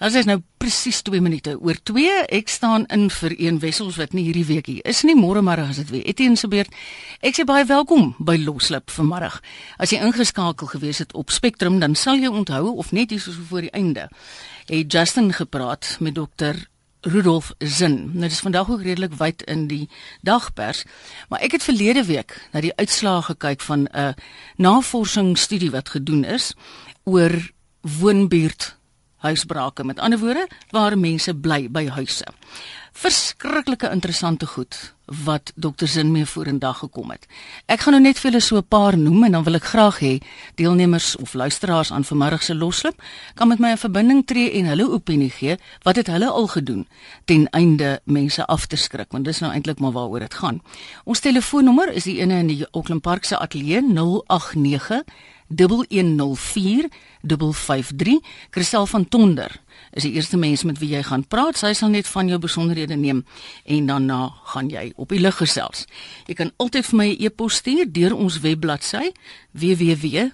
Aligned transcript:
As 0.00 0.14
is 0.16 0.24
nou 0.24 0.38
presies 0.56 1.02
2 1.04 1.20
minute 1.20 1.52
oor 1.60 1.76
2. 1.84 2.12
Ek 2.32 2.48
staan 2.48 2.86
in 2.88 3.10
vir 3.12 3.34
een 3.36 3.58
wessels 3.60 3.98
wat 4.00 4.14
nie 4.16 4.22
hierdie 4.24 4.46
week 4.48 4.70
hier 4.72 4.86
is 4.88 5.02
nie. 5.04 5.12
Môre 5.12 5.42
môre 5.44 5.66
as 5.68 5.76
dit 5.76 5.90
weer. 5.92 6.06
Etienne 6.08 6.40
se 6.40 6.48
beurt. 6.48 6.72
Ek 7.20 7.36
sê 7.36 7.44
baie 7.44 7.66
welkom 7.68 8.14
by 8.16 8.38
Loslip 8.40 8.88
vanmiddag. 8.88 9.36
As 9.76 9.92
jy 9.92 10.00
ingeskakel 10.00 10.72
gewees 10.72 11.02
het 11.04 11.12
op 11.12 11.28
Spectrum, 11.36 11.76
dan 11.84 11.98
sal 12.00 12.16
jy 12.16 12.32
onthou 12.32 12.78
of 12.80 12.94
net 12.96 13.12
hier 13.12 13.20
so 13.20 13.36
voor 13.50 13.68
die 13.68 13.74
einde. 13.76 14.08
Het 14.72 14.88
Justin 14.88 15.34
gepraat 15.36 15.98
met 16.00 16.16
dokter 16.16 16.56
Rudolf 17.04 17.52
Zin. 17.58 18.16
Nou 18.16 18.32
dis 18.32 18.40
vandag 18.40 18.72
ook 18.72 18.80
redelik 18.80 19.20
wyd 19.20 19.44
in 19.52 19.68
die 19.68 19.84
dagpers, 20.24 20.86
maar 21.28 21.44
ek 21.44 21.60
het 21.60 21.68
verlede 21.68 22.08
week 22.08 22.38
na 22.56 22.64
die 22.64 22.72
uitslae 22.80 23.20
gekyk 23.28 23.60
van 23.60 23.84
'n 23.92 24.16
navorsingsstudie 24.56 25.70
wat 25.76 25.92
gedoen 25.92 26.24
is 26.24 26.54
oor 27.04 27.36
woonbuurt 28.00 28.79
huisbrake. 29.20 29.84
Met 29.84 29.98
ander 29.98 30.18
woorde, 30.18 30.48
waar 30.70 30.98
mense 30.98 31.34
bly 31.34 31.68
by 31.70 31.86
huise. 31.88 32.26
Verskriklike 32.92 33.90
interessante 33.90 34.46
goed 34.46 34.94
wat 35.24 35.52
dokter 35.54 35.88
Zin 35.88 36.10
mee 36.10 36.26
vorendag 36.26 36.78
gekom 36.78 37.10
het. 37.10 37.26
Ek 37.66 37.80
gaan 37.80 37.96
nou 37.96 38.02
net 38.02 38.18
vir 38.18 38.30
julle 38.30 38.42
so 38.42 38.56
'n 38.56 38.66
paar 38.68 38.98
noem 38.98 39.24
en 39.24 39.32
dan 39.32 39.44
wil 39.44 39.54
ek 39.54 39.64
graag 39.64 39.98
hê 40.00 40.20
deelnemers 40.54 41.16
of 41.16 41.34
luisteraars 41.34 41.92
aan 41.92 42.04
vanmiddag 42.04 42.42
se 42.42 42.54
loslip 42.54 43.02
kan 43.34 43.48
met 43.48 43.58
my 43.58 43.70
'n 43.72 43.76
verbinding 43.76 44.26
tree 44.26 44.50
en 44.50 44.64
hulle 44.64 44.90
opinie 44.90 45.30
gee 45.30 45.56
wat 45.82 45.96
het 45.96 46.06
hulle 46.06 46.26
al 46.26 46.46
gedoen 46.46 46.86
ten 47.24 47.48
einde 47.50 48.00
mense 48.04 48.46
af 48.46 48.66
te 48.66 48.76
skrik 48.76 49.12
want 49.12 49.24
dis 49.24 49.40
nou 49.40 49.52
eintlik 49.52 49.78
maar 49.78 49.92
waaroor 49.92 50.20
dit 50.20 50.34
gaan. 50.34 50.62
Ons 51.04 51.20
telefoonnommer 51.20 51.92
is 51.92 52.04
die 52.04 52.18
ene 52.20 52.38
in 52.38 52.46
die 52.46 52.66
Auckland 52.70 53.02
Park 53.02 53.24
se 53.24 53.38
ateljee 53.38 53.82
089 53.82 55.02
1104 55.56 56.88
553 57.22 58.20
Christel 58.50 58.86
van 58.86 59.08
Tonder 59.08 59.60
is 59.90 60.02
die 60.02 60.12
eerste 60.12 60.36
mens 60.36 60.62
met 60.62 60.78
wie 60.78 60.90
jy 60.94 61.02
gaan 61.02 61.26
praat. 61.26 61.58
Sy 61.58 61.72
sal 61.74 61.88
net 61.90 62.06
van 62.08 62.28
jou 62.30 62.38
besonderhede 62.40 62.94
neem 62.96 63.24
en 63.64 63.86
daarna 63.86 64.32
gaan 64.52 64.68
jy 64.70 64.92
op 64.96 65.08
die 65.10 65.20
lig 65.20 65.36
gesels. 65.36 65.84
Jy 66.26 66.34
kan 66.38 66.52
altyd 66.62 66.86
vir 66.86 66.96
my 66.96 67.08
'n 67.08 67.16
e 67.18 67.24
e-pos 67.26 67.54
stuur 67.54 67.92
deur 67.92 68.14
ons 68.14 68.40
webbladsy 68.40 69.12
www.rsg.co.za 69.52 70.30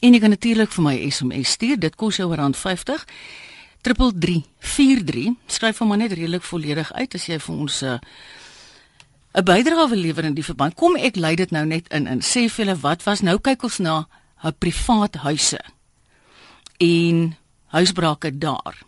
en 0.00 0.12
jy 0.12 0.20
kan 0.20 0.30
natuurlik 0.30 0.72
vir 0.72 0.84
my 0.84 1.10
SMS 1.10 1.50
stuur. 1.50 1.78
Dit 1.78 1.96
kos 1.96 2.16
jou 2.16 2.36
R50. 2.36 3.04
3343 3.82 5.36
skryf 5.46 5.78
hom 5.78 5.96
net 5.96 6.12
redelik 6.12 6.42
volledig 6.42 6.92
uit 6.92 7.14
as 7.14 7.26
jy 7.26 7.38
vir 7.38 7.54
ons 7.56 7.82
'n 7.82 7.86
uh, 7.86 7.98
'n 9.32 9.44
bydrae 9.44 9.88
wil 9.88 9.98
lewer 9.98 10.24
in 10.24 10.34
die 10.34 10.44
verband. 10.44 10.74
Kom 10.74 10.96
ek 10.96 11.16
lei 11.16 11.36
dit 11.36 11.50
nou 11.50 11.64
net 11.66 11.88
in 11.88 12.06
en 12.06 12.20
sê 12.20 12.48
vir 12.50 12.64
julle 12.64 12.80
wat 12.80 13.02
was 13.06 13.20
nou 13.20 13.38
kyk 13.38 13.62
ons 13.62 13.78
na 13.78 14.06
'n 14.42 14.54
privaat 14.58 15.14
huise 15.14 15.60
en 16.78 17.36
huisbrake 17.66 18.38
daar. 18.38 18.82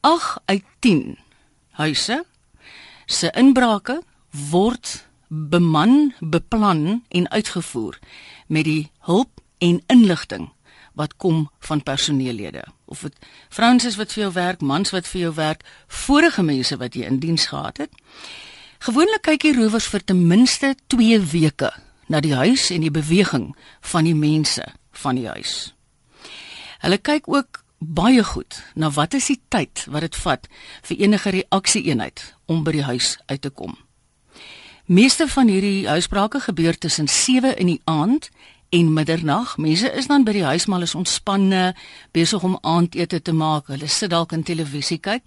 8 0.00 0.40
uit 0.44 0.64
10 0.80 1.18
huise 1.70 2.24
se 3.06 3.30
inbrake 3.34 4.02
word 4.30 5.06
beman, 5.28 6.14
beplan 6.20 7.04
en 7.08 7.30
uitgevoer 7.30 7.98
met 8.46 8.64
die 8.64 8.90
hulp 8.98 9.40
en 9.58 9.82
inligting 9.86 10.50
wat 10.92 11.16
kom 11.16 11.50
van 11.58 11.82
personeellede 11.82 12.64
of 12.84 13.00
dit 13.00 13.26
vrouens 13.48 13.84
is 13.84 13.96
wat 13.96 14.12
vir 14.12 14.22
jou 14.22 14.32
werk, 14.32 14.60
mans 14.60 14.90
wat 14.90 15.06
vir 15.08 15.20
jou 15.20 15.34
werk, 15.34 15.64
vorige 15.86 16.42
mense 16.42 16.76
wat 16.76 16.94
jy 16.94 17.06
in 17.08 17.18
diens 17.18 17.46
gehad 17.46 17.76
het. 17.76 17.92
Gewoonlik 18.82 19.22
kyk 19.22 19.44
die 19.44 19.52
rowers 19.54 19.84
vir 19.86 20.02
ten 20.02 20.24
minste 20.26 20.72
2 20.90 21.20
weke 21.30 21.68
na 22.10 22.18
die 22.18 22.32
huis 22.34 22.64
en 22.74 22.82
die 22.82 22.90
beweging 22.90 23.52
van 23.92 24.08
die 24.08 24.16
mense 24.18 24.64
van 25.04 25.20
die 25.20 25.28
huis. 25.30 25.52
Hulle 26.82 26.98
kyk 26.98 27.28
ook 27.30 27.60
baie 27.78 28.24
goed 28.26 28.58
na 28.74 28.90
wat 28.96 29.14
is 29.14 29.28
die 29.30 29.38
tyd 29.54 29.84
wat 29.86 30.02
dit 30.02 30.18
vat 30.24 30.50
vir 30.88 30.98
enige 30.98 31.30
reaksie-eenheid 31.36 32.24
om 32.50 32.64
by 32.66 32.74
die 32.74 32.82
huis 32.88 33.12
uit 33.30 33.38
te 33.46 33.54
kom. 33.54 33.78
Meeste 34.90 35.30
van 35.30 35.46
hierdie 35.46 35.86
huisbrake 35.86 36.42
gebeur 36.48 36.74
tussen 36.74 37.06
7 37.06 37.54
in 37.54 37.70
die 37.76 37.80
aand 37.86 38.32
en 38.74 38.90
middernag. 38.90 39.62
Mense 39.62 39.94
is 39.94 40.10
dan 40.10 40.26
by 40.26 40.34
die 40.40 40.46
huis 40.48 40.66
maar 40.66 40.82
is 40.82 40.98
ontspanne, 40.98 41.76
besig 42.10 42.42
om 42.42 42.58
aandete 42.66 43.22
te 43.22 43.30
maak. 43.30 43.70
Hulle 43.70 43.86
sit 43.86 44.10
dalk 44.10 44.34
in 44.34 44.42
televisie 44.42 44.98
kyk. 44.98 45.22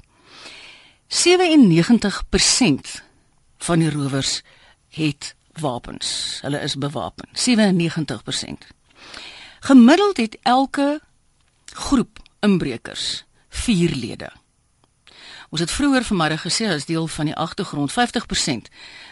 97% 1.07 3.04
van 3.57 3.79
die 3.79 3.89
rowers 3.89 4.41
het 4.89 5.35
wapens. 5.53 6.39
Hulle 6.41 6.59
is 6.59 6.75
bewapen. 6.75 7.29
97%. 7.33 8.67
Gemiddeld 9.59 10.17
het 10.17 10.37
elke 10.41 11.01
groep 11.65 12.19
inbrekers 12.39 13.25
4 13.49 13.95
lede. 13.95 14.31
Ons 15.49 15.61
het 15.61 15.71
vroeër 15.71 16.03
vanmiddag 16.03 16.41
gesê 16.41 16.67
as 16.67 16.85
deel 16.85 17.07
van 17.07 17.25
die 17.25 17.35
agtergrond 17.35 17.91
50% 17.91 18.69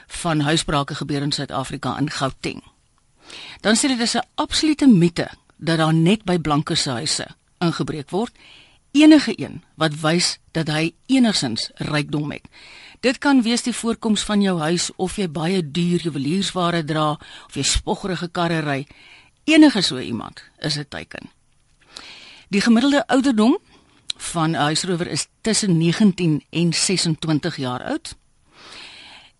van 0.08 0.40
huisbrake 0.40 0.96
gebeur 0.96 1.22
in 1.22 1.32
Suid-Afrika 1.32 1.98
in 1.98 2.09
Gauteng. 2.09 2.64
Dan 3.62 3.76
sê 3.76 3.88
dit 3.88 4.00
is 4.00 4.16
'n 4.16 4.28
absolute 4.36 4.88
mite 4.88 5.30
dat 5.58 5.78
daar 5.78 5.94
net 5.94 6.24
by 6.24 6.38
blanke 6.38 6.76
se 6.76 6.90
huise 6.90 7.28
ingebreek 7.58 8.09
word. 8.09 8.32
Enige 8.92 9.34
een 9.36 9.64
wat 9.76 10.00
wys 10.00 10.38
dat 10.52 10.68
hy 10.68 10.94
enigsins 11.06 11.72
rykdom 11.76 12.32
het. 12.32 12.46
Dit 13.03 13.18
kan 13.19 13.41
wees 13.44 13.66
die 13.66 13.74
voorkoms 13.75 14.22
van 14.24 14.41
jou 14.41 14.59
huis 14.59 14.88
of 14.96 15.18
jy 15.19 15.25
baie 15.28 15.59
duur 15.75 16.06
juweliersware 16.06 16.86
dra 16.88 17.09
of 17.19 17.56
jy 17.58 17.66
spoggerige 17.68 18.30
karre 18.31 18.62
ry. 18.64 18.86
Enige 19.44 19.81
so 19.84 20.00
iemand 20.00 20.44
is 20.59 20.78
'n 20.80 20.88
teken. 20.88 21.30
Die 22.47 22.62
gemiddelde 22.62 23.08
ouderdom 23.08 23.58
van 24.18 24.52
'n 24.52 24.64
huisrower 24.72 25.08
is 25.08 25.28
tussen 25.41 25.78
19 25.78 26.44
en 26.50 26.74
26 26.74 27.58
jaar 27.58 27.84
oud. 27.84 28.16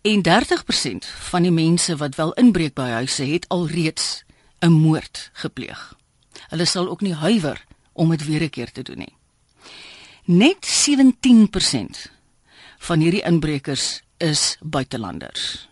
En 0.01 0.22
30% 0.22 1.06
van 1.06 1.41
die 1.41 1.51
mense 1.51 1.95
wat 1.95 2.16
wel 2.16 2.34
inbreek 2.34 2.74
by 2.74 2.90
huise 2.90 3.24
het 3.24 3.47
alreeds 3.47 4.24
'n 4.59 4.72
moord 4.72 5.30
gepleeg. 5.34 5.95
Hulle 6.47 6.66
sal 6.66 6.90
ook 6.90 7.01
nie 7.01 7.13
huiwer 7.13 7.66
om 7.94 8.09
dit 8.09 8.25
weer 8.25 8.41
'n 8.41 8.50
keer 8.50 8.72
te 8.72 8.81
doen 8.81 8.97
nie. 8.97 9.16
Net 10.25 10.66
17% 10.66 12.12
van 12.83 12.99
hierdie 12.99 13.23
inbrekers 13.23 14.01
is 14.17 14.57
buitelanders. 14.61 15.69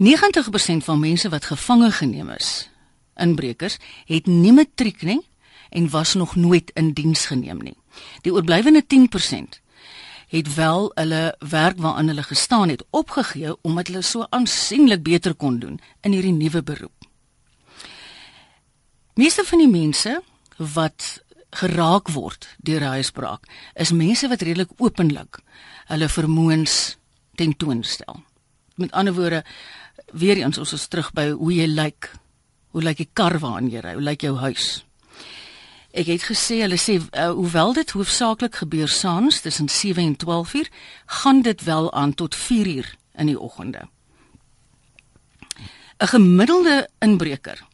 90% 0.00 0.84
van 0.84 1.00
mense 1.00 1.28
wat 1.28 1.48
gevange 1.48 1.90
geneem 1.92 2.30
is, 2.36 2.68
inbrekers, 3.16 3.76
het 4.08 4.26
nie 4.26 4.52
matriek 4.52 5.02
nie 5.02 5.20
en 5.70 5.90
was 5.92 6.14
nog 6.14 6.36
nooit 6.36 6.70
in 6.74 6.92
diens 6.92 7.26
geneem 7.26 7.60
nie. 7.62 7.76
Die 8.24 8.32
oorblywende 8.32 8.84
10% 8.84 9.60
het 10.30 10.54
wel 10.54 10.90
hulle 10.94 11.34
werk 11.38 11.78
waaraan 11.78 12.06
hulle 12.06 12.22
gestaan 12.22 12.68
het 12.68 12.84
opgegee 12.90 13.56
omdat 13.62 13.86
hulle 13.86 14.02
so 14.02 14.26
aansienlik 14.30 15.02
beter 15.02 15.34
kon 15.34 15.58
doen 15.58 15.80
in 16.00 16.12
hierdie 16.12 16.32
nuwe 16.32 16.62
beroep. 16.62 17.08
Meeste 19.14 19.44
van 19.44 19.58
die 19.58 19.68
mense 19.68 20.20
wat 20.56 21.22
geraak 21.50 22.08
word 22.14 22.48
deur 22.58 22.80
'n 22.80 22.94
huisbraak 22.96 23.46
is 23.74 23.92
mense 23.92 24.28
wat 24.28 24.42
redelik 24.42 24.70
openlik 24.78 25.40
hulle 25.86 26.08
vermoëns 26.08 26.96
tentoonstel. 27.34 28.22
Met 28.74 28.92
ander 28.92 29.14
woorde, 29.14 29.44
weer 30.12 30.36
eens 30.36 30.58
ons 30.58 30.72
is 30.72 30.86
terug 30.86 31.12
by 31.12 31.30
hoe 31.30 31.52
jy 31.54 31.66
lyk. 31.66 32.12
Hoe 32.70 32.82
lyk 32.82 32.96
die 32.96 33.10
kar 33.12 33.38
waarin 33.38 33.70
jy 33.70 33.80
ry? 33.80 33.92
Hoe 33.92 34.02
lyk 34.02 34.22
jou 34.22 34.36
huis? 34.36 34.84
Ek 35.90 36.06
het 36.06 36.22
gesê 36.22 36.60
hulle 36.62 36.78
sê 36.78 37.00
uh, 37.00 37.30
hoewel 37.34 37.72
dit 37.72 37.90
hoofsaaklik 37.90 38.54
gebeur 38.62 38.88
saans 38.88 39.40
tussen 39.40 39.68
7 39.68 40.04
en 40.04 40.16
12 40.16 40.54
uur, 40.54 40.68
gaan 41.06 41.42
dit 41.42 41.64
wel 41.64 41.92
aan 41.92 42.14
tot 42.14 42.34
4 42.34 42.66
uur 42.66 42.94
in 43.18 43.26
die 43.26 43.38
oggende. 43.38 43.88
'n 46.00 46.06
Gemiddelde 46.06 46.88
inbreker 46.98 47.66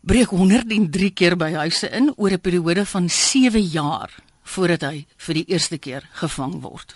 breek 0.00 0.32
103 0.32 1.10
keer 1.12 1.36
by 1.36 1.52
huise 1.52 1.88
in 1.92 2.12
oor 2.16 2.32
'n 2.32 2.40
periode 2.40 2.86
van 2.86 3.08
7 3.08 3.60
jaar 3.60 4.10
voordat 4.42 4.82
hy 4.82 5.06
vir 5.16 5.34
die 5.34 5.44
eerste 5.46 5.78
keer 5.78 6.08
gevang 6.12 6.60
word. 6.60 6.94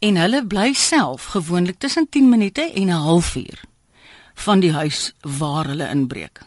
En 0.00 0.16
hulle 0.16 0.46
bly 0.46 0.72
self 0.72 1.24
gewoonlik 1.36 1.78
tussen 1.78 2.08
10 2.08 2.28
minute 2.28 2.72
en 2.72 2.88
'n 2.88 3.02
halfuur 3.06 3.64
van 4.34 4.60
die 4.60 4.72
huis 4.72 5.12
waar 5.20 5.66
hulle 5.66 5.88
inbreek. 5.88 6.40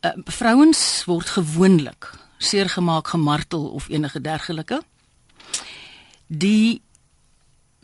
Uh, 0.00 0.10
vrouens 0.24 1.04
word 1.04 1.28
gewoonlik 1.28 2.10
seergemaak, 2.38 3.08
gemartel 3.08 3.68
of 3.68 3.88
enige 3.88 4.20
dergelike. 4.20 4.82
Die 6.26 6.82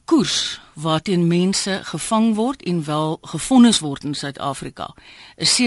koers 0.04 0.60
waarteen 0.74 1.26
mense 1.26 1.80
gevang 1.82 2.34
word 2.34 2.62
en 2.62 2.84
wel 2.84 3.18
gefonnis 3.22 3.78
word 3.78 4.04
in 4.04 4.14
Suid-Afrika 4.14 4.94
is 5.36 5.60
7,67%. 5.62 5.66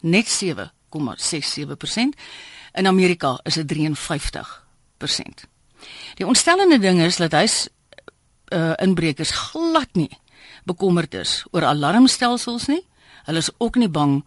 Net 0.00 0.42
7,67%. 0.44 0.44
In 2.72 2.86
Amerika 2.86 3.40
is 3.42 3.54
dit 3.54 3.74
53%. 3.76 3.78
Die 6.14 6.26
ontstellende 6.26 6.78
ding 6.78 7.00
is 7.00 7.16
dat 7.16 7.32
hy's 7.32 7.68
uh, 8.48 8.72
inbrekers 8.76 9.30
glad 9.30 9.88
nie 9.92 10.18
bekommerd 10.68 11.14
is 11.14 11.44
oor 11.50 11.64
alarmstelsels 11.64 12.66
nie. 12.68 12.82
Hulle 13.28 13.38
is 13.44 13.50
ook 13.58 13.76
nie 13.76 13.88
bang 13.88 14.24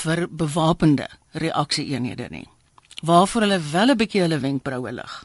vir 0.00 0.26
bewapende 0.30 1.08
reaksie-eenhede 1.32 2.28
nie. 2.30 2.48
Waarvoor 3.02 3.46
hulle 3.46 3.60
wel 3.72 3.90
'n 3.90 3.96
bietjie 3.96 4.22
hulle 4.22 4.38
wenkbroue 4.38 4.92
lig, 4.92 5.24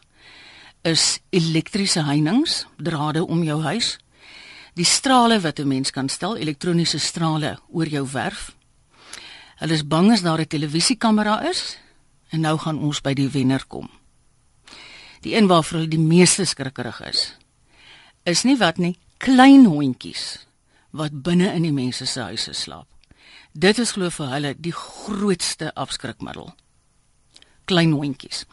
is 0.81 1.20
elektriese 1.30 2.04
heininge, 2.04 2.66
drade 2.78 3.26
om 3.26 3.44
jou 3.44 3.62
huis, 3.62 3.98
die 4.76 4.86
strale 4.86 5.40
wat 5.40 5.60
'n 5.60 5.68
mens 5.68 5.92
kan 5.92 6.10
stel, 6.10 6.38
elektroniese 6.38 7.00
strale 7.00 7.60
oor 7.72 7.88
jou 7.88 8.08
werf. 8.12 8.56
Hulle 9.56 9.74
is 9.74 9.88
bang 9.88 10.12
as 10.12 10.22
daar 10.22 10.40
'n 10.40 10.48
televisiekamera 10.48 11.50
is 11.50 11.78
en 12.30 12.42
nou 12.42 12.58
gaan 12.58 12.80
ons 12.80 13.02
by 13.02 13.14
die 13.14 13.30
wenner 13.30 13.66
kom. 13.68 13.90
Die 15.22 15.36
een 15.36 15.48
waarvoor 15.48 15.78
hulle 15.78 15.90
die 15.90 16.00
meeste 16.00 16.46
skrikkerig 16.46 17.02
is, 17.02 17.36
is 18.24 18.44
nie 18.44 18.58
wat 18.58 18.78
nie 18.78 18.98
klein 19.18 19.66
hondjies 19.66 20.46
wat 20.90 21.24
binne 21.24 21.54
in 21.54 21.62
die 21.62 21.74
mense 21.76 22.06
se 22.06 22.22
huise 22.22 22.54
slaap. 22.54 22.88
Dit 23.54 23.78
is 23.78 23.92
glo 23.92 24.10
vir 24.10 24.28
hulle 24.28 24.56
die 24.58 24.74
grootste 24.74 25.74
afskrikmiddel. 25.76 26.54
Klein 27.66 27.92
hondjies. 27.92 28.46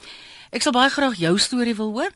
Ek 0.56 0.64
sal 0.64 0.72
baie 0.72 0.88
graag 0.88 1.18
jou 1.20 1.34
storie 1.36 1.74
wil 1.76 1.90
hoor. 1.92 2.12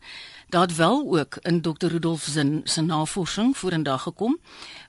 Daar 0.48 0.62
het 0.64 0.76
wel 0.78 1.02
ook 1.12 1.36
in 1.44 1.58
Dr. 1.60 1.90
Rudolf 1.92 2.22
se 2.22 2.60
se 2.64 2.80
navorsing 2.80 3.56
vorendag 3.56 4.02
gekom 4.02 4.38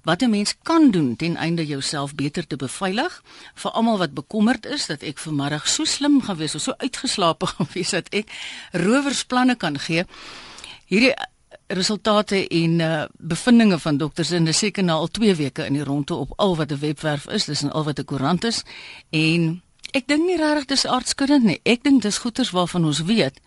wat 0.03 0.21
'n 0.21 0.29
mens 0.29 0.55
kan 0.63 0.91
doen 0.91 1.15
ten 1.15 1.35
einde 1.35 1.65
jouself 1.65 2.15
beter 2.15 2.47
te 2.47 2.55
beveilig 2.55 3.23
vir 3.55 3.71
almal 3.71 3.97
wat 3.97 4.13
bekommerd 4.13 4.65
is 4.65 4.85
dat 4.85 5.01
ek 5.01 5.17
vanmiddag 5.17 5.67
so 5.67 5.83
slim 5.83 6.21
gewees 6.21 6.55
of 6.55 6.61
so 6.61 6.73
uitgeslaap 6.77 7.43
gewees 7.57 7.89
dat 7.89 8.07
ek 8.09 8.31
rowersplanne 8.71 9.55
kan 9.55 9.79
gee. 9.79 10.05
Hierdie 10.85 11.13
resultate 11.67 12.47
en 12.47 12.79
uh, 12.79 13.03
bevindinge 13.17 13.79
van 13.79 13.97
dokters 13.97 14.31
in 14.31 14.45
die 14.45 14.53
seker 14.53 14.83
na 14.83 14.93
al 14.93 15.07
2 15.07 15.35
weke 15.35 15.65
in 15.65 15.73
die 15.73 15.83
ronde 15.83 16.15
op 16.15 16.33
al 16.35 16.55
wat 16.55 16.71
'n 16.71 16.79
webwerf 16.79 17.27
is, 17.27 17.45
dis 17.45 17.61
en 17.61 17.71
al 17.71 17.83
wat 17.83 17.99
'n 17.99 18.05
koerant 18.05 18.43
is 18.43 18.63
en 19.09 19.61
ek 19.93 20.07
dink 20.07 20.25
nie 20.25 20.37
regtig 20.37 20.67
dis 20.67 20.85
aardskuddend 20.85 21.43
nie. 21.43 21.59
Ek 21.65 21.83
dink 21.83 22.01
dis 22.01 22.17
goeters 22.17 22.51
waarvan 22.51 22.85
ons 22.85 23.03
weet 23.03 23.39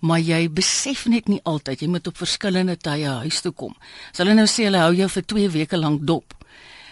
maar 0.00 0.20
jy 0.20 0.46
besef 0.52 1.06
net 1.08 1.28
nie 1.30 1.40
altyd 1.48 1.82
jy 1.82 1.88
moet 1.88 2.08
op 2.10 2.18
verskillende 2.20 2.76
tye 2.76 3.08
huis 3.24 3.40
toe 3.44 3.52
kom. 3.52 3.74
As 4.12 4.20
hulle 4.20 4.34
nou 4.36 4.46
sê 4.50 4.68
hulle 4.68 4.82
hou 4.82 4.92
jou 4.96 5.08
vir 5.08 5.24
2 5.32 5.52
weke 5.54 5.80
lank 5.80 6.04
dop, 6.08 6.34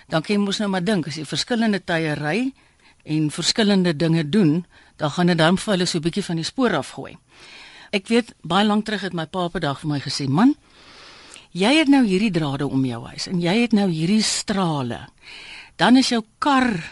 dan 0.09 0.23
kan 0.23 0.37
jy 0.37 0.41
mos 0.41 0.61
nou 0.63 0.71
maar 0.73 0.85
dink 0.85 1.09
as 1.09 1.19
jy 1.21 1.27
verskillende 1.29 1.83
tye 1.85 2.15
ry 2.21 2.39
en 3.05 3.29
verskillende 3.33 3.93
dinge 3.97 4.25
doen, 4.25 4.65
dan 4.97 5.13
gaan 5.13 5.33
dit 5.33 5.39
dan 5.39 5.59
vir 5.61 5.73
hulle 5.75 5.87
so 5.87 5.99
'n 5.99 6.03
bietjie 6.03 6.25
van 6.25 6.37
die 6.37 6.45
spoor 6.45 6.77
afgooi. 6.81 7.17
Ek 7.93 8.09
weet 8.09 8.35
baie 8.43 8.65
lank 8.65 8.85
terug 8.85 9.03
het 9.03 9.13
my 9.13 9.27
pa 9.27 9.45
op 9.45 9.57
'n 9.57 9.61
dag 9.61 9.81
vir 9.81 9.89
my 9.91 10.01
gesê, 10.01 10.29
"Man, 10.29 10.55
jy 11.53 11.79
het 11.79 11.89
nou 11.89 12.05
hierdie 12.05 12.31
drade 12.31 12.67
om 12.67 12.85
jou 12.85 13.07
huis 13.07 13.27
en 13.27 13.41
jy 13.41 13.61
het 13.61 13.73
nou 13.73 13.89
hierdie 13.91 14.23
strale. 14.23 15.09
Dan 15.77 15.97
is 15.97 16.09
jou 16.09 16.23
kar 16.39 16.83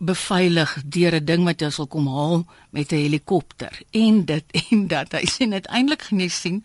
beveilig 0.00 0.76
deur 0.84 1.14
'n 1.14 1.24
ding 1.24 1.44
wat 1.44 1.60
jy 1.60 1.70
sal 1.70 1.86
kom 1.86 2.06
haal 2.08 2.46
met 2.70 2.92
'n 2.92 3.04
helikopter 3.04 3.82
en 3.90 4.24
dit 4.24 4.44
en 4.70 4.86
dat 4.88 5.12
hy 5.12 5.24
sien 5.26 5.52
uiteindelik 5.52 6.02
genees 6.02 6.40
sien 6.40 6.64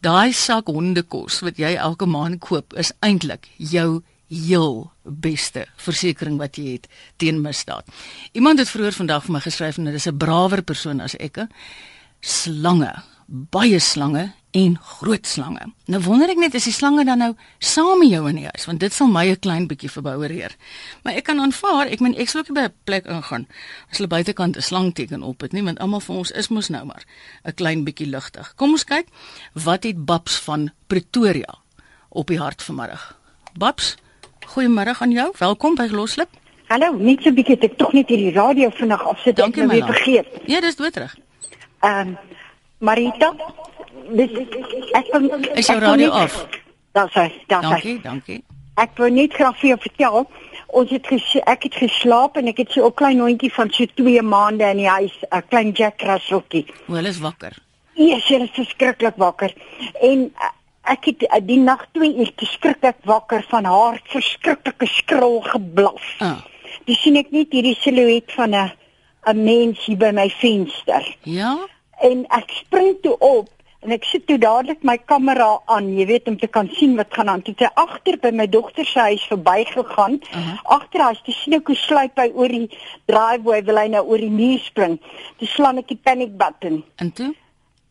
daai 0.00 0.32
sak 0.32 0.66
hondekos 0.66 1.40
wat 1.40 1.58
jy 1.58 1.74
elke 1.74 2.06
maand 2.06 2.40
koop 2.40 2.74
is 2.74 2.92
eintlik 3.00 3.48
jou 3.56 4.02
heel 4.28 4.90
beste 5.02 5.66
versekerings 5.76 6.38
wat 6.38 6.58
jy 6.58 6.76
het 6.76 6.88
teen 7.16 7.40
misdaad. 7.40 7.86
Iemand 8.32 8.58
het 8.58 8.70
vroeër 8.70 8.92
vandag 8.92 9.24
vir 9.24 9.36
my 9.36 9.40
geskryf 9.44 9.78
en 9.78 9.84
dit 9.84 9.94
is 9.94 10.08
'n 10.08 10.18
brawer 10.18 10.62
persoon 10.62 11.00
as 11.00 11.14
ek. 11.16 11.46
Slange, 12.20 13.02
baie 13.26 13.78
slange 13.78 14.32
en 14.56 14.76
groot 14.80 15.26
slange. 15.26 15.66
Nou 15.90 16.00
wonder 16.06 16.30
ek 16.32 16.38
net 16.40 16.54
as 16.56 16.66
die 16.68 16.74
slange 16.74 17.04
dan 17.04 17.20
nou 17.20 17.32
saam 17.60 18.00
met 18.00 18.12
jou 18.14 18.22
in 18.30 18.38
die 18.40 18.46
huis, 18.48 18.64
want 18.68 18.80
dit 18.80 18.92
sal 18.92 19.10
my 19.12 19.26
'n 19.28 19.40
klein 19.40 19.66
bietjie 19.68 19.90
verboureer. 19.90 20.56
Maar 21.02 21.14
ek 21.14 21.24
kan 21.24 21.40
aanvaar, 21.40 21.86
ek 21.92 22.00
meen 22.00 22.16
ek 22.16 22.28
sou 22.28 22.40
ook 22.40 22.54
by 22.54 22.64
'n 22.68 22.74
plek 22.84 23.04
ingaan 23.04 23.46
as 23.90 23.98
hulle 23.98 24.08
buitekant 24.08 24.56
'n 24.56 24.62
slang 24.62 24.94
teken 24.94 25.22
op 25.22 25.40
het, 25.40 25.52
nie 25.52 25.62
want 25.62 25.78
almal 25.78 26.00
van 26.00 26.16
ons 26.16 26.30
is 26.30 26.48
mos 26.48 26.68
nou 26.68 26.84
maar 26.84 27.04
'n 27.44 27.54
klein 27.54 27.84
bietjie 27.84 28.06
ligtig. 28.06 28.54
Kom 28.56 28.70
ons 28.70 28.84
kyk, 28.84 29.06
wat 29.52 29.82
het 29.82 30.04
Babs 30.04 30.38
van 30.38 30.70
Pretoria 30.86 31.54
op 32.08 32.26
die 32.26 32.38
hart 32.38 32.62
vanmiddag? 32.62 33.18
Babs, 33.58 33.96
goeiemôre 34.46 34.98
aan 34.98 35.12
jou. 35.12 35.32
Welkom 35.38 35.74
by 35.74 35.88
Gloslip. 35.88 36.28
Hallo, 36.68 36.96
net 36.96 37.22
so 37.22 37.28
'n 37.28 37.34
bietjie 37.34 37.58
ek 37.60 37.76
tog 37.76 37.92
net 37.92 38.08
hierdie 38.08 38.32
radio 38.32 38.70
vinnig 38.70 39.06
afsit 39.06 39.38
ek 39.38 39.56
nou 39.56 39.68
weer 39.68 39.86
vergeet. 39.86 40.26
Ja, 40.46 40.60
dis 40.60 40.76
doodreg. 40.76 41.16
Ehm 41.80 42.08
um, 42.08 42.18
Marita, 42.78 43.32
dis 44.12 44.32
ek 44.92 45.08
kom 45.12 45.30
Is 45.56 45.70
jou 45.70 45.78
radio 45.80 46.10
af? 46.12 46.34
Daar's 46.96 47.14
hy, 47.16 47.30
daar's 47.48 47.64
hy. 47.64 47.70
Dankie, 47.70 48.00
dankie. 48.04 48.42
Ek 48.76 48.92
wou 49.00 49.08
net 49.08 49.32
graag 49.32 49.56
vir 49.56 49.70
jou 49.70 49.78
vertel, 49.80 50.26
ons 50.76 50.90
het 50.92 51.06
ges, 51.08 51.28
ek 51.48 51.68
het 51.68 51.78
geslaap 51.80 52.36
en 52.36 52.50
ek 52.52 52.58
het 52.64 52.74
so 52.76 52.84
'n 52.84 52.94
klein 52.94 53.20
hondjie 53.20 53.52
van 53.52 53.70
so 53.72 53.86
2 53.96 54.22
maande 54.22 54.68
in 54.68 54.82
die 54.84 54.88
huis, 54.88 55.16
'n 55.32 55.42
klein 55.48 55.72
Jack 55.72 56.02
Russelltjie. 56.02 56.66
O, 56.88 56.94
hulle 56.94 57.08
is 57.08 57.20
wakker. 57.20 57.56
Ja, 57.94 58.18
sy 58.20 58.34
is 58.34 58.52
verskriklik 58.52 59.16
wakker. 59.16 59.54
En 60.02 60.28
uh, 60.36 60.50
ek 60.84 61.04
het 61.04 61.22
uh, 61.22 61.40
die 61.40 61.58
nag 61.58 61.86
2 61.92 62.16
uur 62.16 62.34
te 62.34 62.44
skrik 62.44 62.84
ek 62.84 63.00
wakker 63.04 63.44
van 63.48 63.64
haar 63.64 64.00
verskriklike 64.04 64.86
skril 64.86 65.40
geblaf. 65.40 66.04
Ah. 66.20 66.44
Dis 66.84 67.00
sien 67.00 67.16
ek 67.16 67.30
net 67.30 67.52
hierdie 67.52 67.76
silhouet 67.80 68.32
van 68.36 68.54
'n 68.54 68.72
'n 69.26 69.44
mens 69.44 69.84
hier 69.84 69.96
by 69.96 70.12
my 70.12 70.28
venster. 70.28 71.16
Ja? 71.22 71.56
En 72.00 72.24
ek 72.28 72.50
spring 72.50 72.96
toe 73.02 73.18
op 73.18 73.48
en 73.86 73.92
ek 73.94 74.04
sit 74.08 74.24
toe 74.26 74.38
dadelik 74.42 74.82
my 74.86 74.96
kamera 74.98 75.60
aan, 75.70 75.92
jy 75.94 76.06
weet 76.08 76.28
om 76.30 76.36
te 76.40 76.48
kan 76.50 76.68
sien 76.74 76.96
wat 76.98 77.12
gaan 77.14 77.28
aan. 77.30 77.42
Toe 77.46 77.54
sy 77.58 77.68
agter 77.78 78.18
by 78.22 78.32
my 78.34 78.48
dogter 78.50 78.86
se 78.88 79.04
huis 79.12 79.26
verbygegaan. 79.30 80.18
Uh 80.18 80.36
-huh. 80.36 80.56
Agter 80.78 81.00
haar, 81.00 81.20
toe 81.22 81.34
sien 81.34 81.54
ek 81.54 81.66
hoe 81.66 81.76
sluip 81.76 82.18
hy 82.18 82.30
oor 82.34 82.48
die 82.48 82.78
driveway 83.06 83.62
wil 83.64 83.78
hy 83.78 83.86
nou 83.88 84.04
oor 84.06 84.18
die 84.18 84.30
muur 84.30 84.58
spring. 84.58 84.98
Toe 85.38 85.48
slaan 85.48 85.78
ek 85.78 85.88
die 85.88 86.00
panic 86.02 86.36
button. 86.36 86.84
En 86.96 87.12
toe? 87.12 87.34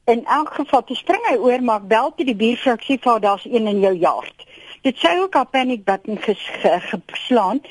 In 0.05 0.25
elk 0.25 0.53
geval, 0.53 0.83
toe 0.83 0.95
spring 0.95 1.23
hy 1.29 1.37
oor 1.37 1.63
maar 1.63 1.81
ek 1.81 1.87
bel 1.87 2.11
toe 2.15 2.25
die 2.25 2.35
buurvrou 2.35 2.75
ek 2.75 2.83
sê 2.83 2.99
vir 2.99 3.19
daar's 3.19 3.45
een 3.45 3.67
in 3.67 3.79
jou 3.79 3.95
yard. 3.95 4.45
Dit 4.81 4.97
sy 4.97 5.15
ook 5.17 5.33
haar 5.33 5.47
panic 5.49 5.83
button 5.83 6.17
ges, 6.21 6.49
ge, 6.61 6.99
geslaan. 7.05 7.61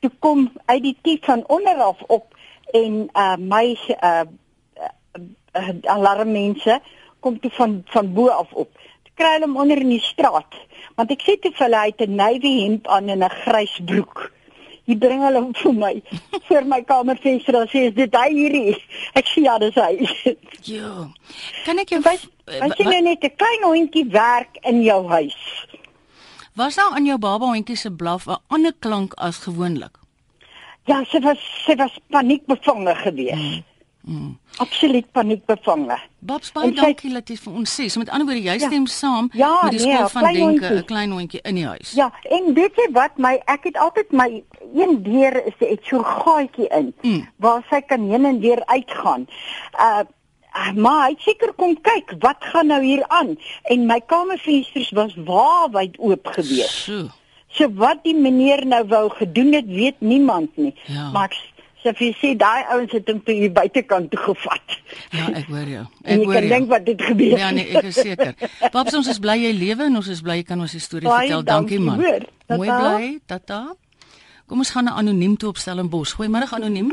Toe 0.00 0.10
kom 0.18 0.52
uit 0.64 0.82
die 0.82 0.96
tief 1.02 1.24
van 1.24 1.44
onder 1.46 1.82
af 1.82 2.00
op 2.06 2.34
en 2.72 3.08
uh 3.12 3.36
my 3.36 3.76
uh 4.00 4.22
uh, 5.58 5.68
alarmmense 5.84 6.80
kom 7.20 7.38
toe 7.40 7.50
van 7.50 7.82
van 7.94 8.12
bo 8.14 8.28
af 8.28 8.52
op. 8.52 8.70
Toe 9.02 9.14
kry 9.14 9.32
hulle 9.36 9.48
hom 9.48 9.56
onder 9.56 9.80
in 9.80 9.94
die 9.94 10.02
straat. 10.02 10.54
Want 10.98 11.10
ek 11.14 11.24
sê 11.24 11.38
te 11.40 11.52
hulle 11.56 11.78
hy 11.78 11.90
het 11.92 12.00
'n 12.06 12.14
navy 12.16 12.52
hemp 12.64 12.88
aan 12.88 13.08
en 13.08 13.24
'n 13.24 13.36
grys 13.44 13.80
broek. 13.84 14.30
Hy 14.86 14.96
bring 14.98 15.22
hulle 15.22 15.42
vir 15.54 15.74
my 15.74 15.94
voor 16.48 16.64
my 16.66 16.82
kamervenster 16.82 17.54
en 17.54 17.68
sê 17.70 17.92
dit 17.94 18.14
hy 18.14 18.28
hierdie? 18.34 18.76
Ek 19.18 19.26
sê 19.26 19.44
ja, 19.46 19.58
dis 19.58 19.74
hy. 19.74 19.94
Ja. 20.62 21.10
Kan 21.64 21.78
ek 21.82 21.90
jou 21.90 21.98
Wat 22.02 22.22
wat 22.46 22.78
jy 22.78 22.84
nou 22.86 23.00
net 23.02 23.24
'n 23.24 23.36
klein 23.36 23.62
hondjie 23.66 24.06
werk 24.10 24.58
in 24.62 24.82
jou 24.82 25.06
huis? 25.08 25.66
Was 26.54 26.76
daar 26.76 26.94
aan 26.94 27.06
jou 27.06 27.18
baba 27.18 27.46
hondjie 27.46 27.76
se 27.76 27.90
blaf 27.90 28.26
'n 28.26 28.38
ander 28.48 28.72
klank 28.78 29.14
as 29.16 29.38
gewoonlik? 29.38 29.98
Ja, 30.84 31.04
sy 31.04 31.20
was 31.20 31.38
sy 31.64 31.74
was 31.76 31.98
paniekbevange 32.10 32.94
geweest. 32.94 33.34
Mm. 33.34 33.71
Mm. 34.02 34.38
Absoluut 34.56 35.06
paniekbevange. 35.12 35.98
Babs 36.18 36.50
baie 36.52 36.72
dankie 36.74 37.12
dat 37.14 37.28
jy 37.30 37.36
vir 37.38 37.58
ons 37.60 37.74
sê. 37.80 37.86
So 37.86 38.02
met 38.02 38.10
ander 38.10 38.26
woorde, 38.26 38.42
jy 38.42 38.56
ja, 38.58 38.70
stem 38.70 38.86
saam 38.90 39.28
ja, 39.38 39.50
met 39.62 39.76
die 39.76 39.84
nee, 39.84 39.94
skool 39.94 40.08
van 40.14 40.26
denke, 40.34 40.72
'n 40.74 40.84
klein 40.84 41.14
hondjie 41.14 41.40
in 41.42 41.54
die 41.54 41.66
huis. 41.66 41.92
Ja, 41.98 42.08
en 42.22 42.50
weet 42.54 42.74
jy 42.76 42.88
wat 42.92 43.18
my 43.18 43.38
ek 43.46 43.70
het 43.70 43.78
altyd 43.78 44.10
my 44.12 44.42
een 44.74 45.02
deur 45.06 45.38
is 45.46 45.54
'n 45.60 45.78
so 45.82 46.02
gaatjie 46.02 46.68
in 46.68 46.94
mm. 47.02 47.28
waar 47.36 47.62
sy 47.70 47.80
kan 47.80 48.10
heen 48.10 48.24
en 48.24 48.40
weer 48.40 48.66
uitgaan. 48.66 49.28
Uh 49.78 50.02
maar 50.76 51.08
hy 51.08 51.14
seker 51.18 51.52
kom 51.56 51.78
kyk 51.80 52.12
wat 52.20 52.36
gaan 52.52 52.66
nou 52.66 52.82
hier 52.84 53.04
aan 53.08 53.38
en 53.72 53.86
my 53.86 54.00
kamervensters 54.00 54.90
was 54.90 55.14
waawyd 55.16 55.96
oop 55.98 56.26
gewees. 56.26 56.84
So. 56.84 57.08
so 57.52 57.68
wat 57.80 58.02
die 58.04 58.14
meneer 58.16 58.64
nou 58.66 58.82
wou 58.88 59.06
gedoen 59.18 59.52
het, 59.52 59.68
weet 59.68 60.00
niemand 60.00 60.56
nie. 60.56 60.74
Ja. 60.88 61.10
Maar 61.12 61.30
ek 61.30 61.36
So 61.82 61.88
as 61.90 61.98
jy 61.98 62.12
sê 62.20 62.28
daai 62.38 62.62
ouens 62.70 62.92
het 62.94 63.08
hom 63.10 63.20
toe 63.26 63.34
hier 63.34 63.50
buitekant 63.50 64.10
toe 64.10 64.20
gevat. 64.22 64.76
Ja, 65.10 65.26
ek 65.34 65.46
hoor 65.50 65.66
jou. 65.66 65.84
Ek 66.04 66.12
Ek 66.12 66.24
hoor 66.24 66.34
kan 66.34 66.42
jou. 66.46 66.50
dink 66.54 66.68
wat 66.70 66.84
dit 66.86 67.02
gebeur. 67.02 67.38
Ja 67.38 67.50
nee, 67.50 67.66
ek 67.74 67.84
is 67.90 67.94
seker. 67.98 68.34
Paps 68.70 68.94
ons 68.94 69.08
is 69.08 69.18
bly 69.18 69.34
jy 69.42 69.52
lewe 69.52 69.84
en 69.90 69.96
ons 69.96 70.08
is 70.08 70.20
bly 70.22 70.36
jy 70.36 70.44
kan 70.46 70.60
ons 70.60 70.76
storie 70.78 71.08
Baie 71.08 71.26
vertel. 71.28 71.42
Dankie 71.42 71.80
man. 71.80 71.98
dankie, 71.98 72.12
hoor. 72.12 72.28
Tata. 72.46 72.56
Mooi 72.56 72.68
bly, 72.68 73.18
tata. 73.26 73.60
Kom 74.46 74.58
ons 74.62 74.70
gaan 74.70 74.84
na 74.84 74.94
anoniem 75.00 75.36
toe 75.36 75.48
op 75.48 75.56
Stellenbosch. 75.58 76.14
Goeiemôre 76.18 76.46
anoniem. 76.52 76.92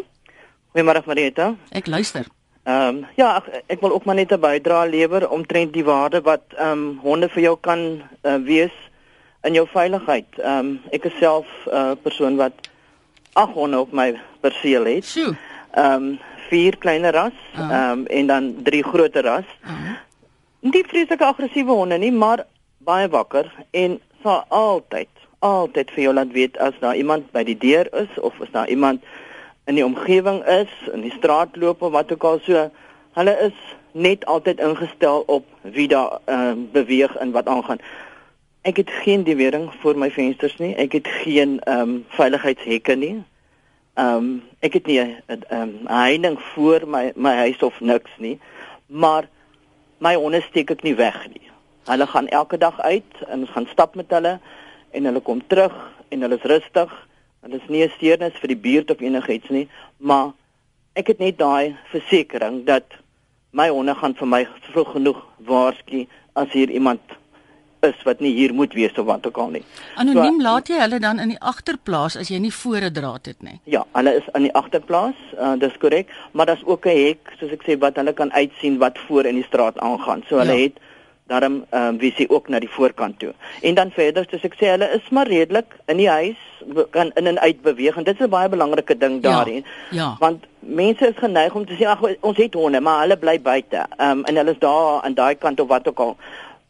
Goeiemôre 0.74 1.02
Marieta. 1.06 1.56
Ek 1.72 1.88
luister. 1.88 2.26
Ehm 2.66 2.98
um, 2.98 3.06
ja, 3.18 3.38
ek, 3.38 3.64
ek 3.76 3.82
wil 3.82 3.94
ook 3.94 4.06
maar 4.06 4.16
net 4.16 4.32
'n 4.32 4.40
bydrae 4.42 4.90
lewer 4.90 5.30
omtrent 5.30 5.74
die 5.74 5.84
waarde 5.86 6.22
wat 6.22 6.44
ehm 6.58 6.72
um, 6.72 7.00
honde 7.04 7.30
vir 7.30 7.44
jou 7.44 7.56
kan 7.62 8.02
uh, 8.24 8.36
wees 8.46 8.74
in 9.44 9.54
jou 9.54 9.68
veiligheid. 9.70 10.28
Ehm 10.38 10.60
um, 10.60 10.80
ek 10.92 11.06
is 11.06 11.14
self 11.20 11.46
'n 11.66 11.76
uh, 11.76 11.96
persoon 12.04 12.36
wat 12.38 12.69
ag 13.34 13.50
honde 13.54 13.80
op 13.80 13.92
my 13.92 14.20
perseel 14.42 14.86
het. 14.86 15.06
Sjoe. 15.06 15.36
Ehm 15.72 15.94
um, 15.94 16.20
vier 16.50 16.78
kleiner 16.78 17.14
ras, 17.14 17.36
Ah. 17.56 17.70
ehm 17.72 18.00
um, 18.00 18.06
en 18.06 18.28
dan 18.28 18.56
drie 18.64 18.84
groter 18.84 19.24
ras. 19.24 19.46
Ah. 19.64 19.72
Nie 20.60 20.84
vreeslike 20.88 21.26
aggressiewe 21.26 21.72
honde 21.72 21.98
nie, 21.98 22.12
maar 22.12 22.46
baie 22.78 23.08
wakker 23.08 23.52
en 23.72 24.00
sal 24.24 24.44
altyd 24.48 25.08
altyd 25.40 25.92
vir 25.96 26.04
jou 26.04 26.14
laat 26.14 26.32
weet 26.36 26.58
as 26.58 26.74
daar 26.80 26.96
iemand 26.96 27.32
by 27.32 27.44
die 27.48 27.58
deur 27.58 27.88
is 27.96 28.20
of 28.20 28.36
as 28.42 28.52
daar 28.52 28.68
iemand 28.68 29.04
in 29.66 29.76
die 29.76 29.86
omgewing 29.86 30.42
is, 30.46 30.72
in 30.94 31.02
die 31.02 31.14
straat 31.16 31.56
loop 31.56 31.82
of 31.82 31.92
wat 31.92 32.12
ook 32.12 32.24
al 32.24 32.40
so. 32.44 32.70
Hulle 33.14 33.36
is 33.46 33.54
net 33.92 34.26
altyd 34.26 34.60
ingestel 34.60 35.24
op 35.28 35.46
wie 35.62 35.88
daar 35.88 36.18
uh, 36.26 36.52
beweeg 36.74 37.16
en 37.16 37.32
wat 37.32 37.48
aangaan. 37.48 37.80
Ek 38.62 38.78
het 38.78 38.90
geen 38.90 39.24
diewering 39.24 39.74
voor 39.80 39.98
my 39.98 40.12
vensters 40.12 40.58
nie. 40.60 40.76
Ek 40.76 40.92
het 40.92 41.08
geen 41.24 41.60
ehm 41.64 41.80
um, 41.80 42.06
veiligheidshekke 42.16 42.96
nie. 42.96 43.24
Ehm 43.94 44.16
um, 44.16 44.42
ek 44.60 44.74
het 44.74 44.86
nie 44.86 45.00
'n 45.00 45.16
ehm 45.28 45.70
'n 45.84 45.88
heining 45.88 46.40
voor 46.40 46.88
my 46.88 47.12
my 47.16 47.36
huis 47.36 47.64
of 47.64 47.80
niks 47.80 48.12
nie. 48.18 48.40
Maar 48.86 49.30
my 49.98 50.16
honde 50.16 50.42
steek 50.42 50.72
ek 50.72 50.84
nie 50.84 50.96
weg 50.96 51.28
nie. 51.28 51.52
Hulle 51.86 52.08
gaan 52.08 52.28
elke 52.28 52.58
dag 52.58 52.80
uit 52.80 53.14
en 53.28 53.48
gaan 53.48 53.68
stap 53.72 53.96
met 53.96 54.10
hulle 54.10 54.40
en 54.92 55.06
hulle 55.06 55.20
kom 55.20 55.48
terug 55.48 55.74
en 56.10 56.22
hulle 56.22 56.36
is 56.36 56.50
rustig. 56.52 57.08
Hulle 57.42 57.56
is 57.56 57.68
nie 57.68 57.84
'n 57.84 57.92
steurnis 57.96 58.40
vir 58.40 58.48
die 58.48 58.64
buurt 58.68 58.92
of 58.92 59.00
enigiets 59.00 59.50
nie, 59.50 59.68
maar 59.98 60.32
ek 60.94 61.08
het 61.08 61.20
net 61.20 61.38
daai 61.38 61.76
versekering 61.92 62.66
dat 62.66 62.84
my 63.52 63.70
honde 63.70 63.96
gaan 63.96 64.16
vir 64.16 64.28
my 64.28 64.48
vroeg 64.72 64.92
genoeg 64.92 65.26
waarsku 65.38 66.08
as 66.34 66.52
hier 66.52 66.70
iemand 66.70 67.02
is 67.82 68.04
wat 68.04 68.20
nie 68.20 68.34
hier 68.36 68.54
moet 68.54 68.74
wees 68.74 68.98
of 68.98 69.06
wat 69.06 69.28
ook 69.28 69.38
al 69.38 69.50
nie. 69.50 69.64
Anoniem 69.96 70.40
so, 70.40 70.44
laat 70.44 70.68
jy 70.72 70.80
hulle 70.82 71.00
dan 71.00 71.20
in 71.20 71.34
die 71.34 71.40
agterplaas 71.40 72.18
as 72.20 72.32
jy 72.34 72.40
nie 72.44 72.54
voor 72.54 72.82
'n 72.90 72.94
draad 72.94 73.26
het 73.26 73.42
nie. 73.42 73.60
Ja, 73.64 73.86
hulle 73.94 74.16
is 74.16 74.28
in 74.34 74.42
die 74.42 74.54
agterplaas, 74.54 75.16
uh, 75.40 75.56
dis 75.60 75.78
korrek, 75.78 76.12
maar 76.32 76.46
daar's 76.46 76.66
ook 76.66 76.86
'n 76.86 76.98
hek 77.06 77.34
soos 77.40 77.52
ek 77.52 77.64
sê 77.64 77.80
wat 77.80 77.96
hulle 77.96 78.14
kan 78.14 78.32
uitsien 78.34 78.78
wat 78.78 78.98
voor 79.08 79.26
in 79.26 79.36
die 79.36 79.48
straat 79.48 79.80
aangaan. 79.80 80.24
So 80.28 80.38
hulle 80.38 80.58
ja. 80.58 80.64
het 80.64 80.78
daarom 81.30 81.66
ehm 81.70 81.88
um, 81.88 81.98
wie 81.98 82.14
sien 82.18 82.30
ook 82.30 82.48
na 82.48 82.60
die 82.60 82.70
voorkant 82.70 83.20
toe. 83.20 83.34
En 83.62 83.74
dan 83.74 83.92
verder, 83.92 84.26
soos 84.30 84.46
ek 84.48 84.56
sê, 84.58 84.72
hulle 84.74 84.88
is 84.98 85.10
maar 85.10 85.28
redelik 85.28 85.76
in 85.86 85.98
die 86.02 86.10
huis 86.10 86.40
kan 86.96 87.12
in 87.16 87.28
en 87.28 87.40
uit 87.40 87.62
beweeg 87.62 87.98
en 87.98 88.04
dit 88.04 88.20
is 88.20 88.26
'n 88.26 88.30
baie 88.30 88.50
belangrike 88.50 88.98
ding 88.98 89.20
ja, 89.22 89.30
daarin. 89.30 89.66
Ja. 89.92 90.16
Want 90.20 90.46
mense 90.60 91.08
is 91.08 91.18
geneig 91.18 91.56
om 91.56 91.66
te 91.66 91.78
sê 91.80 91.86
ag 91.86 92.02
ons 92.20 92.38
het 92.38 92.54
honde, 92.54 92.82
maar 92.82 93.02
hulle 93.02 93.18
bly 93.18 93.42
buite. 93.42 93.86
Ehm 93.98 94.10
um, 94.10 94.24
en 94.26 94.36
hulle 94.36 94.52
is 94.52 94.60
daar 94.60 95.02
aan 95.02 95.14
daai 95.14 95.36
kant 95.36 95.60
of 95.60 95.68
wat 95.68 95.88
ook 95.88 96.00
al. 96.00 96.18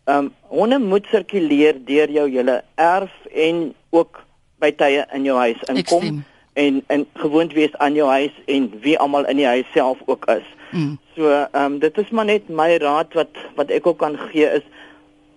Ehm 0.09 0.25
um, 0.25 0.33
honde 0.49 0.79
moet 0.81 1.05
sirkuleer 1.11 1.77
deur 1.85 2.09
jou 2.09 2.25
hele 2.33 2.57
erf 2.75 3.13
en 3.29 3.73
ook 3.93 4.23
by 4.59 4.71
tye 4.81 5.05
in 5.13 5.27
jou 5.29 5.37
huis 5.37 5.61
inkom. 5.69 6.01
Extreme 6.01 6.27
en 6.59 6.83
en 6.87 7.05
gewoond 7.13 7.53
wees 7.53 7.77
aan 7.77 7.93
jou 7.93 8.09
huis 8.09 8.33
en 8.45 8.71
wie 8.81 8.97
almal 8.99 9.27
in 9.31 9.39
die 9.39 9.47
huis 9.47 9.69
self 9.73 10.01
ook 10.05 10.25
is. 10.25 10.47
Mm. 10.71 10.97
So 11.15 11.29
ehm 11.29 11.63
um, 11.63 11.79
dit 11.79 11.97
is 11.97 12.09
maar 12.09 12.25
net 12.25 12.49
my 12.49 12.75
raad 12.83 13.13
wat 13.13 13.41
wat 13.55 13.71
ek 13.77 13.87
ook 13.87 13.97
kan 13.97 14.17
gee 14.31 14.49
is 14.59 14.65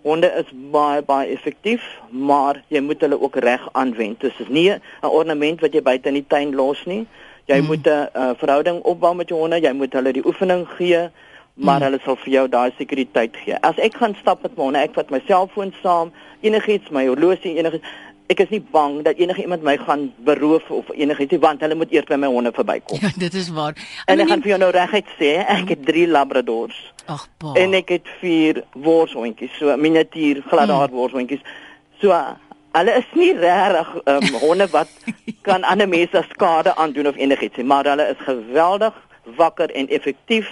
honde 0.03 0.33
is 0.39 0.49
baie 0.75 1.03
baie 1.03 1.29
effektief, 1.31 1.83
maar 2.11 2.63
jy 2.69 2.81
moet 2.83 3.01
hulle 3.01 3.21
ook 3.21 3.37
reg 3.37 3.69
aanwend. 3.73 4.21
Dit 4.21 4.41
is 4.41 4.49
nie 4.49 4.71
'n 4.71 4.81
ornament 5.07 5.61
wat 5.61 5.73
jy 5.73 5.83
buite 5.83 6.09
in 6.09 6.19
die 6.21 6.27
tuin 6.29 6.55
los 6.55 6.85
nie. 6.87 7.07
Jy 7.47 7.61
mm. 7.61 7.67
moet 7.67 7.87
'n 7.87 8.09
uh, 8.15 8.31
verhouding 8.37 8.83
opbou 8.83 9.15
met 9.15 9.29
jou 9.29 9.41
honde, 9.41 9.61
jy 9.61 9.73
moet 9.73 9.93
hulle 9.93 10.13
die 10.13 10.27
oefening 10.27 10.67
gee 10.77 11.11
maar 11.55 11.81
mm. 11.81 11.85
hulle 11.87 12.01
sal 12.05 12.17
vir 12.25 12.33
jou 12.33 12.47
daai 12.49 12.71
sekuriteit 12.79 13.37
gee. 13.45 13.59
As 13.61 13.79
ek 13.79 13.99
gaan 14.01 14.17
stap 14.21 14.43
met 14.43 14.57
my 14.57 14.69
honde, 14.69 14.85
ek 14.87 14.97
vat 14.97 15.11
my 15.13 15.21
selfoon 15.27 15.75
saam, 15.83 16.13
enigiets, 16.41 16.91
my 16.95 17.05
horlosie, 17.11 17.57
enigiets 17.61 17.87
ek 18.33 18.41
is 18.47 18.53
nie 18.53 18.63
bang 18.73 19.01
dat 19.05 19.19
enige 19.21 19.43
iemand 19.45 19.65
my 19.67 19.75
gaan 19.77 20.07
beroof 20.25 20.71
of 20.71 20.89
enigiets 20.95 21.35
nie 21.35 21.41
want 21.43 21.61
hulle 21.65 21.77
moet 21.77 21.93
eers 21.93 22.09
by 22.09 22.17
my 22.21 22.31
honde 22.33 22.53
verbykom. 22.57 23.03
Ja, 23.03 23.11
dit 23.25 23.35
is 23.35 23.51
waar. 23.53 23.77
En, 24.07 24.15
en 24.15 24.25
ek 24.25 24.31
gaan 24.31 24.45
vir 24.45 24.55
jou 24.55 24.61
nou 24.63 24.71
reguit 24.75 25.11
sê, 25.19 25.33
ek 25.57 25.75
het 25.75 25.85
3 25.89 26.07
labradors. 26.13 26.79
Ag 27.13 27.27
pa. 27.43 27.53
En 27.61 27.77
ek 27.77 27.93
het 27.97 28.09
4 28.23 28.63
worshondjies, 28.87 29.53
so 29.59 29.77
miniatuur 29.77 30.43
gladaar 30.49 30.89
hmm. 30.89 30.97
worshondjies. 30.97 31.45
So 32.01 32.17
hulle 32.73 32.97
is 33.03 33.15
nie 33.19 33.33
regtig 33.37 33.93
um, 34.09 34.29
honde 34.47 34.69
wat 34.73 34.93
kan 35.47 35.67
ander 35.69 35.91
mense 35.91 36.25
skade 36.31 36.77
aandoen 36.81 37.13
of 37.13 37.21
enigiets 37.21 37.61
nie, 37.61 37.69
maar 37.69 37.91
hulle 37.91 38.09
is 38.15 38.25
geweldig 38.25 38.97
wakker 39.37 39.71
en 39.79 39.91
effektief 39.93 40.49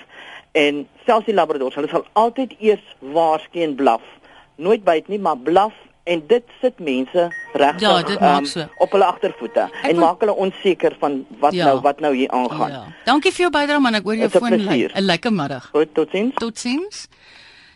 en 0.52 0.88
selfs 1.06 1.26
die 1.26 1.34
labradors, 1.34 1.74
hulle 1.78 1.88
sal 1.88 2.06
altyd 2.12 2.56
eers 2.58 2.96
waarsku 3.14 3.62
en 3.62 3.76
blaf. 3.78 4.02
Nooit 4.56 4.84
byt 4.84 5.08
nie, 5.08 5.18
maar 5.18 5.38
blaf 5.38 5.76
en 6.10 6.22
dit 6.26 6.44
sit 6.60 6.78
mense 6.78 7.26
regtig 7.52 7.84
ja, 8.20 8.36
um, 8.38 8.46
so. 8.48 8.64
op 8.78 8.92
hulle 8.92 9.04
agtervoete 9.04 9.66
en 9.82 9.90
wil... 9.90 10.00
maak 10.00 10.22
hulle 10.24 10.34
onseker 10.34 10.96
van 10.98 11.20
wat 11.42 11.54
ja. 11.54 11.68
nou 11.70 11.80
wat 11.84 12.00
nou 12.00 12.14
hier 12.16 12.30
aangaan. 12.30 12.70
Ja. 12.70 12.82
Dankie 13.04 13.32
vir 13.32 13.46
jou 13.46 13.52
bydrae 13.54 13.82
man, 13.84 13.98
ek 14.00 14.08
hoor 14.08 14.18
jou 14.18 14.30
foon 14.32 14.56
lê. 14.64 14.78
'n 14.88 15.04
Lekker 15.04 15.32
middag. 15.32 15.70
Goed, 15.74 15.94
totsiens. 15.94 16.34
Totsiens. 16.40 17.06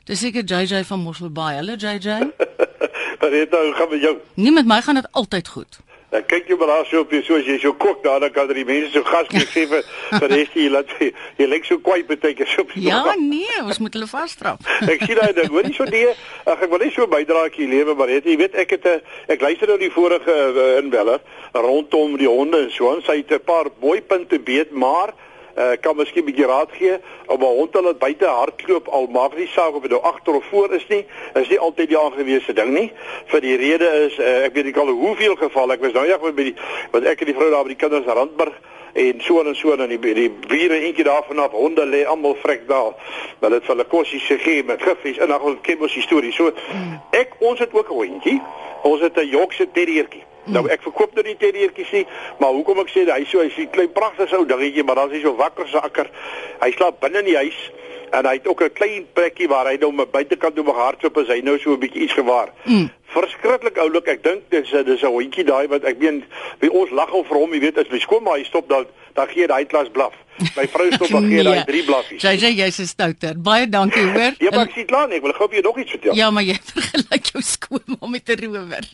Dis 0.05 0.21
seker 0.21 0.45
JJ 0.45 0.85
van 0.85 1.01
Mosselbaai. 1.01 1.55
Hallo 1.61 1.77
JJ. 1.81 2.19
Wat 3.21 3.33
het 3.33 3.51
nou 3.51 3.73
gaan 3.73 3.89
met 3.91 4.01
jou? 4.01 4.17
Nie 4.35 4.53
met 4.53 4.67
my 4.67 4.81
gaan 4.83 4.95
dit 5.01 5.09
altyd 5.13 5.49
goed. 5.49 5.79
Dan 6.15 6.23
kyk 6.31 6.47
jy 6.47 6.57
maar 6.61 6.71
daar 6.71 6.85
so 6.87 7.03
op 7.03 7.11
jy 7.11 7.21
so 7.27 7.41
as 7.41 7.49
jy 7.49 7.57
so 7.59 7.75
kok 7.75 8.05
daar 8.05 8.21
dan 8.23 8.31
kan 8.31 8.53
die 8.55 8.65
mense 8.69 8.93
so 8.95 9.03
gas 9.03 9.27
gee 9.33 9.67
vir 9.67 9.83
vir 10.13 10.29
res 10.31 10.53
jy 10.55 10.69
laat 10.71 10.93
jy, 11.01 11.09
jy 11.41 11.49
lyk 11.51 11.67
so 11.67 11.81
kwai 11.83 12.05
baie 12.07 12.35
keer 12.39 12.51
so. 12.53 12.63
Ja 12.79 13.03
nee, 13.19 13.57
ons 13.65 13.81
moet 13.83 13.99
hulle 13.99 14.07
vasstrap. 14.07 14.63
ek 14.95 15.03
sien 15.09 15.19
daai 15.19 15.35
ding, 15.35 15.51
hoor 15.51 15.67
jy 15.67 15.75
so 15.75 15.89
die 15.91 16.05
ag 16.07 16.63
ek 16.63 16.71
wil 16.71 16.85
net 16.85 16.95
so 16.95 17.09
bydraatjie 17.11 17.67
lewe 17.73 17.97
maar 17.99 18.15
het, 18.15 18.31
jy 18.31 18.39
weet 18.39 18.55
ek 18.63 18.77
het 18.77 18.87
'n 18.93 19.03
ek 19.35 19.43
luister 19.43 19.75
nou 19.75 19.79
die 19.83 19.91
vorige 19.91 20.31
uh, 20.31 20.79
inbeller 20.79 21.19
rondom 21.53 22.15
die 22.21 22.31
honde 22.31 22.63
en 22.69 22.71
so 22.71 22.95
en 22.95 23.03
sy 23.03 23.19
het 23.25 23.35
'n 23.35 23.43
paar 23.43 23.75
mooi 23.83 24.01
punte 24.01 24.39
beet 24.39 24.71
maar 24.71 25.11
uh, 25.57 25.71
kan 25.81 25.97
miskien 25.97 26.23
'n 26.23 26.27
bietjie 26.27 26.47
raad 26.47 26.71
gee? 26.73 26.99
Om 27.27 27.41
'n 27.41 27.57
hond 27.59 27.73
hulle 27.73 27.95
buite 27.95 28.27
hardloop 28.27 28.89
al 28.89 29.07
maak 29.07 29.37
nie 29.37 29.47
saak 29.47 29.75
of 29.75 29.83
dit 29.83 29.91
nou 29.91 30.03
agter 30.03 30.35
of 30.35 30.45
voor 30.45 30.75
is 30.75 30.87
nie 30.89 31.07
is 31.35 31.49
nie 31.49 31.59
altyd 31.59 31.89
die 31.89 31.99
aangewese 31.99 32.53
ding 32.53 32.73
nie. 32.73 32.93
Vir 33.27 33.41
die 33.41 33.57
rede 33.57 33.89
is 34.07 34.19
uh, 34.19 34.45
ek 34.45 34.55
weet 34.55 34.67
ek 34.67 34.77
al 34.77 34.89
hoeveel 34.89 35.37
geval 35.37 35.73
ek 35.73 35.81
was 35.81 35.93
nou 35.93 36.07
ja 36.07 36.19
by 36.19 36.43
die 36.43 36.57
wat 36.91 37.05
ek 37.05 37.21
en 37.21 37.27
die 37.27 37.35
vrou 37.35 37.51
daar 37.51 37.63
by 37.63 37.75
die 37.75 37.83
kinders 37.83 38.07
Randburg 38.07 38.61
en 38.95 39.21
so 39.21 39.43
en 39.43 39.57
so 39.57 39.73
en 39.73 39.89
die 39.89 40.15
die 40.15 40.31
bure 40.31 40.79
eentjie 40.81 41.05
daarvan 41.05 41.39
af 41.39 41.51
honde 41.51 41.87
lê 41.87 42.05
almal 42.07 42.37
vrek 42.43 42.69
daar. 42.69 42.95
Maar 43.41 43.51
dit 43.51 43.65
vir 43.65 43.75
hulle 43.75 43.85
kossies 43.85 44.27
gegee 44.27 44.65
met 44.65 44.83
giffies 44.83 45.19
en 45.19 45.29
dan 45.29 45.41
ons 45.41 45.59
ken 45.63 45.81
ons 45.81 46.01
storie. 46.01 46.33
So 46.33 46.53
ek 47.11 47.35
ons 47.39 47.59
het 47.59 47.75
ook 47.75 47.91
'n 47.91 47.95
hondjie. 47.95 48.41
Ons 48.83 49.01
het 49.01 49.17
'n 49.17 49.29
Yorkshire 49.29 49.71
terriertjie 49.73 50.23
Nou 50.47 50.67
ek 50.69 50.83
verkoop 50.85 51.15
nou 51.15 51.25
nie 51.25 51.37
terriertjies 51.41 51.93
nie, 51.93 52.05
maar 52.39 52.53
hoekom 52.53 52.83
ek 52.85 52.93
sê 52.93 53.05
hy 53.09 53.25
so 53.25 53.41
hy's 53.41 53.57
'n 53.57 53.71
klein 53.71 53.93
pragtige 53.93 54.37
ou 54.37 54.47
dingetjie, 54.47 54.85
maar 54.85 54.95
dan 54.95 55.11
is 55.11 55.17
hy 55.17 55.23
so 55.23 55.37
wakker 55.37 55.69
so 55.69 55.79
akker. 55.79 56.11
Hy 56.61 56.71
slaap 56.73 57.01
binne 57.01 57.19
in 57.19 57.25
die 57.25 57.37
huis 57.37 57.71
en 58.13 58.27
hy 58.27 58.35
het 58.35 58.47
ook 58.47 58.63
'n 58.63 58.73
klein 58.73 59.07
plekkie 59.13 59.49
waar 59.49 59.67
hy 59.67 59.77
nou 59.81 59.93
met 59.93 60.11
buitekant 60.11 60.55
toe 60.55 60.73
hardloop 60.73 61.17
as 61.17 61.29
hy 61.29 61.41
nou 61.41 61.59
so 61.59 61.73
'n 61.73 61.81
bietjie 61.81 62.03
iets 62.03 62.13
gewaar. 62.13 62.53
Mm. 62.65 62.91
Verskriklik 63.05 63.79
oulik. 63.79 64.07
Ek 64.07 64.23
dink 64.23 64.43
dis 64.51 64.71
dis 64.71 65.03
'n 65.03 65.07
hondjie 65.07 65.45
daai 65.45 65.69
wat 65.69 65.85
ek 65.85 65.99
meen 65.99 66.25
wie 66.59 66.71
ons 66.71 66.91
lag 66.91 67.13
al 67.13 67.25
vir 67.25 67.37
hom, 67.37 67.53
jy 67.53 67.61
weet 67.61 67.79
as 67.79 67.91
my 67.91 67.99
skoonma 67.99 68.37
hy 68.37 68.45
stop 68.45 68.69
dan 68.69 68.87
dan 69.15 69.29
gee 69.31 69.47
hy 69.51 69.65
klas 69.71 69.89
blaf. 69.95 70.15
My 70.57 70.67
vrou 70.67 70.89
stop 70.93 71.09
dan 71.15 71.29
gee 71.31 71.43
hy 71.43 71.55
nee. 71.55 71.65
drie 71.69 71.83
blaffies. 71.87 72.23
Jy 72.23 72.35
sê 72.43 72.51
jy's 72.59 72.79
'n 72.83 72.89
stouter. 72.91 73.39
Baie 73.39 73.69
dankie, 73.71 74.03
hoor. 74.03 74.35
Ja, 74.43 74.51
maar 74.51 74.67
ek 74.67 74.75
sien 74.75 74.87
klaar 74.87 75.09
nie. 75.09 75.21
Ek 75.21 75.27
wil 75.27 75.37
gou 75.39 75.49
vir 75.49 75.61
jou 75.61 75.67
nog 75.69 75.79
iets 75.79 75.95
vertel. 75.95 76.17
Ja, 76.19 76.31
maar 76.31 76.43
jy 76.43 76.57
vergelyk 76.75 77.31
jou 77.33 77.43
skoonma 77.43 78.11
met 78.11 78.29
'n 78.29 78.39
rower. 78.43 78.85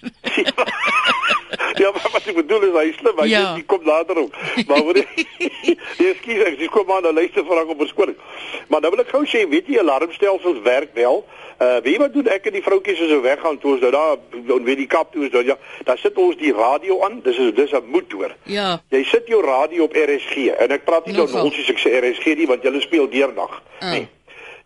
ja, 1.81 1.89
maar 1.97 2.11
wat 2.13 2.27
ek 2.27 2.37
bedoel 2.37 2.69
is 2.69 2.77
hy 2.77 2.93
slim, 2.99 3.17
hy 3.25 3.29
ja. 3.33 3.57
kom 3.67 3.85
later 3.85 4.21
op. 4.27 4.37
Maar 4.69 4.85
hoor 4.85 4.97
jy, 5.01 5.27
jy 6.05 6.13
skiet 6.21 6.47
ek 6.47 6.59
dis 6.59 6.69
kom 6.69 6.87
maar 6.87 7.03
nou 7.03 7.13
luister 7.13 7.45
vir 7.45 7.63
hom 7.63 7.73
op 7.73 7.81
verskoning. 7.87 8.17
Maar 8.69 8.81
nou 8.81 8.91
wil 8.93 9.05
ek 9.05 9.13
gou 9.15 9.25
sê, 9.25 9.49
weet 9.49 9.67
jy 9.67 9.81
alarmstelsels 9.81 10.61
werk 10.63 10.93
wel? 10.95 11.25
Uh 11.61 11.77
wie 11.85 11.99
wat 12.01 12.13
doen 12.13 12.29
ek 12.33 12.47
en 12.49 12.55
die 12.57 12.63
vroutjies 12.65 13.01
as 13.05 13.11
ons 13.13 13.21
weggaan 13.21 13.59
toe 13.61 13.75
ons 13.75 13.83
nou 13.85 13.91
daar 13.93 14.15
dan 14.49 14.65
weet 14.65 14.79
die 14.81 14.87
kap 14.89 15.11
toe 15.13 15.27
ons 15.27 15.33
dan 15.35 15.45
ja, 15.45 15.57
daar 15.85 15.99
sit 16.01 16.17
ons 16.17 16.39
die 16.41 16.53
radio 16.57 17.03
aan. 17.05 17.19
Dis 17.27 17.37
is 17.37 17.53
dis 17.55 17.73
'n 17.77 17.85
motor. 17.85 18.33
Ja. 18.45 18.81
Jy 18.89 19.03
sit 19.05 19.27
jou 19.29 19.43
radio 19.45 19.85
op 19.85 19.93
RSG 19.93 20.47
en 20.57 20.73
ek 20.73 20.85
praat 20.85 21.07
nie 21.07 21.15
nou 21.15 21.29
ons 21.29 21.59
as 21.59 21.69
ek 21.69 21.83
sê 21.85 22.01
RSG 22.01 22.37
nie 22.37 22.47
want 22.47 22.63
julle 22.63 22.81
speel 22.81 23.09
deurdag. 23.09 23.63
Uh. 23.81 23.91
Nee. 23.91 24.09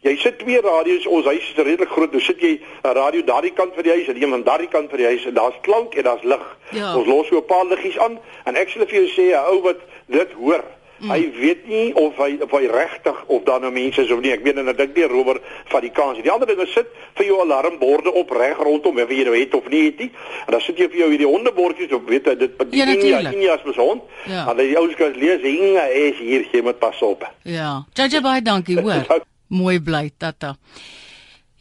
Jy 0.05 0.17
sit 0.21 0.39
twee 0.39 0.61
radio's, 0.61 1.07
ons 1.07 1.25
huis 1.25 1.47
is 1.49 1.57
redelik 1.57 1.89
groot. 1.89 2.13
Nou 2.13 2.21
sit 2.23 2.41
jy 2.41 2.61
'n 2.61 2.95
radio 2.95 3.25
daardie 3.25 3.53
kant 3.53 3.75
van 3.75 3.83
die 3.83 3.93
huis 3.93 4.07
en 4.09 4.23
een 4.23 4.31
van 4.31 4.43
daardie 4.43 4.69
kant 4.69 4.91
van 4.91 4.99
die 4.99 5.07
huis 5.07 5.25
en 5.25 5.35
daar's 5.35 5.59
klank 5.63 5.95
en 5.95 6.03
daar's 6.03 6.23
lig. 6.23 6.47
Ja. 6.71 6.97
Ons 6.97 7.07
los 7.07 7.27
so 7.27 7.37
'n 7.37 7.45
paar 7.45 7.65
liggies 7.67 7.99
aan 7.99 8.21
en 8.45 8.57
ek 8.57 8.69
sê 8.69 8.87
vir 8.87 9.03
jou 9.03 9.09
sê 9.09 9.35
'n 9.35 9.47
ou 9.51 9.63
wat 9.63 9.81
dit 10.07 10.33
hoor. 10.33 10.65
Mm. 11.05 11.11
Hy 11.11 11.33
weet 11.37 11.67
nie 11.69 11.89
of 12.01 12.17
hy 12.17 12.39
of 12.41 12.53
hy 12.57 12.65
regtig 12.71 13.19
of 13.29 13.43
daar 13.45 13.61
nou 13.61 13.71
mense 13.73 14.01
is 14.01 14.13
of 14.15 14.23
nie. 14.25 14.31
Ek 14.33 14.45
weet 14.47 14.57
en 14.63 14.71
ek 14.73 14.79
dink 14.79 14.95
nie 14.97 15.09
rower 15.11 15.37
van 15.69 15.85
die 15.85 15.91
kans 15.93 16.17
nie. 16.17 16.25
Die 16.25 16.33
ander 16.33 16.49
ding 16.49 16.63
is 16.65 16.73
sit 16.73 16.89
vir 17.19 17.27
jou 17.29 17.43
alarmborde 17.43 18.15
op 18.17 18.33
reg 18.33 18.63
rondom 18.65 19.03
of 19.03 19.13
jy 19.13 19.27
nou 19.29 19.35
het 19.37 19.57
of 19.59 19.69
nie 19.69 19.83
het 19.91 20.01
nie. 20.01 20.09
En 20.47 20.57
dan 20.57 20.65
sit 20.65 20.81
jy 20.81 20.89
vir 20.95 21.03
jou 21.03 21.11
hierdie 21.13 21.29
hondebordjies 21.29 21.93
op 21.99 22.09
weet 22.09 22.31
jy 22.33 22.37
dit 22.41 22.65
ja, 22.73 22.89
ja, 22.89 23.21
Inja 23.35 23.59
is 23.59 23.67
besond. 23.69 24.09
Ja. 24.31 24.47
En 24.49 24.57
die 24.63 24.73
ouens 24.81 24.97
kan 24.97 25.13
lees 25.21 25.45
Inja 25.45 25.85
is 25.93 26.25
hier 26.25 26.49
jy 26.49 26.65
moet 26.65 26.81
pas 26.81 27.05
op. 27.05 27.29
Ja. 27.45 27.77
JJ 27.93 28.25
baie 28.25 28.41
dankie 28.41 28.81
hoor. 28.81 29.05
Mooi 29.61 29.77
bly 29.85 30.09
tata. 30.17 30.55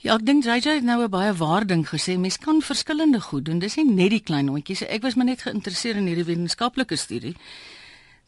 Ja, 0.04 0.16
ek 0.16 0.24
dink 0.28 0.48
JJ 0.48 0.80
het 0.80 0.88
nou 0.88 1.02
'n 1.04 1.12
baie 1.12 1.36
waar 1.36 1.68
ding 1.68 1.84
gesê. 1.84 2.16
Mens 2.16 2.40
kan 2.40 2.64
verskillende 2.64 3.20
goed 3.20 3.46
doen. 3.46 3.60
Dis 3.60 3.76
nie 3.76 3.92
net 3.92 4.16
die 4.16 4.24
klein 4.24 4.48
hondjies. 4.48 4.88
Ek 4.88 5.04
was 5.04 5.16
maar 5.20 5.28
net 5.28 5.44
geïnteresseerd 5.44 6.00
in 6.00 6.08
hierdie 6.08 6.32
wetenskaplike 6.32 6.96
studie 6.96 7.36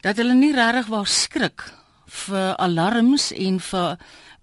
dat 0.06 0.20
hulle 0.22 0.36
nie 0.38 0.54
regtig 0.54 0.86
waar 0.92 1.08
skrik 1.10 1.66
vir 2.06 2.54
alarms 2.62 3.32
en 3.34 3.58
vir 3.60 3.96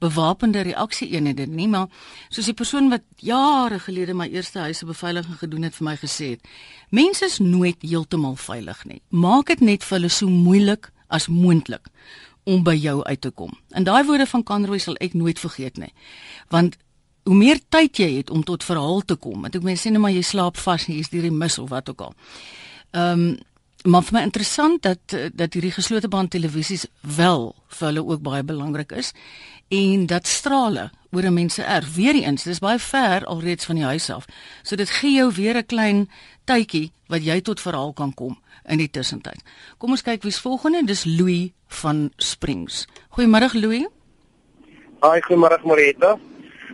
bewapende 0.04 0.66
reaksieeenhede 0.68 1.46
nie, 1.48 1.70
maar 1.72 1.88
soos 2.28 2.50
die 2.50 2.58
persoon 2.58 2.90
wat 2.92 3.06
jare 3.24 3.80
gelede 3.80 4.16
my 4.18 4.28
eerste 4.28 4.60
huise 4.66 4.88
beveiliging 4.90 5.40
gedoen 5.40 5.68
het 5.70 5.78
vir 5.78 5.88
my 5.88 5.94
gesê 6.02 6.34
het, 6.34 6.50
mense 6.92 7.24
is 7.26 7.40
nooit 7.40 7.86
heeltemal 7.86 8.36
veilig 8.36 8.84
nie. 8.90 9.00
Maak 9.10 9.54
dit 9.54 9.64
net 9.64 9.88
vir 9.88 10.00
hulle 10.02 10.12
so 10.12 10.28
moeilik 10.28 10.92
as 11.08 11.30
moontlik 11.32 11.88
om 12.44 12.66
by 12.68 12.76
jou 12.76 12.98
uit 13.08 13.22
te 13.24 13.32
kom. 13.32 13.54
En 13.72 13.88
daai 13.88 14.04
woorde 14.04 14.28
van 14.28 14.44
Conroy 14.44 14.82
sal 14.84 15.00
ek 15.00 15.16
nooit 15.16 15.40
vergeet 15.40 15.80
nie. 15.80 15.94
Want 16.52 16.76
hoe 17.24 17.38
meer 17.40 17.62
tyd 17.72 18.04
jy 18.04 18.10
het 18.18 18.34
om 18.36 18.44
tot 18.44 18.66
verhaal 18.68 19.06
te 19.08 19.16
kom, 19.16 19.46
want 19.46 19.56
ek 19.56 19.64
mens 19.64 19.86
sê 19.86 19.94
net 19.94 20.04
maar 20.04 20.12
jy 20.12 20.26
slaap 20.28 20.60
vas, 20.60 20.90
jy's 20.92 21.14
deur 21.14 21.24
die 21.24 21.32
mis 21.32 21.56
of 21.64 21.72
wat 21.72 21.94
ook 21.94 22.10
al. 22.10 22.16
Ehm 22.92 23.28
um, 23.32 23.34
maar 23.84 24.04
vir 24.04 24.18
my 24.18 24.22
interessant 24.24 24.84
dat 24.84 25.16
dat 25.36 25.54
hierdie 25.54 25.74
geslote 25.76 26.08
band 26.08 26.32
televisies 26.32 26.86
wel 27.02 27.54
vir 27.68 27.88
hulle 27.88 28.04
ook 28.06 28.22
baie 28.24 28.44
belangrik 28.44 28.92
is 28.92 29.12
en 29.74 30.06
dat 30.08 30.28
strale 30.28 30.90
oor 31.12 31.24
'n 31.24 31.34
mens 31.34 31.54
se 31.54 31.64
erf 31.64 31.96
weer 31.96 32.16
eens 32.16 32.44
dis 32.44 32.60
baie 32.60 32.80
ver 32.80 33.26
alreeds 33.26 33.66
van 33.66 33.76
die 33.76 33.84
huis 33.84 34.10
af. 34.10 34.26
So 34.64 34.76
dit 34.76 34.90
gee 34.90 35.12
jou 35.12 35.32
weer 35.32 35.58
'n 35.58 35.66
klein 35.66 36.10
tydjie 36.46 36.92
wat 37.08 37.24
jy 37.24 37.42
tot 37.42 37.62
verhaal 37.62 37.94
kan 37.94 38.14
kom 38.14 38.38
in 38.66 38.78
die 38.78 38.90
tussentyd. 38.90 39.42
Kom 39.78 39.90
ons 39.90 40.02
kyk 40.02 40.24
wie's 40.24 40.40
volgende 40.40 40.86
dis 40.86 41.04
Louis 41.04 41.52
van 41.68 42.12
Springs. 42.18 42.88
Goeiemôre 43.10 43.54
Louis. 43.54 43.88
Haai 45.00 45.22
goeiemôre 45.22 45.60
Marita 45.64 46.18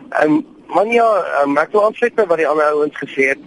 ehm 0.09 0.31
um, 0.31 0.45
man 0.67 0.91
ja 0.91 1.07
um, 1.43 1.57
ek 1.57 1.71
wil 1.71 1.85
aansluit 1.85 2.15
by 2.15 2.25
wat 2.29 2.37
die 2.37 2.47
ander 2.47 2.65
ouens 2.73 2.97
gesê 2.97 3.29
het 3.33 3.39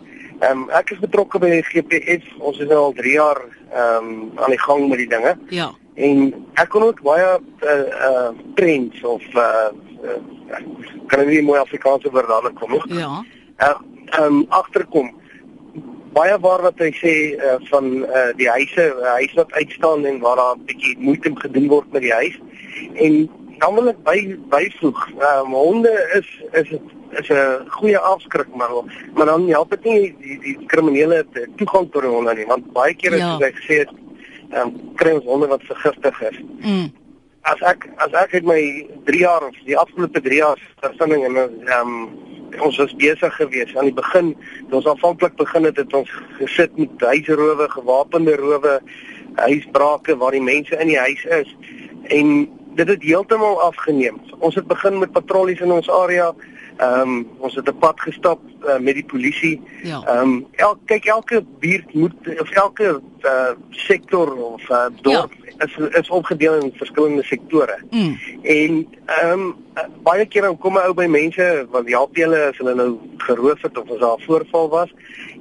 ehm 0.43 0.65
um, 0.65 0.71
ek 0.71 0.91
is 0.91 0.99
betrokke 0.99 1.39
by 1.39 1.63
GPS 1.71 2.27
ons 2.39 2.59
is 2.59 2.69
nou 2.69 2.89
al 2.89 2.99
3 2.99 3.15
jaar 3.15 3.41
ehm 3.71 4.11
um, 4.11 4.33
aan 4.39 4.51
die 4.51 4.65
gang 4.67 4.89
met 4.89 4.99
die 4.99 5.13
dinge 5.15 5.39
ja 5.49 5.71
En 5.95 6.31
ek 6.57 6.71
kon 6.73 6.87
ook 6.87 7.03
baie 7.05 7.27
uh 7.61 7.73
uh 8.09 8.29
trends 8.57 9.03
of 9.05 9.25
uh, 9.37 9.69
uh 10.05 10.61
kan 11.07 11.27
nie 11.29 11.43
mooi 11.45 11.59
Afrikaanse 11.61 12.11
woord 12.11 12.29
daar 12.29 12.53
kom 12.57 12.73
nie. 12.73 12.83
Ja. 12.97 13.25
Uh 13.61 14.25
um 14.25 14.47
agterkom. 14.49 15.13
Baie 16.13 16.39
waar 16.41 16.65
wat 16.65 16.81
hy 16.81 16.91
sê 16.97 17.13
uh, 17.37 17.59
van 17.69 17.93
uh 18.09 18.31
die 18.41 18.49
huise, 18.49 18.89
uh, 18.89 19.13
huis 19.21 19.37
wat 19.37 19.53
uitstaan 19.53 20.07
en 20.09 20.21
waar 20.25 20.37
daar 20.37 20.57
'n 20.57 20.65
bietjie 20.65 20.97
moeite 20.99 21.33
gedoen 21.35 21.69
word 21.69 21.93
met 21.93 22.03
die 22.03 22.13
huis. 22.13 22.41
En 22.95 23.29
dan 23.63 23.75
wil 23.79 23.93
ek 23.93 24.01
by 24.07 24.19
byvoeg, 24.51 25.01
um 25.31 25.55
honde 25.55 25.93
is 26.19 26.29
is 26.61 26.71
is 27.21 27.29
'n 27.31 27.69
goeie 27.79 27.99
afskrik 27.99 28.51
maar 28.55 28.73
maar 29.15 29.27
dan 29.27 29.49
help 29.49 29.71
dit 29.71 29.85
nie 29.85 30.15
die 30.21 30.39
die 30.47 30.57
kriminele 30.67 31.25
toegang 31.57 31.91
tot 31.93 32.05
honde 32.05 32.35
nie 32.35 32.47
want 32.47 32.73
baie 32.73 32.95
kere 32.95 33.17
ja. 33.17 33.29
soos 33.29 33.45
hy 33.47 33.53
gesê 33.61 33.79
het 33.85 33.93
ehm 34.51 34.67
um, 34.67 34.73
kry 35.01 35.15
ons 35.19 35.25
honde 35.25 35.47
wat 35.47 35.63
vergiftig 35.63 36.21
is. 36.31 36.39
Mm. 36.61 36.91
As 37.43 37.61
ek 37.73 37.89
as 37.97 38.13
ek 38.25 38.35
het 38.39 38.45
my 38.45 38.61
3 39.05 39.19
jaar 39.19 39.47
of 39.49 39.57
die 39.67 39.79
afgelope 39.79 40.21
3 40.21 40.37
jaar 40.37 40.61
versinning 40.83 41.25
en 41.25 41.37
ehm 41.39 41.79
um, 41.81 42.11
ons 42.61 42.77
was 42.77 42.97
besig 43.01 43.35
geweest 43.35 43.77
aan 43.77 43.89
die 43.89 43.97
begin, 43.97 44.35
ons 44.71 44.87
aanvanklik 44.87 45.37
begin 45.37 45.65
het 45.65 45.77
het 45.77 45.95
ons 45.97 46.11
gesit 46.37 46.75
met 46.77 47.01
huisrowe, 47.01 47.69
gewapende 47.69 48.35
rowe, 48.37 48.75
huisbrake 49.35 50.17
waar 50.17 50.37
die 50.37 50.45
mense 50.45 50.77
in 50.77 50.93
die 50.93 50.99
huis 50.99 51.25
is 51.25 51.55
en 52.13 52.51
dit 52.75 52.89
het 52.89 53.03
heeltemal 53.03 53.61
afgeneem. 53.63 54.21
Ons 54.39 54.55
het 54.55 54.67
begin 54.67 54.99
met 54.99 55.13
patrollies 55.13 55.61
in 55.61 55.73
ons 55.73 55.91
area 55.91 56.35
Ehm 56.77 57.01
um, 57.01 57.29
ons 57.39 57.55
het 57.55 57.69
'n 57.69 57.79
pad 57.79 58.01
gestap 58.01 58.41
uh, 58.65 58.79
met 58.79 58.95
die 58.95 59.05
polisie. 59.05 59.61
Ja. 59.83 60.03
Ehm 60.07 60.19
um, 60.19 60.47
el, 60.53 60.79
kyk 60.85 61.05
elke 61.05 61.45
buurt 61.59 61.95
moet 61.95 62.41
of 62.41 62.51
elke 62.51 63.01
uh, 63.21 63.53
sektor 63.71 64.35
of 64.35 64.71
uh, 64.71 64.87
dorp 65.01 65.33
ja. 65.45 65.65
is 65.65 65.77
is 66.01 66.09
opgedeel 66.09 66.55
in 66.55 66.73
verskillende 66.75 67.23
sektore. 67.23 67.79
Mm. 67.91 68.19
En 68.43 68.89
ehm 69.07 69.41
um, 69.41 69.55
baie 70.03 70.27
keer 70.27 70.43
dan 70.43 70.59
kom 70.59 70.75
'n 70.75 70.87
ou 70.87 70.95
by 70.95 71.07
mense 71.07 71.67
wat 71.71 71.89
help 71.89 72.17
hulle 72.17 72.41
as 72.49 72.57
hulle 72.57 72.75
nou 72.75 72.99
geroof 73.17 73.63
het 73.63 73.79
of 73.79 73.91
as 73.91 73.99
daar 73.99 74.17
'n 74.17 74.25
voorval 74.25 74.69
was 74.69 74.91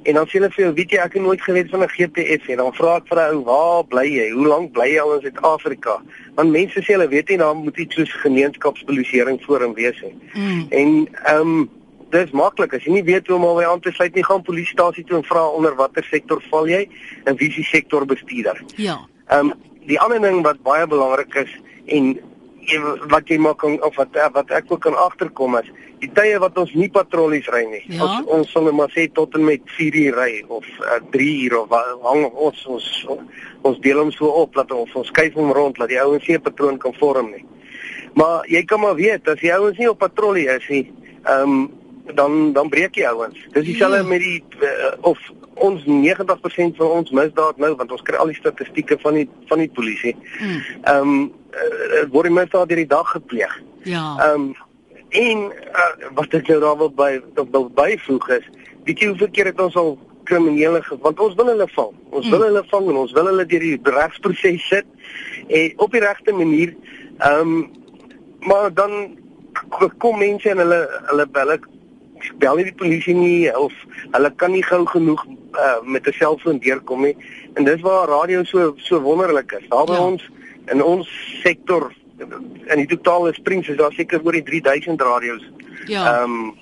en 0.02 0.14
dan 0.14 0.26
sê 0.26 0.30
hulle 0.30 0.50
vir 0.50 0.64
jou, 0.64 0.74
weet 0.74 0.90
jy, 0.90 0.98
ek 0.98 1.12
het 1.12 1.22
nooit 1.22 1.42
geweet 1.42 1.70
van 1.70 1.82
'n 1.82 1.88
GPS 1.88 2.46
nie. 2.46 2.56
Dan 2.56 2.74
vra 2.74 2.96
ek 2.96 3.06
vir 3.06 3.18
'n 3.18 3.34
ou, 3.34 3.44
"Waar 3.44 3.84
bly 3.84 4.06
jy? 4.06 4.30
Hoe 4.30 4.46
lank 4.46 4.72
bly 4.72 4.88
jy 4.88 5.00
al 5.00 5.14
in 5.14 5.20
Suid-Afrika?" 5.20 6.02
Want 6.34 6.50
mense 6.50 6.80
sê 6.80 6.94
hulle 6.94 7.08
weet 7.08 7.28
nie 7.28 7.38
daar 7.38 7.56
moet 7.56 7.78
iets 7.78 7.94
soos 7.94 8.12
gemeenskapspolisieering 8.24 9.40
voor 9.44 9.66
wees 9.74 10.00
nie. 10.00 10.16
Mm. 10.32 10.66
En 10.70 11.08
ehm 11.12 11.54
um, 11.54 11.70
dis 12.12 12.32
maklik 12.36 12.74
as 12.76 12.84
jy 12.84 12.92
nie 12.92 13.04
weet 13.08 13.26
hoe 13.26 13.38
om 13.38 13.44
albei 13.48 13.64
aan 13.64 13.80
te 13.80 13.90
sluit 13.92 14.14
nie, 14.14 14.24
gaan 14.24 14.42
polisiestasie 14.44 15.04
toe 15.08 15.16
en 15.16 15.24
vra 15.24 15.46
onder 15.48 15.74
watter 15.78 16.04
sektor 16.04 16.42
val 16.50 16.68
jy 16.68 16.82
en 17.24 17.36
wie 17.40 17.48
is 17.48 17.56
die 17.56 17.64
sektor 17.64 18.04
bestuurder. 18.06 18.60
Ja. 18.76 18.98
Ehm 19.28 19.52
um, 19.52 19.70
die 19.86 19.98
ander 20.00 20.20
ding 20.22 20.42
wat 20.44 20.60
baie 20.62 20.86
belangrik 20.86 21.34
is 21.34 21.50
en 21.86 22.12
wat 23.10 23.28
jy 23.28 23.38
maak 23.38 23.62
of 23.64 23.96
wat 23.96 24.18
wat 24.32 24.50
ek 24.50 24.70
ook 24.70 24.80
kan 24.80 24.94
agterkom 24.94 25.56
is 25.58 25.70
die 26.02 26.10
tye 26.10 26.38
wat 26.42 26.56
ons 26.58 26.72
nie 26.74 26.88
patrollies 26.90 27.46
ry 27.52 27.62
nie. 27.70 27.82
Ja. 27.86 28.02
Ons 28.06 28.30
ons 28.36 28.54
sal 28.54 28.66
net 28.66 28.76
maar 28.78 28.90
sê 28.94 29.06
tot 29.14 29.34
en 29.38 29.44
met 29.46 29.62
4 29.76 29.98
uur 30.00 30.18
ry 30.18 30.32
of 30.50 30.66
3 31.14 31.26
uh, 31.26 31.44
uur 31.46 31.58
of 31.60 31.76
hang 32.06 32.24
ons 32.32 32.64
ons 32.76 32.88
ons 33.62 33.78
deel 33.84 34.00
hom 34.02 34.10
so 34.14 34.30
op 34.42 34.58
dat 34.58 34.72
ons 34.74 34.96
ons 34.98 35.12
skuif 35.12 35.36
hom 35.38 35.52
rond 35.54 35.78
dat 35.78 35.92
die 35.92 36.00
ouens 36.02 36.26
nie 36.26 36.38
'n 36.38 36.46
patroon 36.48 36.78
kan 36.78 36.94
vorm 36.98 37.30
nie. 37.30 37.44
Maar 38.18 38.42
jy 38.48 38.64
kan 38.64 38.80
maar 38.80 38.98
weet 38.98 39.28
as 39.28 39.40
die 39.40 39.54
ouens 39.54 39.78
nie 39.78 39.90
op 39.90 39.98
patrollie 39.98 40.48
is 40.48 40.66
nie, 40.68 40.90
ehm 41.24 41.50
um, 41.50 41.70
dan 42.14 42.52
dan 42.52 42.68
breek 42.68 42.96
jy 42.98 43.06
ouens. 43.06 43.38
Dis 43.52 43.64
dieselfde 43.64 44.02
ja. 44.02 44.08
met 44.08 44.20
die 44.20 44.42
uh, 44.60 44.92
of 45.00 45.18
ons 45.54 45.84
90% 45.84 46.76
van 46.76 46.86
ons 46.86 47.10
misdaad 47.10 47.56
nou 47.60 47.74
want 47.76 47.92
ons 47.92 48.02
kry 48.06 48.16
al 48.16 48.30
die 48.32 48.38
statistieke 48.38 48.98
van 49.02 49.18
die 49.20 49.28
van 49.50 49.62
die 49.62 49.70
polisie. 49.70 50.16
Mm. 50.40 50.60
Ehm 50.82 51.14
um, 51.14 51.32
uh, 51.52 52.04
word 52.14 52.30
die 52.30 52.36
misdaad 52.38 52.72
hierdie 52.72 52.88
dag 52.88 53.10
gepleeg. 53.10 53.58
Ja. 53.88 54.04
Ehm 54.20 54.52
um, 54.52 54.54
en 55.12 55.42
uh, 55.52 56.08
wat 56.16 56.34
ek 56.34 56.48
nou 56.48 56.60
daar 56.62 56.78
wil 56.80 56.92
by 56.96 57.10
wil 57.36 57.68
byvoeg 57.76 58.28
is, 58.38 58.48
weet 58.86 59.02
jy 59.02 59.10
hoeveel 59.10 59.32
keer 59.36 59.50
het 59.50 59.60
ons 59.60 59.76
al 59.76 59.98
kriminele 60.24 60.80
want 61.02 61.20
ons 61.20 61.34
wil 61.36 61.50
hulle 61.52 61.68
vang. 61.74 61.92
Ons 62.10 62.26
mm. 62.26 62.30
wil 62.30 62.46
hulle 62.48 62.64
vang 62.70 62.88
en 62.88 63.00
ons 63.04 63.12
wil 63.18 63.28
hulle 63.32 63.46
deur 63.46 63.66
die 63.66 63.94
regsproses 63.98 64.68
sit 64.68 64.86
en 65.48 65.84
op 65.84 65.92
die 65.92 66.04
regte 66.04 66.32
manier. 66.32 66.76
Ehm 67.18 67.40
um, 67.40 67.70
maar 68.42 68.72
dan 68.74 69.18
kom 70.02 70.18
mense 70.18 70.50
en 70.50 70.58
hulle 70.58 70.80
hulle 71.10 71.26
bel 71.30 71.52
ek 71.54 71.66
bel 72.38 72.56
nie 72.56 72.64
die 72.64 72.78
polisie 72.78 73.14
nie 73.14 73.56
of 73.56 73.72
hulle 74.10 74.30
kan 74.36 74.52
nie 74.52 74.62
gou 74.62 74.84
genoeg 74.86 75.24
uh, 75.26 75.80
met 75.84 76.06
'n 76.06 76.12
selfoon 76.12 76.58
deurkom 76.58 77.02
nie. 77.02 77.16
En 77.54 77.64
dis 77.64 77.80
waar 77.80 78.08
radio 78.08 78.44
so 78.44 78.74
so 78.76 79.00
wonderlik 79.00 79.52
is. 79.52 79.68
Daar 79.68 79.86
by 79.86 79.92
ja. 79.92 80.06
ons 80.06 80.30
in 80.66 80.82
ons 80.82 81.08
sektor 81.42 81.92
in 82.66 82.78
die 82.78 82.86
totale 82.86 83.32
springs 83.34 83.68
is 83.68 83.76
daar 83.76 83.92
seker 83.92 84.20
oor 84.24 84.32
die 84.32 84.42
3000 84.42 85.00
radio's. 85.00 85.44
Ja. 85.86 86.22
Ehm 86.22 86.32
um, 86.32 86.54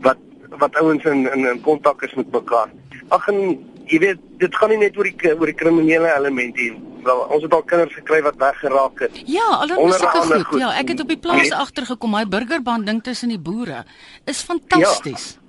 wat 0.00 0.18
wat 0.58 0.76
ouens 0.76 1.04
in 1.04 1.32
in 1.32 1.46
in 1.46 1.60
kontak 1.60 2.02
is 2.02 2.14
met 2.14 2.30
mekaar. 2.30 2.70
Ag 3.08 3.28
en 3.28 3.58
jy 3.86 3.98
weet 3.98 4.20
dit 4.38 4.56
gaan 4.56 4.72
nie 4.72 4.78
net 4.78 4.96
oor 4.96 5.08
die 5.08 5.32
oor 5.34 5.50
die 5.50 5.56
kriminele 5.56 6.10
element 6.16 6.56
hier. 6.56 6.76
Ons 7.04 7.42
het 7.44 7.52
al 7.52 7.62
kinders 7.68 7.94
gekry 7.98 8.22
wat 8.24 8.36
weggeraak 8.40 9.00
het. 9.04 9.20
Ja, 9.28 9.44
al 9.60 9.68
dan 9.68 9.88
is 9.88 9.98
dit 9.98 10.08
goed. 10.08 10.44
goed. 10.48 10.60
Ja, 10.60 10.72
ek 10.80 10.94
het 10.94 11.00
op 11.04 11.08
die 11.12 11.20
plaas 11.20 11.42
nee. 11.42 11.54
agtergekom, 11.54 12.10
my 12.16 12.24
burgerband 12.28 12.86
ding 12.86 13.02
tussen 13.04 13.28
die 13.28 13.40
boere 13.40 13.84
is 14.24 14.42
fantasties. 14.42 15.34
Ja. 15.36 15.42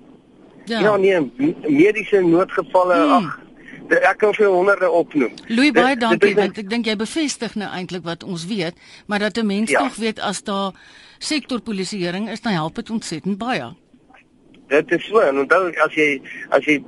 Ja, 0.65 0.79
ja 0.81 0.95
nee, 0.97 1.55
mediese 1.69 2.21
noodgevalle, 2.25 2.95
hmm. 2.95 3.13
ag 3.13 3.45
ek 3.89 4.17
kan 4.17 4.33
vir 4.33 4.49
honderde 4.49 4.89
opnoem. 4.89 5.33
Louis 5.47 5.71
baie 5.75 5.95
dankie 5.99 6.33
want 6.37 6.57
ek 6.57 6.69
dink 6.69 6.87
jy 6.89 6.95
bevestig 6.97 7.55
nou 7.59 7.69
eintlik 7.69 8.05
wat 8.05 8.23
ons 8.25 8.47
weet, 8.49 8.75
maar 9.05 9.19
dat 9.19 9.37
'n 9.37 9.45
mens 9.45 9.69
ja. 9.69 9.79
tog 9.79 9.95
weet 9.95 10.19
as 10.19 10.43
daar 10.43 10.73
sektorpolisieering 11.19 12.29
is, 12.29 12.41
dan 12.41 12.53
help 12.53 12.75
dit 12.75 12.89
ontsettend 12.89 13.37
baie. 13.37 13.73
Dit 14.67 14.91
is 14.91 15.05
so 15.05 15.19
en 15.19 15.39
onthou 15.39 15.69
as 15.69 15.93
jy 15.93 16.21
as 16.49 16.65
jy 16.65 16.83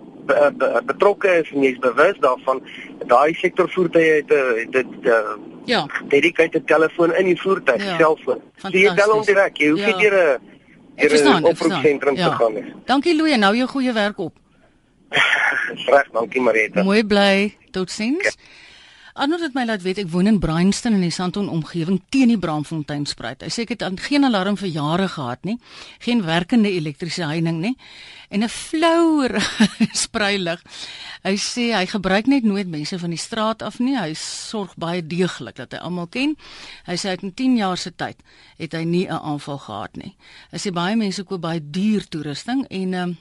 betrokke 0.85 1.39
is 1.41 1.51
en 1.53 1.63
jy's 1.63 1.79
bewus 1.83 2.17
daarvan, 2.19 2.61
daai 3.07 3.33
sektorvoertuie 3.33 4.11
het 4.19 4.31
'n 4.31 4.71
dit 4.71 5.09
ja, 5.65 5.85
dedicated 6.07 6.67
telefoon 6.67 7.15
in 7.15 7.25
die 7.25 7.41
voertuig 7.41 7.83
ja. 7.83 7.97
selfoon. 7.97 8.41
So 8.57 8.69
jy 8.69 8.93
bel 8.95 9.11
hom 9.11 9.25
direk, 9.25 9.57
jy 9.57 9.69
hoef 9.69 9.85
nie 9.85 9.95
ja. 9.95 9.99
deur 9.99 11.39
'n 11.39 11.43
oproepsentrum 11.43 12.15
ja. 12.15 12.29
te 12.29 12.35
gaan 12.35 12.53
nie. 12.53 12.73
Dankie 12.85 13.15
Louis, 13.15 13.37
nou 13.37 13.55
jou 13.55 13.67
goeie 13.67 13.93
werk 13.93 14.17
op. 14.17 14.33
Reg, 15.93 16.07
dankie 16.11 16.41
Marita. 16.41 16.83
Mooi 16.83 17.03
bly. 17.05 17.55
Totsiens. 17.71 18.17
Okay. 18.17 18.65
Anders 19.17 19.41
het 19.41 19.55
my 19.57 19.63
laat 19.65 19.81
weet 19.81 19.97
ek 20.03 20.11
woon 20.13 20.27
in 20.29 20.35
Bryanston 20.37 20.93
in 20.93 21.01
die 21.01 21.13
Sandton 21.13 21.47
omgewing 21.49 21.95
teen 22.13 22.29
die 22.29 22.37
Braamfontein 22.37 23.07
spruit. 23.09 23.41
Hy 23.41 23.49
sê 23.49 23.63
ek 23.65 23.71
het 23.73 24.03
geen 24.05 24.27
alarm 24.27 24.59
vir 24.61 24.69
jare 24.69 25.07
gehad 25.09 25.41
nie. 25.47 25.55
Geen 26.05 26.21
werkende 26.27 26.69
elektriese 26.69 27.25
heining 27.25 27.57
nie. 27.63 27.73
En 28.29 28.43
'n 28.45 28.49
flou 28.49 29.25
sprei 30.05 30.37
lig. 30.37 30.61
Hy 31.25 31.33
sê 31.33 31.73
hy 31.73 31.85
gebruik 31.89 32.29
net 32.29 32.43
nooit 32.45 32.69
mense 32.69 32.99
van 32.99 33.09
die 33.09 33.17
straat 33.17 33.65
af 33.65 33.79
nie. 33.79 33.97
Hy 33.97 34.13
sorg 34.13 34.77
baie 34.77 35.01
deeglik 35.01 35.57
dat 35.57 35.73
hy 35.73 35.79
almal 35.81 36.07
ken. 36.07 36.37
Hy 36.85 36.93
sê 36.93 37.17
uit 37.17 37.25
10 37.33 37.57
jaar 37.57 37.77
se 37.77 37.91
tyd 37.91 38.21
het 38.57 38.73
hy 38.73 38.83
nie 38.85 39.07
'n 39.07 39.17
aanval 39.17 39.57
gehad 39.57 39.97
nie. 39.97 40.15
Hy 40.51 40.57
sê 40.57 40.71
baie 40.71 40.95
mense 40.95 41.23
koop 41.23 41.41
baie 41.41 41.59
duur 41.59 42.05
toerusting 42.05 42.67
en 42.69 42.93
um, 42.93 43.17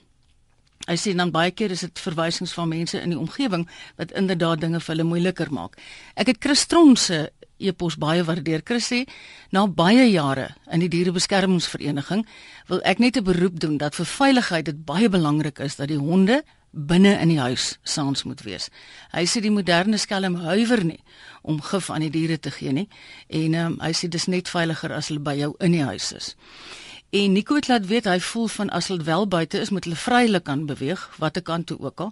Hy 0.86 0.96
sê 0.96 1.14
dan 1.16 1.32
baie 1.34 1.50
keer 1.50 1.70
is 1.74 1.80
dit 1.80 1.98
verwysings 1.98 2.52
van 2.54 2.68
mense 2.68 3.00
in 3.00 3.10
die 3.10 3.18
omgewing 3.18 3.66
wat 3.96 4.12
inderdaad 4.12 4.60
dinge 4.60 4.80
vir 4.80 4.94
hulle 4.94 5.08
moeiliker 5.08 5.50
maak. 5.50 5.76
Ek 6.14 6.30
het 6.30 6.38
Chris 6.40 6.66
Tron 6.66 6.96
se 6.96 7.30
e-pos 7.58 7.96
baie 7.96 8.24
waardeer. 8.24 8.62
Chris 8.64 8.90
sê 8.92 9.04
na 9.50 9.66
baie 9.66 10.04
jare 10.10 10.50
in 10.72 10.84
die 10.84 10.90
dierebeskermingsvereniging 10.92 12.26
wil 12.68 12.80
ek 12.84 12.98
net 12.98 13.16
'n 13.16 13.24
beroep 13.24 13.60
doen 13.60 13.78
dat 13.78 13.94
vir 13.94 14.06
veiligheid 14.06 14.64
dit 14.64 14.84
baie 14.84 15.08
belangrik 15.08 15.58
is 15.58 15.76
dat 15.76 15.88
die 15.88 15.98
honde 15.98 16.42
binne 16.76 17.16
in 17.20 17.28
die 17.28 17.40
huis 17.40 17.78
saans 17.82 18.22
moet 18.22 18.42
wees. 18.44 18.68
Hy 19.12 19.24
sê 19.24 19.40
die 19.40 19.50
moderne 19.50 19.98
skelm 19.98 20.36
huiwer 20.44 20.84
nie 20.84 21.00
om 21.42 21.60
gif 21.62 21.90
aan 21.90 22.04
die 22.04 22.10
diere 22.10 22.38
te 22.38 22.50
gee 22.50 22.72
nie 22.72 22.88
en 23.28 23.54
um, 23.54 23.78
hy 23.80 23.92
sê 23.96 24.08
dis 24.08 24.26
net 24.26 24.48
veiliger 24.48 24.92
as 24.92 25.08
hulle 25.08 25.24
by 25.24 25.36
jou 25.38 25.54
in 25.60 25.72
die 25.72 25.84
huis 25.84 26.12
is. 26.12 26.34
En 27.16 27.32
Nico 27.32 27.54
het 27.54 27.68
laat 27.68 27.86
weet 27.86 28.04
hy 28.04 28.18
voel 28.20 28.48
van 28.52 28.70
as 28.76 28.88
hulle 28.90 29.04
wel 29.06 29.24
buite 29.28 29.60
is 29.60 29.70
moet 29.72 29.84
hulle 29.86 29.96
vrylik 29.96 30.44
kan 30.44 30.66
beweeg 30.68 31.00
watter 31.22 31.42
kant 31.42 31.66
toe 31.70 31.78
ook 31.80 32.00
al. 32.04 32.10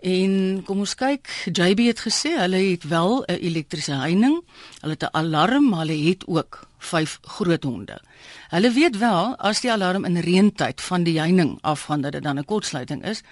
En 0.00 0.32
kom 0.66 0.82
ons 0.84 0.92
kyk, 0.94 1.30
JB 1.48 1.86
het 1.88 2.02
gesê 2.04 2.34
hulle 2.36 2.60
het 2.66 2.84
wel 2.90 3.24
'n 3.24 3.38
elektriese 3.48 3.96
heining, 3.96 4.36
hulle 4.80 4.92
het 4.92 5.06
'n 5.08 5.16
alarm, 5.20 5.68
maar 5.68 5.86
hulle 5.86 6.08
het 6.08 6.26
ook 6.26 6.68
vyf 6.78 7.18
groot 7.22 7.64
honde. 7.64 8.00
Hulle 8.48 8.70
weet 8.72 8.98
wel 8.98 9.36
as 9.36 9.60
die 9.60 9.72
alarm 9.72 10.04
in 10.04 10.18
reentyd 10.18 10.80
van 10.80 11.02
die 11.02 11.18
heining 11.18 11.58
afgaan 11.60 12.00
dat 12.00 12.12
dit 12.12 12.22
dan 12.22 12.38
'n 12.38 12.44
kortsluiting 12.44 13.04
is. 13.04 13.22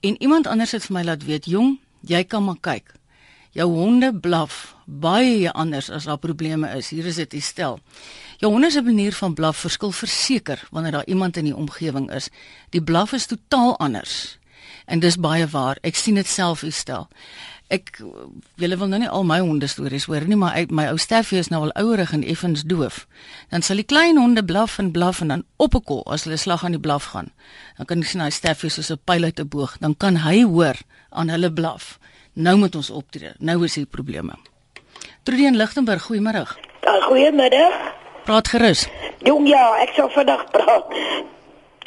En 0.00 0.22
iemand 0.22 0.46
anders 0.46 0.72
het 0.72 0.84
vir 0.84 0.96
my 0.96 1.04
laat 1.04 1.24
weet, 1.24 1.44
"Jong, 1.44 1.78
jy 2.00 2.24
kan 2.24 2.44
maar 2.44 2.60
kyk. 2.60 2.92
Jou 3.50 3.70
honde 3.70 4.14
blaf 4.14 4.74
baie 4.84 5.52
anders 5.52 5.90
as 5.90 6.04
daar 6.04 6.18
probleme 6.18 6.68
is. 6.76 6.90
Hier 6.90 7.06
is 7.06 7.20
dit 7.22 7.36
stel. 7.42 7.78
Jou 8.44 8.52
honde 8.52 8.70
se 8.70 8.82
manier 8.82 9.12
van 9.12 9.34
blaf 9.34 9.56
verskil 9.56 9.92
verseker 9.92 10.62
wanneer 10.70 10.92
daar 10.92 11.06
iemand 11.06 11.36
in 11.36 11.44
die 11.44 11.56
omgewing 11.56 12.10
is. 12.12 12.28
Die 12.70 12.82
blaf 12.82 13.12
is 13.12 13.26
totaal 13.26 13.78
anders." 13.78 14.38
En 14.84 14.98
dis 15.00 15.16
baie 15.16 15.46
waar. 15.46 15.78
Ek 15.80 15.94
sien 15.96 16.14
dit 16.14 16.26
self 16.26 16.62
u 16.62 16.70
stel. 16.70 17.08
Ek 17.68 18.02
julle 18.54 18.76
wil 18.76 18.86
nou 18.86 19.00
nie 19.00 19.08
al 19.08 19.24
my 19.24 19.38
honde 19.40 19.66
stories 19.66 20.04
hoor 20.04 20.26
nie, 20.28 20.36
maar 20.36 20.66
my 20.68 20.90
ou 20.90 20.98
Steffie 20.98 21.38
is 21.38 21.48
nou 21.48 21.62
al 21.62 21.72
ouerig 21.72 22.12
en 22.12 22.22
effens 22.22 22.62
doof. 22.62 23.06
Dan 23.48 23.62
sal 23.62 23.80
die 23.80 23.88
klein 23.88 24.20
honde 24.20 24.44
blaf 24.44 24.78
en 24.78 24.92
blaf 24.92 25.20
en 25.20 25.28
dan 25.28 25.44
op 25.56 25.74
'n 25.74 25.82
kol 25.82 26.04
as 26.06 26.24
hulle 26.24 26.36
slag 26.36 26.64
aan 26.64 26.76
die 26.76 26.80
blaf 26.80 27.04
gaan. 27.04 27.32
Dan 27.76 27.86
kan 27.86 27.98
jy 27.98 28.04
sien 28.04 28.20
hy 28.20 28.30
Steffie 28.30 28.70
soos 28.70 28.90
'n 28.90 29.00
pyl 29.04 29.24
uit 29.24 29.40
'n 29.40 29.48
boog. 29.48 29.78
Dan 29.78 29.96
kan 29.96 30.16
hy 30.16 30.42
hoor 30.42 30.76
aan 31.10 31.28
hulle 31.28 31.52
blaf. 31.52 31.98
Nou 32.32 32.56
moet 32.56 32.74
ons 32.74 32.90
optree. 32.90 33.32
Nou 33.38 33.64
is 33.64 33.74
hier 33.74 33.86
probleme. 33.86 34.34
Trudy 35.22 35.44
in 35.44 35.56
Lichtenburg, 35.56 36.02
goeiemôre. 36.02 36.46
Goeiemiddag. 37.08 38.03
Praat 38.24 38.48
gerus. 38.48 38.88
Jong 39.18 39.48
ja, 39.48 39.76
ek 39.84 39.90
sal 39.92 40.08
vandag 40.08 40.46
praat. 40.50 40.92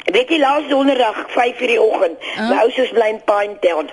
Weet 0.08 0.30
jy 0.30 0.38
laas 0.38 0.68
donderdag 0.70 1.16
5:00 1.34 1.66
die 1.66 1.80
oggend, 1.82 2.18
my 2.38 2.60
ouers 2.62 2.92
bly 2.94 3.08
in 3.10 3.18
Pinetown. 3.26 3.90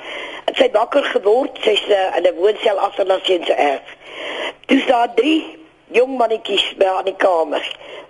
Sy 0.54 0.68
het 0.68 0.78
wakker 0.78 1.04
geword, 1.04 1.58
sy's 1.66 1.82
uh, 1.90 2.14
in 2.18 2.28
'n 2.30 2.36
woonstel 2.38 2.78
agter 2.80 3.06
na 3.06 3.18
sien 3.24 3.44
se 3.46 3.54
erf. 3.54 3.96
Toe 4.66 4.80
staan 4.80 5.16
drie 5.16 5.58
jong 5.98 6.18
mannetjies 6.18 6.68
by 6.78 6.86
aan 6.86 7.10
die 7.10 7.16
kamer. 7.18 7.66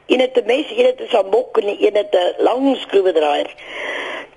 Een 0.07 0.19
het 0.19 0.35
'n 0.35 0.45
mes, 0.45 0.67
een 0.69 0.85
het 0.85 0.99
'n 1.01 1.09
sambok 1.15 1.57
en 1.57 1.67
een 1.67 1.95
het 1.95 2.13
'n 2.15 2.43
lang 2.43 2.77
skroewedraaier. 2.77 3.49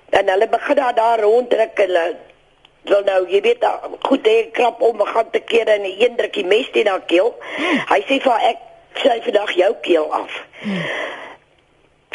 En 0.09 0.29
hulle 0.29 0.47
begin 0.47 0.75
daar, 0.75 0.95
daar 0.95 1.19
ronddruk 1.19 1.77
hulle 1.77 2.15
wil 2.83 3.03
nou, 3.03 3.29
jy 3.29 3.41
weet, 3.41 3.65
goed 4.01 4.25
hy 4.25 4.49
krap 4.51 4.81
om 4.81 5.01
gaan 5.01 5.29
te 5.31 5.39
keer 5.39 5.67
en 5.67 5.83
een 5.83 6.15
druk 6.15 6.33
die 6.33 6.45
mes 6.45 6.71
teen 6.71 6.87
haar 6.87 7.05
keel. 7.05 7.35
Hmm. 7.55 7.79
Hy 7.89 8.01
sê 8.07 8.21
vir 8.23 8.39
ek 8.41 8.57
sny 8.93 9.19
vandag 9.25 9.51
jou 9.57 9.73
keel 9.81 10.13
af. 10.13 10.39
Hmm. 10.59 10.81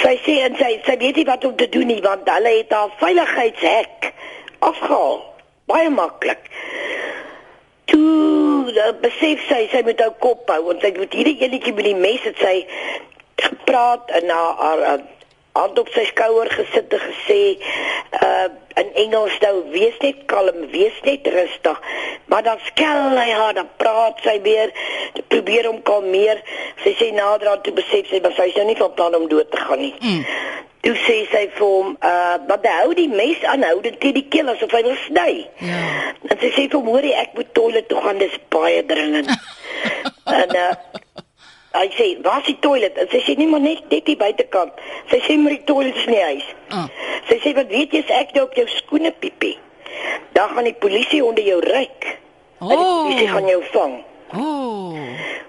Sy 0.02 0.16
sê 0.24 0.40
en 0.44 0.56
sy 0.58 0.72
sy 0.86 0.96
weet 0.98 1.20
nie 1.20 1.28
wat 1.28 1.44
om 1.46 1.54
te 1.56 1.68
doen 1.70 1.86
nie 1.86 2.00
want 2.02 2.28
hulle 2.28 2.56
het 2.58 2.72
haar 2.74 2.90
veiligheidshek 2.98 4.10
afgehaal. 4.58 5.22
Baie 5.70 5.90
maklik. 5.90 6.50
Toe 7.88 8.72
uh, 8.74 8.90
besef 9.00 9.44
sy 9.48 9.64
sy 9.72 9.84
moet 9.86 10.00
haar 10.02 10.16
kop 10.24 10.50
hou 10.50 10.60
want 10.68 10.84
sy 10.84 10.92
moet 10.96 11.14
hierdie 11.14 11.38
enetjie 11.46 11.74
met 11.76 11.88
die 11.88 11.98
mes 11.98 12.26
het 12.26 12.40
sy 12.42 12.56
gepraat 13.40 14.10
en 14.18 14.32
haar 14.32 14.60
haar 14.60 14.84
uh, 14.92 14.98
hand 15.54 15.78
op 15.78 15.88
sy 15.94 16.02
skouer 16.10 16.50
gesit 16.50 16.94
en 16.96 17.02
gesê 17.08 17.40
uh 18.20 18.46
in 18.74 18.88
Engels 19.04 19.34
nou 19.38 19.52
wees 19.70 19.94
net 20.02 20.24
kalm, 20.26 20.64
wees 20.72 20.96
net 21.06 21.26
rustig. 21.30 21.76
Maar 22.26 22.42
dan 22.42 22.62
skel 22.66 23.14
hy 23.14 23.28
haar, 23.30 23.52
dan 23.54 23.68
praat 23.78 24.18
sy 24.26 24.34
weer, 24.42 24.72
probeer 25.30 25.68
hom 25.70 25.78
kalmeer. 25.86 26.40
Sy 26.82 26.96
sê 26.98 27.12
nader 27.14 27.52
aan 27.52 27.62
toe 27.62 27.74
besef 27.76 28.10
sy 28.10 28.18
maar 28.24 28.34
sy 28.34 28.48
is 28.50 28.58
nou 28.58 28.66
nie 28.66 28.78
van 28.80 28.96
plan 28.98 29.14
om 29.14 29.28
dood 29.30 29.50
te 29.52 29.62
gaan 29.62 29.78
nie. 29.78 29.92
Mm. 30.00 30.26
Toe 30.88 30.96
sê 31.04 31.20
sy 31.30 31.44
vir 31.54 31.62
hom, 31.68 31.94
uh 32.02 32.34
wat 32.50 32.66
hou 32.72 32.90
die 32.98 33.08
mes 33.12 33.46
aanhou 33.52 33.78
dit 33.86 34.00
teen 34.02 34.18
die 34.18 34.26
keel 34.34 34.50
asof 34.50 34.74
hy 34.74 34.82
wil 34.88 34.98
sny. 35.06 35.30
Ja. 35.62 35.86
En 36.32 36.42
sy 36.42 36.50
sê 36.50 36.66
vir 36.66 36.80
hom, 36.80 36.90
hoor 36.90 37.06
jy 37.06 37.14
ek 37.22 37.38
moet 37.38 37.54
toilet 37.54 37.86
toe 37.92 38.02
gaan, 38.02 38.18
dis 38.18 38.36
baie 38.50 38.82
dringend. 38.90 39.30
en 40.42 40.58
uh 40.66 40.70
Hy 41.74 41.88
sê, 41.98 42.22
"Waar 42.22 42.38
is 42.40 42.46
die 42.46 42.58
toilet?" 42.58 42.96
En 42.96 43.08
sy 43.10 43.20
sê, 43.20 43.36
"Nee, 43.36 43.46
maar 43.46 43.60
net 43.60 43.88
net 43.88 44.04
die 44.06 44.16
buitekant." 44.16 44.72
Sy 45.10 45.18
sê, 45.18 45.38
"Maar 45.38 45.50
die 45.50 45.64
toilet 45.64 45.96
is 45.96 46.06
nie 46.06 46.22
huis." 46.22 46.44
Oh. 46.70 46.84
Sy 47.28 47.38
sê, 47.38 47.54
"Wat 47.54 47.66
weet 47.66 47.92
jy 47.92 47.98
as 47.98 48.10
ek 48.20 48.32
nou 48.32 48.44
op 48.44 48.54
jou 48.54 48.68
skoene 48.68 49.12
piepie? 49.12 49.58
Dan 50.32 50.48
gaan 50.48 50.64
die 50.64 50.74
polisie 50.74 51.24
onder 51.24 51.44
jou 51.44 51.60
ryk." 51.60 52.18
Oh. 52.58 52.70
En 52.70 52.78
die 52.78 52.86
polisie 52.86 53.28
gaan 53.28 53.46
jou 53.46 53.62
vang. 53.72 54.04
Oh. 54.34 54.96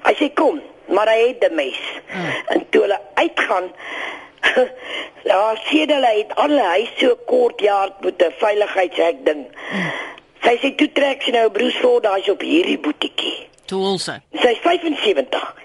Hy 0.03 0.13
sê, 0.13 0.33
"Kom, 0.33 0.61
maar 0.85 1.07
hy 1.07 1.27
het 1.27 1.51
'n 1.51 1.55
mes." 1.55 1.79
Oh. 2.09 2.53
En 2.53 2.69
toe 2.69 2.81
hulle 2.81 2.99
uitgaan, 3.13 3.71
ja, 5.23 5.55
sien 5.63 5.89
hulle 5.89 6.13
het 6.17 6.35
al 6.35 6.49
hy 6.49 6.89
so 6.97 7.17
kort 7.25 7.59
jaar 7.59 7.89
met 7.99 8.21
'n 8.21 8.33
veiligheidshek 8.37 9.25
ding. 9.25 9.45
Oh. 9.71 9.91
Sy 10.41 10.57
sê, 10.57 10.75
"Toe 10.75 10.91
trek 10.91 11.21
sy 11.21 11.31
nou 11.31 11.45
'n 11.45 11.51
broers 11.51 11.77
voor 11.77 12.01
daai 12.01 12.31
op 12.31 12.41
hierdie 12.41 12.79
boetiekie." 12.79 13.47
Toe 13.65 13.85
also. 13.85 14.13
Sy's 14.33 14.57
75. 14.61 15.55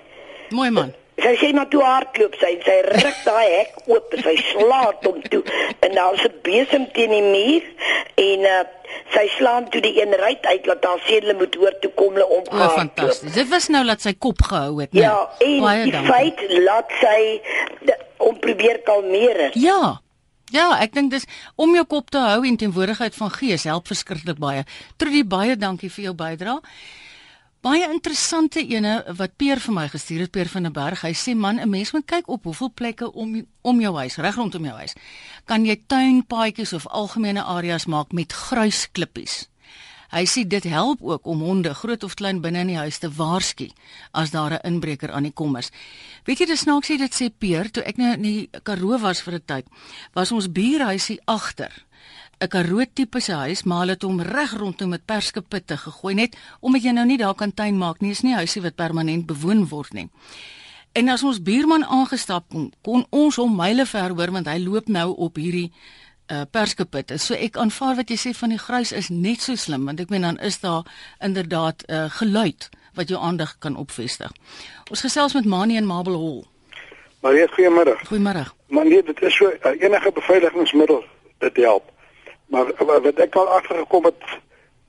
Mooi 0.50 0.70
man. 0.70 0.92
Sy 1.20 1.34
sê 1.36 1.50
maar 1.52 1.68
toe 1.68 1.82
hardloop 1.84 2.34
sy 2.40 2.54
en 2.56 2.62
sy 2.64 2.76
ruk 2.86 3.16
daai 3.26 3.48
hek 3.58 3.74
oop 3.92 4.14
en 4.16 4.22
sy 4.24 4.36
slaat 4.54 5.04
hom 5.04 5.18
toe 5.28 5.42
en 5.84 5.92
daar 5.94 6.14
is 6.16 6.22
'n 6.24 6.38
besem 6.46 6.86
teen 6.96 7.10
die 7.12 7.22
muur 7.22 7.62
en 8.16 8.40
uh, 8.48 8.62
sy 9.12 9.26
slaan 9.36 9.68
toe 9.70 9.82
die 9.84 9.92
een 10.00 10.14
ruit 10.16 10.46
uit 10.46 10.66
laat 10.66 10.84
haar 10.84 11.02
sedele 11.06 11.34
moet 11.34 11.54
hoor 11.60 11.74
toe 11.82 11.90
kom 11.94 12.12
hulle 12.16 12.26
om. 12.26 12.44
Oh, 12.52 12.70
fantasties. 12.76 13.32
Dit 13.34 13.48
was 13.48 13.68
nou 13.68 13.84
dat 13.86 14.00
sy 14.00 14.14
kop 14.18 14.40
gehou 14.42 14.80
het, 14.80 14.92
né? 14.92 15.00
Ja, 15.00 15.28
en 15.38 15.60
Baie 15.60 15.84
die 15.84 15.92
dankie. 15.92 16.12
feit 16.12 16.40
laat 16.64 16.90
sy 17.00 17.40
om 18.16 18.38
probeer 18.38 18.80
kalmeer. 18.84 19.50
Ja. 19.54 20.00
Ja, 20.50 20.78
ek 20.82 20.92
dink 20.94 21.10
dis 21.12 21.26
om 21.56 21.74
jou 21.74 21.84
kop 21.86 22.10
te 22.10 22.18
hou 22.18 22.40
en 22.46 22.56
teenwoordigheid 22.56 23.14
van 23.14 23.30
gees 23.30 23.64
help 23.64 23.86
verskriklik 23.86 24.38
baie. 24.38 24.64
Trudy, 24.96 25.22
baie 25.24 25.56
dankie 25.56 25.90
vir 25.90 26.04
jou 26.04 26.14
bydrae. 26.14 26.58
Baie 27.60 27.84
interessante 27.92 28.62
ene 28.72 29.02
wat 29.18 29.34
Peer 29.36 29.60
vir 29.60 29.74
my 29.76 29.82
gestuur 29.92 30.22
het, 30.24 30.30
Peer 30.32 30.48
van 30.48 30.64
der 30.64 30.72
Berg. 30.72 31.02
Hy 31.04 31.12
sê 31.12 31.34
man, 31.36 31.60
'n 31.60 31.68
mens 31.68 31.92
moet 31.92 32.06
kyk 32.06 32.28
op 32.28 32.44
hoeveel 32.44 32.72
plekke 32.72 33.12
om 33.12 33.46
om 33.60 33.80
jou 33.80 33.96
huis, 33.96 34.16
reg 34.16 34.34
rondom 34.34 34.64
jou 34.64 34.76
huis, 34.76 34.94
kan 35.44 35.66
jy 35.66 35.76
tuinpaadjies 35.86 36.72
of 36.72 36.86
algemene 36.86 37.42
areas 37.42 37.84
maak 37.84 38.12
met 38.12 38.32
gruisklippies. 38.32 39.48
Hy 40.10 40.24
sê 40.24 40.46
dit 40.48 40.64
help 40.64 41.02
ook 41.02 41.26
om 41.26 41.40
honde, 41.40 41.74
groot 41.74 42.02
of 42.02 42.14
klein, 42.14 42.40
binne 42.40 42.58
in 42.58 42.66
die 42.66 42.76
huis 42.76 42.98
te 42.98 43.10
waarsku 43.10 43.68
as 44.12 44.30
daar 44.30 44.52
'n 44.52 44.66
inbreker 44.66 45.12
aan 45.12 45.22
die 45.22 45.32
kom 45.32 45.56
is. 45.56 45.70
Weet 46.24 46.38
jy, 46.38 46.46
dis 46.46 46.60
snaaks 46.60 46.88
sê 46.88 46.96
dit 46.96 47.14
sê 47.14 47.30
Peer, 47.38 47.70
toe 47.70 47.82
ek 47.82 47.96
nou 47.96 48.12
in 48.12 48.22
die 48.22 48.48
Karoo 48.62 48.98
was 48.98 49.20
vir 49.20 49.34
'n 49.34 49.42
tyd, 49.44 49.66
was 50.14 50.32
ons 50.32 50.48
buurhuisie 50.48 51.20
agter 51.26 51.72
'n 52.40 52.48
karoo 52.48 52.84
tipe 52.92 53.20
se 53.20 53.32
huis, 53.32 53.62
maar 53.62 53.78
hulle 53.78 53.92
het 53.92 54.02
hom 54.02 54.20
reg 54.20 54.52
rondom 54.56 54.88
met 54.88 55.04
perskepitte 55.04 55.76
gegooi 55.76 56.14
net 56.14 56.36
omdat 56.60 56.82
jy 56.82 56.92
nou 56.96 57.06
nie 57.06 57.18
daar 57.18 57.34
kan 57.34 57.54
tuin 57.54 57.78
maak 57.78 58.00
nie. 58.00 58.10
Is 58.10 58.22
nie 58.22 58.34
huisie 58.34 58.62
wat 58.62 58.74
permanent 58.74 59.26
bewoon 59.26 59.68
word 59.68 59.92
nie. 59.92 60.08
En 60.92 61.08
as 61.08 61.22
ons 61.22 61.42
buurman 61.42 61.84
aangestap 61.84 62.48
kom, 62.48 62.70
kon 62.82 63.04
ons 63.10 63.36
hom 63.36 63.56
myle 63.56 63.86
ver 63.86 64.14
hoor 64.16 64.32
want 64.32 64.48
hy 64.48 64.58
loop 64.58 64.88
nou 64.88 65.12
op 65.16 65.36
hierdie 65.36 65.68
uh, 66.30 66.42
perskepitte. 66.50 67.18
So 67.18 67.34
ek 67.34 67.60
aanvaar 67.60 68.00
wat 68.00 68.10
jy 68.10 68.16
sê 68.16 68.32
van 68.34 68.56
die 68.56 68.58
gruis 68.58 68.92
is 68.92 69.12
net 69.12 69.44
so 69.44 69.54
slim 69.54 69.84
want 69.84 70.00
ek 70.00 70.10
meen 70.10 70.24
dan 70.26 70.40
is 70.40 70.60
daar 70.64 70.88
inderdaad 71.20 71.84
'n 71.88 71.92
uh, 71.92 72.10
geluid 72.10 72.70
wat 72.94 73.08
jou 73.08 73.20
aandag 73.20 73.58
kan 73.58 73.76
opvestig. 73.76 74.32
Ons 74.90 75.00
gesels 75.00 75.34
met 75.34 75.44
Mani 75.44 75.76
en 75.76 75.86
Mabel 75.86 76.16
Hall. 76.16 76.44
Maar 77.20 77.34
jy 77.34 77.46
goeiemôre. 77.46 77.94
Goeiemôre. 78.08 78.44
Maar 78.68 78.86
nee, 78.86 79.02
dit 79.02 79.22
is 79.22 79.36
so 79.36 79.46
uh, 79.46 79.82
enige 79.82 80.12
beveiligingsmiddel 80.12 81.04
dit 81.38 81.56
help. 81.56 81.99
Maar 82.50 82.72
wat 83.02 83.18
ek 83.22 83.34
al 83.38 83.48
agtergekom 83.48 84.04
het 84.04 84.24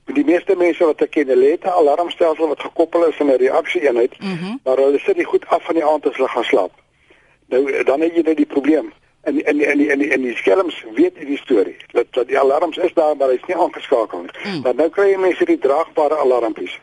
die 0.04 0.24
meeste 0.26 0.56
mense 0.58 0.84
wat 0.84 1.02
ek 1.04 1.12
ken, 1.14 1.28
hulle 1.30 1.50
het 1.54 1.64
'n 1.64 1.78
alarmstelsel 1.80 2.48
wat 2.48 2.60
gekoppel 2.60 3.06
is 3.06 3.20
aan 3.20 3.30
'n 3.30 3.42
reaksieeenheid, 3.44 4.18
mm 4.18 4.38
-hmm. 4.38 4.60
maar 4.64 4.76
hulle 4.76 4.98
sit 4.98 5.16
nie 5.16 5.30
goed 5.32 5.46
af 5.46 5.64
van 5.64 5.74
die 5.74 5.84
aand 5.84 6.06
as 6.06 6.16
hulle 6.16 6.28
gaan 6.28 6.44
slaap. 6.44 6.72
Nou 7.46 7.84
dan 7.84 8.00
het 8.00 8.14
jy 8.14 8.22
net 8.22 8.36
die 8.36 8.52
probleem. 8.54 8.92
En 9.22 9.44
en 9.44 9.60
en 9.60 9.88
en 9.90 10.00
en 10.10 10.22
die 10.22 10.36
skelms 10.36 10.84
weet 10.94 11.16
die 11.16 11.38
storie. 11.38 11.76
Dat 11.92 12.06
dat 12.10 12.26
die 12.26 12.38
alarms 12.38 12.76
is 12.76 12.94
daar, 12.94 13.16
maar 13.16 13.28
hy's 13.28 13.46
nie 13.46 13.56
aangeskakel 13.56 14.20
nie. 14.20 14.30
Mm. 14.44 14.60
Maar 14.60 14.74
nou 14.74 14.88
kry 14.88 15.10
jy 15.10 15.18
mense 15.18 15.44
die 15.44 15.58
draagbare 15.58 16.16
alarmpies. 16.16 16.78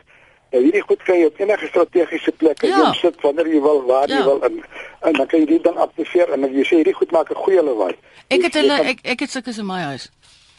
Nou 0.50 0.62
hierdie 0.62 0.82
goed 0.82 1.02
kan 1.02 1.18
jy 1.18 1.26
op 1.30 1.38
enige 1.38 1.66
strategiese 1.66 2.32
plek 2.32 2.62
ja. 2.66 2.92
sit 2.92 3.20
wanneer 3.20 3.46
jy 3.46 3.60
wil, 3.60 3.84
waar 3.86 4.08
ja. 4.08 4.16
jy 4.16 4.24
wil 4.24 4.40
in 4.48 4.64
en 5.00 5.12
dan 5.12 5.26
kan 5.26 5.38
jy 5.40 5.46
dit 5.46 5.64
dan 5.64 5.76
aktiveer 5.76 6.32
en 6.32 6.40
dan 6.40 6.54
jy 6.54 6.64
sê 6.64 6.80
hierdie 6.80 6.94
goed 6.94 7.10
maak 7.10 7.30
'n 7.30 7.34
goeie 7.34 7.62
lawaai. 7.62 7.94
Ek 8.28 8.42
het 8.42 8.54
hulle 8.54 8.80
ek 8.94 8.98
ek 9.02 9.20
het 9.20 9.30
sulke 9.30 9.54
in 9.58 9.66
my 9.66 9.80
huis. 9.92 10.10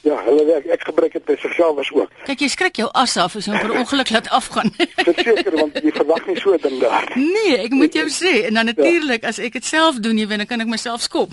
Ja, 0.01 0.17
hulle 0.25 0.45
werk. 0.45 0.65
Ek 0.65 0.81
gebruik 0.81 1.13
dit 1.13 1.25
by 1.25 1.35
as 1.37 1.91
ook. 1.93 2.09
Kyk, 2.25 2.39
jy 2.41 2.47
skrik 2.49 2.79
jou 2.81 2.89
as 2.97 3.17
af 3.21 3.35
as 3.37 3.45
jy 3.45 3.57
per 3.59 3.71
ongeluk 3.77 4.09
laat 4.09 4.29
afgaan. 4.33 4.71
Verseker 4.97 5.53
want 5.59 5.77
jy 5.77 5.91
verwag 5.93 6.25
nie 6.27 6.39
so 6.41 6.53
'n 6.53 6.61
ding 6.61 6.79
daar. 6.81 7.05
nee, 7.15 7.57
ek 7.57 7.71
moet 7.71 7.93
jou 7.93 8.07
sê 8.09 8.45
en 8.47 8.53
dan 8.53 8.65
natuurlik 8.65 9.23
as 9.23 9.37
ek 9.39 9.53
dit 9.53 9.65
self 9.65 9.99
doen, 9.99 10.17
jy 10.17 10.27
weet, 10.27 10.37
dan 10.37 10.47
kan 10.47 10.61
ek 10.61 10.67
myself 10.67 11.01
skop. 11.01 11.29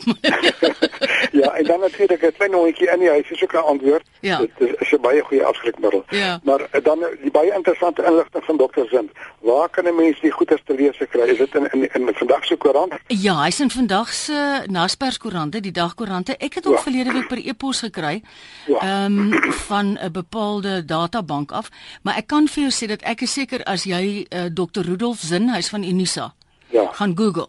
ja, 1.43 1.49
en 1.57 1.65
dan 1.65 1.81
natuurlik 1.81 2.23
'n 2.23 2.33
klein 2.37 2.53
hondjie 2.53 2.91
in 2.93 2.99
die 2.99 3.09
huis 3.09 3.31
is 3.31 3.43
ook 3.43 3.53
'n 3.53 3.65
antwoord. 3.73 4.05
Ja. 4.21 4.39
Dit 4.39 4.51
is, 4.59 4.75
is 4.79 4.93
'n 4.93 5.01
baie 5.01 5.23
goeie 5.23 5.45
afskrikmiddel. 5.45 6.05
Ja. 6.09 6.41
Maar 6.45 6.61
uh, 6.61 6.85
dan 6.85 6.99
uh, 6.99 7.07
die 7.23 7.31
baie 7.31 7.53
interessante 7.55 8.05
inligting 8.05 8.45
van 8.45 8.57
dokter 8.57 8.87
Zin. 8.89 9.11
Waar 9.41 9.69
kan 9.69 9.85
'n 9.85 9.95
mens 9.95 10.21
die 10.21 10.31
goeders 10.31 10.63
te 10.65 10.75
lees 10.75 10.97
kry? 11.11 11.21
Is 11.21 11.39
dit 11.39 11.55
in 11.55 11.69
in, 11.73 11.89
in 11.95 12.15
vandag 12.15 12.45
se 12.45 12.57
koerant? 12.57 12.93
Ja, 13.07 13.43
hy's 13.43 13.61
in 13.61 13.71
vandag 13.71 14.13
se 14.13 14.63
Naspers-koerante, 14.67 15.61
die 15.61 15.73
dagkoerante. 15.73 16.37
Ek 16.37 16.55
het 16.55 16.65
hom 16.65 16.75
Ja. 16.75 16.81
verlede 16.83 17.13
week 17.13 17.29
per 17.29 17.39
e-pos 17.39 17.81
gekry. 17.81 18.23
Ja. 18.67 18.79
Ehm 18.81 19.33
van 19.69 19.99
'n 20.03 20.13
bepaalde 20.13 20.85
databank 20.85 21.53
af, 21.53 21.71
maar 22.03 22.17
ek 22.17 22.27
kan 22.27 22.49
vir 22.49 22.63
jou 22.63 22.73
sê 22.73 22.89
dat 22.89 23.03
ek 23.03 23.21
is 23.23 23.33
seker 23.33 23.65
as 23.65 23.85
jy 23.85 24.27
uh, 24.35 24.45
Dr. 24.53 24.81
Rudolf 24.81 25.21
Zin, 25.21 25.49
hy's 25.51 25.69
van 25.69 25.83
Unisa, 25.85 26.35
Ja. 26.71 26.89
gaan 26.93 27.17
Google, 27.17 27.49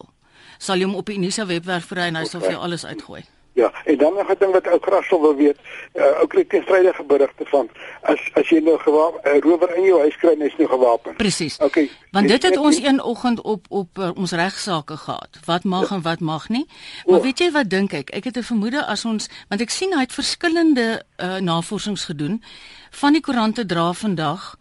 sal 0.57 0.77
jy 0.77 0.83
hom 0.83 0.95
op 0.95 1.05
die 1.05 1.15
Unisa 1.17 1.45
webwerf 1.45 1.87
kry 1.87 2.01
en 2.07 2.15
hy 2.15 2.23
sal 2.25 2.41
vir 2.41 2.51
jou 2.51 2.61
alles 2.61 2.85
uitgooi. 2.85 3.23
Ja, 3.59 3.71
en 3.85 3.97
dan 3.97 4.13
nog 4.13 4.29
'n 4.31 4.35
ding 4.39 4.51
wat 4.51 4.67
ou 4.67 4.79
Grassel 4.81 5.21
wil 5.21 5.35
weet, 5.35 5.57
uh, 5.93 6.19
ou 6.19 6.27
kry 6.27 6.43
teenstrydige 6.43 7.03
berigte 7.03 7.45
van 7.45 7.69
as 8.01 8.19
as 8.33 8.49
jy 8.49 8.59
nou 8.59 8.77
'n 8.77 9.41
rower 9.41 9.75
in 9.75 9.83
jou 9.83 9.99
huis 9.99 10.17
kry 10.17 10.29
en 10.29 10.41
hy's 10.41 10.57
nou 10.57 10.69
gewapen. 10.69 11.15
Presies. 11.15 11.57
Okay. 11.57 11.89
Want 12.11 12.27
dit 12.27 12.43
het 12.43 12.57
ons 12.57 12.77
een 12.83 13.03
oggend 13.03 13.41
op 13.41 13.65
op 13.69 13.97
uh, 13.97 14.09
ons 14.15 14.31
regsaake 14.31 14.97
gehad. 14.97 15.39
Wat 15.45 15.63
mag 15.63 15.91
en 15.91 16.01
wat 16.01 16.19
mag 16.19 16.49
nie. 16.49 16.65
Maar 17.05 17.19
O. 17.19 17.21
weet 17.21 17.39
jy 17.39 17.51
wat 17.51 17.69
dink 17.69 17.93
ek? 17.93 18.09
Ek 18.09 18.23
het 18.23 18.37
'n 18.37 18.43
vermoede 18.43 18.85
as 18.85 19.05
ons 19.05 19.29
want 19.49 19.61
ek 19.61 19.69
sien 19.69 19.93
hy 19.93 19.99
het 19.99 20.13
verskillende 20.13 21.03
uh, 21.17 21.35
navorsings 21.37 22.05
gedoen 22.05 22.43
van 22.91 23.13
die 23.13 23.21
koerante 23.21 23.65
dra 23.65 23.93
vandag 23.93 24.55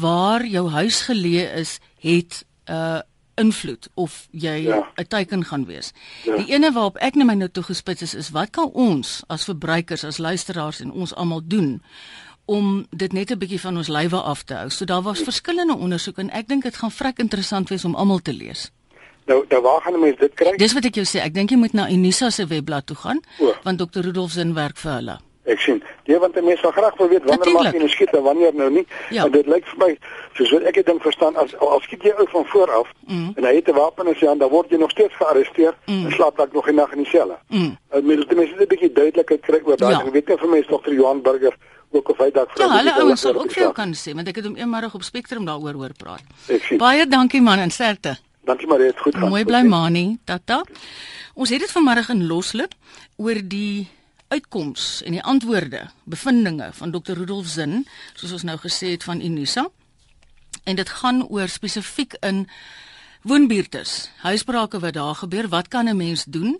waar 0.00 0.46
jou 0.46 0.68
huis 0.68 1.00
geleë 1.00 1.52
is 1.54 1.78
het 2.00 2.44
'n 2.64 2.72
uh, 2.72 3.00
invloed 3.38 3.88
of 3.94 4.28
jy 4.30 4.56
Ja. 4.68 4.86
'n 4.96 5.06
teiken 5.08 5.44
gaan 5.44 5.64
wees. 5.66 5.92
Ja. 6.24 6.36
Die 6.36 6.52
ene 6.52 6.72
waarop 6.72 6.96
ek 6.96 7.14
net 7.14 7.26
my 7.26 7.34
nou 7.34 7.48
toegespits 7.48 8.02
is 8.02 8.14
is 8.14 8.30
wat 8.30 8.50
kan 8.50 8.70
ons 8.72 9.22
as 9.28 9.44
verbruikers, 9.44 10.04
as 10.04 10.18
luisteraars 10.18 10.80
en 10.80 10.90
ons 10.92 11.14
almal 11.14 11.40
doen 11.44 11.82
om 12.46 12.86
dit 12.90 13.12
net 13.12 13.30
'n 13.30 13.38
bietjie 13.38 13.60
van 13.60 13.76
ons 13.76 13.88
lywe 13.88 14.16
af 14.16 14.42
te 14.42 14.54
hou. 14.54 14.70
So 14.70 14.84
daar 14.84 15.02
was 15.02 15.20
verskillende 15.22 15.76
ondersoeke 15.76 16.20
en 16.20 16.30
ek 16.30 16.48
dink 16.48 16.62
dit 16.62 16.76
gaan 16.76 16.90
vrek 16.90 17.18
interessant 17.18 17.68
wees 17.68 17.84
om 17.84 17.94
almal 17.94 18.18
te 18.18 18.32
lees. 18.32 18.70
Nou, 19.26 19.44
nou 19.48 19.62
waar 19.62 19.80
gaan 19.80 19.94
'n 19.94 20.00
mens 20.00 20.18
dit 20.18 20.34
kry? 20.34 20.56
Dis 20.56 20.72
wat 20.72 20.84
ek 20.84 20.94
jou 20.94 21.04
sê, 21.06 21.20
ek 21.20 21.34
dink 21.34 21.50
jy 21.50 21.56
moet 21.56 21.72
na 21.72 21.90
Unisa 21.90 22.30
se 22.30 22.46
webblad 22.46 22.86
toe 22.86 22.96
gaan 22.96 23.20
O. 23.40 23.54
want 23.62 23.78
Dr. 23.78 24.00
Rudolf 24.00 24.30
se 24.32 24.52
werk 24.52 24.76
vir 24.76 24.92
hulle. 24.92 25.18
Ek 25.48 25.60
sien. 25.64 25.82
Nee, 26.06 26.18
want 26.18 26.36
'n 26.36 26.44
mens 26.44 26.60
sal 26.60 26.70
graag 26.70 26.96
wil 26.98 27.08
weet 27.08 27.24
wanneer 27.24 27.38
mag 27.52 27.62
Natuurlijk. 27.64 27.72
jy 27.74 27.78
nou 27.78 27.88
skiet 27.90 28.12
en 28.14 28.22
wanneer 28.22 28.54
nou 28.54 28.70
nie. 28.70 28.86
Ja. 29.10 29.24
En 29.24 29.30
dit 29.32 29.46
lyk 29.46 29.64
vir 29.66 29.78
my 29.86 29.98
soos 30.36 30.50
wat 30.50 30.62
ek 30.62 30.74
dit 30.74 30.86
ding 30.86 31.00
verstaan 31.02 31.36
as 31.36 31.56
al 31.58 31.80
skiet 31.80 32.02
jy 32.02 32.12
ou 32.18 32.26
van 32.28 32.44
voor 32.46 32.70
af 32.80 32.88
Mm. 33.06 33.32
en 33.36 33.44
hy 33.44 33.54
het 33.54 33.68
'n 33.68 33.72
wapen 33.74 34.06
in 34.06 34.14
sy 34.14 34.26
hand, 34.26 34.40
dan 34.40 34.48
word 34.50 34.70
jy 34.70 34.76
nog 34.78 34.90
steeds 34.90 35.14
gearresteer 35.16 35.74
en 35.86 36.12
slaap 36.12 36.36
dalk 36.36 36.52
nog 36.52 36.68
'n 36.68 36.74
nag 36.74 36.92
in 36.92 37.02
die 37.02 37.10
selle. 37.10 37.36
Mm. 37.48 37.76
En 37.90 38.06
met 38.06 38.16
dit 38.16 38.36
mense 38.36 38.54
'n 38.54 38.66
bietjie 38.68 38.92
duidelikheid 38.92 39.40
kry 39.40 39.60
oor 39.64 39.76
daai. 39.76 39.92
Ja. 39.92 40.04
Ek 40.06 40.12
weet 40.12 40.28
nie 40.28 40.36
vir 40.36 40.48
mense 40.48 40.68
Dr. 40.68 40.92
Johan 40.92 41.22
Burger 41.22 41.54
ook 41.90 42.08
of 42.08 42.18
hy 42.18 42.30
dalk 42.30 42.50
vir 42.52 42.66
Ja, 42.66 42.76
hulle 42.76 42.92
ouens 42.92 43.20
sal 43.20 43.34
ook 43.34 43.50
vir 43.50 43.62
jou 43.62 43.66
die 43.66 43.74
kan 43.74 43.92
sê 43.94 44.14
want 44.14 44.28
ek 44.28 44.36
het 44.36 44.44
hom 44.44 44.56
eendag 44.56 44.94
op 44.94 45.02
Spectrum 45.02 45.44
daaroor 45.46 45.72
hoor 45.74 45.92
praat. 45.96 46.22
Baie 46.78 47.06
dankie 47.06 47.40
man 47.40 47.58
en 47.58 47.70
sterkte. 47.70 48.18
Dankie 48.44 48.66
maar, 48.66 48.78
dit 48.78 48.98
goed 48.98 49.14
gaan. 49.14 49.28
Mooi 49.28 49.44
bly 49.44 49.62
Mani, 49.62 50.18
tata. 50.24 50.62
Ons 51.34 51.50
het 51.50 51.60
dit 51.60 51.70
vanmiddag 51.70 52.08
in 52.08 52.26
loslip 52.26 52.72
oor 53.16 53.34
die 53.44 53.88
uitkoms 54.28 55.02
en 55.02 55.12
die 55.16 55.22
antwoorde, 55.22 55.88
bevindinge 56.04 56.70
van 56.72 56.90
Dr. 56.90 57.12
Rudolf 57.12 57.46
Zin, 57.46 57.86
soos 58.14 58.32
ons 58.32 58.42
nou 58.42 58.58
gesê 58.58 58.92
het 58.96 59.04
van 59.04 59.20
Unisa. 59.20 59.68
En 60.64 60.76
dit 60.76 60.88
gaan 60.88 61.24
oor 61.28 61.48
spesifiek 61.48 62.16
in 62.20 62.48
woonbuurtes, 63.22 64.10
huisbrake 64.24 64.78
wat 64.78 64.94
daar 64.94 65.14
gebeur, 65.14 65.48
wat 65.48 65.68
kan 65.68 65.88
'n 65.88 65.96
mens 65.96 66.24
doen 66.24 66.58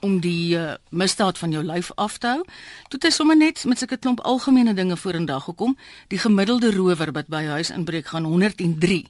om 0.00 0.20
die 0.20 0.56
uh, 0.58 0.74
misdaad 0.90 1.38
van 1.38 1.50
jou 1.50 1.64
lyf 1.64 1.90
af 1.94 2.18
te 2.18 2.26
hou. 2.26 2.42
Toe 2.88 2.98
het 2.98 3.02
hy 3.02 3.10
sommer 3.10 3.36
net 3.36 3.64
met 3.64 3.78
sulke 3.78 3.96
klomp 3.96 4.20
algemene 4.20 4.74
dinge 4.74 4.96
vorendag 4.96 5.44
gekom. 5.44 5.76
Die 6.08 6.18
gemiddelde 6.18 6.72
rower 6.74 7.12
wat 7.12 7.30
by 7.30 7.44
huis 7.54 7.70
inbreek 7.70 8.06
gaan 8.06 8.24
103 8.24 9.06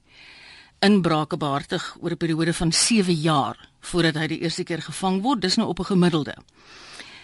inbrake 0.83 1.37
behartig 1.37 1.97
oor 2.01 2.11
'n 2.11 2.17
periode 2.17 2.53
van 2.53 2.73
7 2.73 3.15
jaar 3.15 3.69
voordat 3.81 4.15
hy 4.15 4.27
die 4.27 4.41
eerste 4.41 4.65
keer 4.65 4.83
gevang 4.83 5.23
word. 5.23 5.41
Dis 5.41 5.57
nou 5.57 5.69
op 5.69 5.79
'n 5.79 5.85
gemiddelde. 5.85 6.37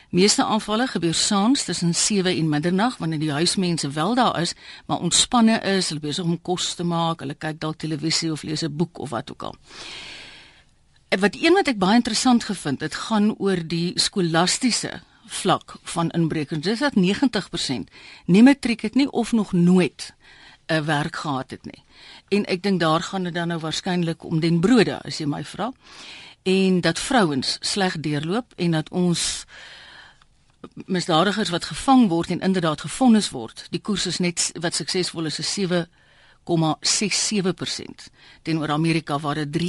Meeste 0.09 0.45
aanvalle 0.45 0.87
gebeur 0.89 1.15
saans 1.15 1.65
tussen 1.65 1.95
7 1.95 2.37
en 2.37 2.49
middernag 2.49 2.97
wanneer 2.97 3.19
die 3.19 3.33
huismense 3.33 3.91
wel 3.91 4.15
daar 4.15 4.41
is, 4.41 4.55
maar 4.87 4.99
ontspanne 4.99 5.61
is, 5.61 5.89
hulle 5.89 6.01
besig 6.01 6.25
om 6.25 6.39
kos 6.43 6.75
te 6.75 6.85
maak, 6.85 7.21
hulle 7.21 7.35
kyk 7.35 7.61
dalk 7.61 7.77
televisie 7.77 8.33
of 8.33 8.43
lees 8.43 8.65
'n 8.65 8.77
boek 8.77 8.99
of 8.99 9.11
wat 9.11 9.31
ook 9.31 9.43
al. 9.43 9.57
En 11.09 11.21
Wat 11.21 11.37
een 11.41 11.53
wat 11.53 11.69
ek 11.69 11.79
baie 11.79 11.95
interessant 11.95 12.45
gevind, 12.45 12.81
dit 12.81 12.95
gaan 12.95 13.35
oor 13.39 13.67
die 13.67 13.93
skolastiese 13.95 15.01
vlak 15.27 15.77
van 15.83 16.11
inbrekings. 16.11 16.65
Dis 16.65 16.79
dat 16.79 16.95
90% 16.95 17.91
nie 18.25 18.43
matriek 18.43 18.81
het 18.81 18.95
nie 18.95 19.11
of 19.11 19.33
nog 19.33 19.53
nooit 19.53 20.15
'n 20.67 20.85
werk 20.85 21.17
gehad 21.17 21.51
het 21.51 21.65
nie. 21.65 21.85
En 22.29 22.45
ek 22.45 22.63
dink 22.63 22.81
daar 22.81 23.01
gaan 23.01 23.23
dit 23.23 23.35
dan 23.35 23.49
nou 23.49 23.61
waarskynlik 23.61 24.25
om 24.25 24.41
den 24.41 24.61
brode 24.61 25.03
as 25.03 25.19
jy 25.19 25.27
my 25.27 25.45
vra. 25.45 25.73
En 26.43 26.81
dat 26.81 26.99
vrouens 26.99 27.57
sleg 27.61 28.01
deurloop 28.01 28.53
en 28.57 28.71
dat 28.71 28.91
ons 28.91 29.45
misdadigers 30.87 31.51
wat 31.51 31.65
gevang 31.65 32.09
word 32.09 32.31
en 32.31 32.41
inderdaad 32.41 32.81
gefonnis 32.81 33.31
word, 33.31 33.67
die 33.71 33.81
koers 33.81 34.07
is 34.07 34.19
net 34.19 34.53
wat 34.61 34.75
suksesvol 34.75 35.25
is 35.31 35.39
is 35.39 35.59
7,67% 35.61 35.65
teenoor 38.43 38.71
Amerika 38.71 39.19
waar 39.19 39.35
dit 39.35 39.49
53% 39.63 39.65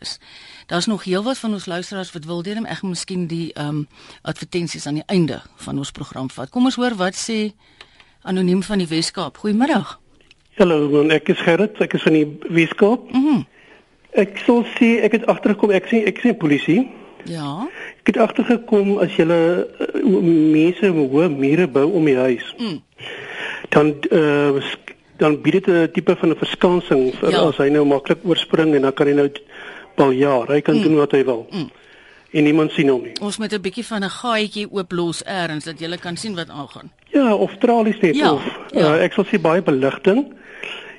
is. 0.00 0.18
Daar's 0.66 0.86
nog 0.86 1.04
heelwat 1.04 1.38
van 1.38 1.52
ons 1.52 1.66
luisteraars 1.66 2.12
wat 2.12 2.24
wil 2.24 2.42
deelneem. 2.42 2.66
Ek 2.66 2.78
gaan 2.82 2.88
miskien 2.88 3.26
die 3.26 3.52
ehm 3.52 3.68
um, 3.68 3.88
advertensies 4.22 4.86
aan 4.86 4.94
die 4.94 5.06
einde 5.06 5.42
van 5.56 5.78
ons 5.78 5.90
program 5.90 6.30
vat. 6.30 6.50
Kom 6.50 6.64
ons 6.64 6.74
hoor 6.74 6.94
wat 6.94 7.14
sê 7.14 7.52
anoniem 8.22 8.62
van 8.62 8.78
die 8.78 8.88
Weskaap. 8.88 9.36
Goeiemiddag. 9.36 10.00
Hallo, 10.56 11.08
ek 11.08 11.28
is 11.28 11.40
Gerrit, 11.40 11.80
ek 11.80 11.92
is 11.94 12.02
van 12.02 12.12
die 12.12 12.38
Weskaap. 12.48 13.12
Mhm. 13.12 13.26
Mm 13.26 13.46
ek 14.14 14.38
sal 14.46 14.62
sê 14.76 15.00
ek 15.02 15.16
het 15.18 15.26
agtergekom, 15.30 15.72
ek 15.74 15.88
sien 15.90 16.06
ek 16.06 16.20
sien 16.22 16.36
polisie. 16.38 16.90
ja. 17.24 17.66
Ek 18.04 18.10
het 18.12 18.18
agtergekom 18.20 18.98
as 19.00 19.14
jy 19.16 19.24
uh, 19.24 19.62
mense 20.52 20.90
hoë 20.92 21.30
mure 21.32 21.64
bou 21.72 21.86
om 21.96 22.04
die 22.04 22.18
huis. 22.18 22.50
Mm. 22.60 22.82
Dan 23.72 23.94
uh, 24.12 24.60
dan 25.16 25.38
bied 25.40 25.56
dit 25.56 25.68
'n 25.72 25.88
tipe 25.92 26.16
van 26.16 26.28
'n 26.28 26.36
verskansing 26.36 27.14
vir 27.16 27.30
Ja. 27.30 27.48
as 27.48 27.56
hy 27.56 27.68
nou 27.72 27.84
maklik 27.86 28.18
oorspring 28.24 28.74
en 28.74 28.82
dan 28.82 28.92
kan 28.92 29.06
hy 29.06 29.14
nou 29.14 29.30
baljaar, 29.96 30.48
hy 30.48 30.60
kan 30.60 30.76
mm. 30.76 30.82
doen 30.82 30.96
wat 30.96 31.12
hy 31.12 31.24
wil. 31.24 31.46
Mm. 31.50 31.70
En 32.30 32.42
niemand 32.42 32.72
sien 32.72 32.88
hom 32.88 33.02
nie. 33.02 33.16
Ons 33.20 33.38
moet 33.38 33.52
'n 33.52 33.60
bietjie 33.60 33.86
van 33.86 34.04
'n 34.04 34.10
gaatjie 34.10 34.68
ooplos 34.70 35.24
eers 35.24 35.64
dat 35.64 35.80
jy 35.80 35.96
kan 35.96 36.16
sien 36.16 36.34
wat 36.34 36.48
aangaan. 36.50 36.90
Ja, 37.08 37.34
of 37.34 37.56
tralies 37.56 38.00
net 38.00 38.16
Ja, 38.16 38.32
of 38.32 38.58
ja. 38.70 38.94
Uh, 38.94 39.02
ek 39.02 39.12
sal 39.12 39.24
sê 39.24 39.40
baie 39.40 39.62
beligting. 39.62 40.34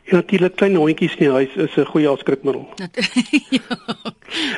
En 0.05 0.15
natuurlik 0.15 0.55
klein 0.55 0.75
hondjies 0.75 1.15
in 1.15 1.23
die 1.25 1.31
huis 1.31 1.55
is 1.55 1.75
'n 1.75 1.85
goeie 1.85 2.07
afskrikmiddel. 2.07 2.67
Ja. 3.49 3.61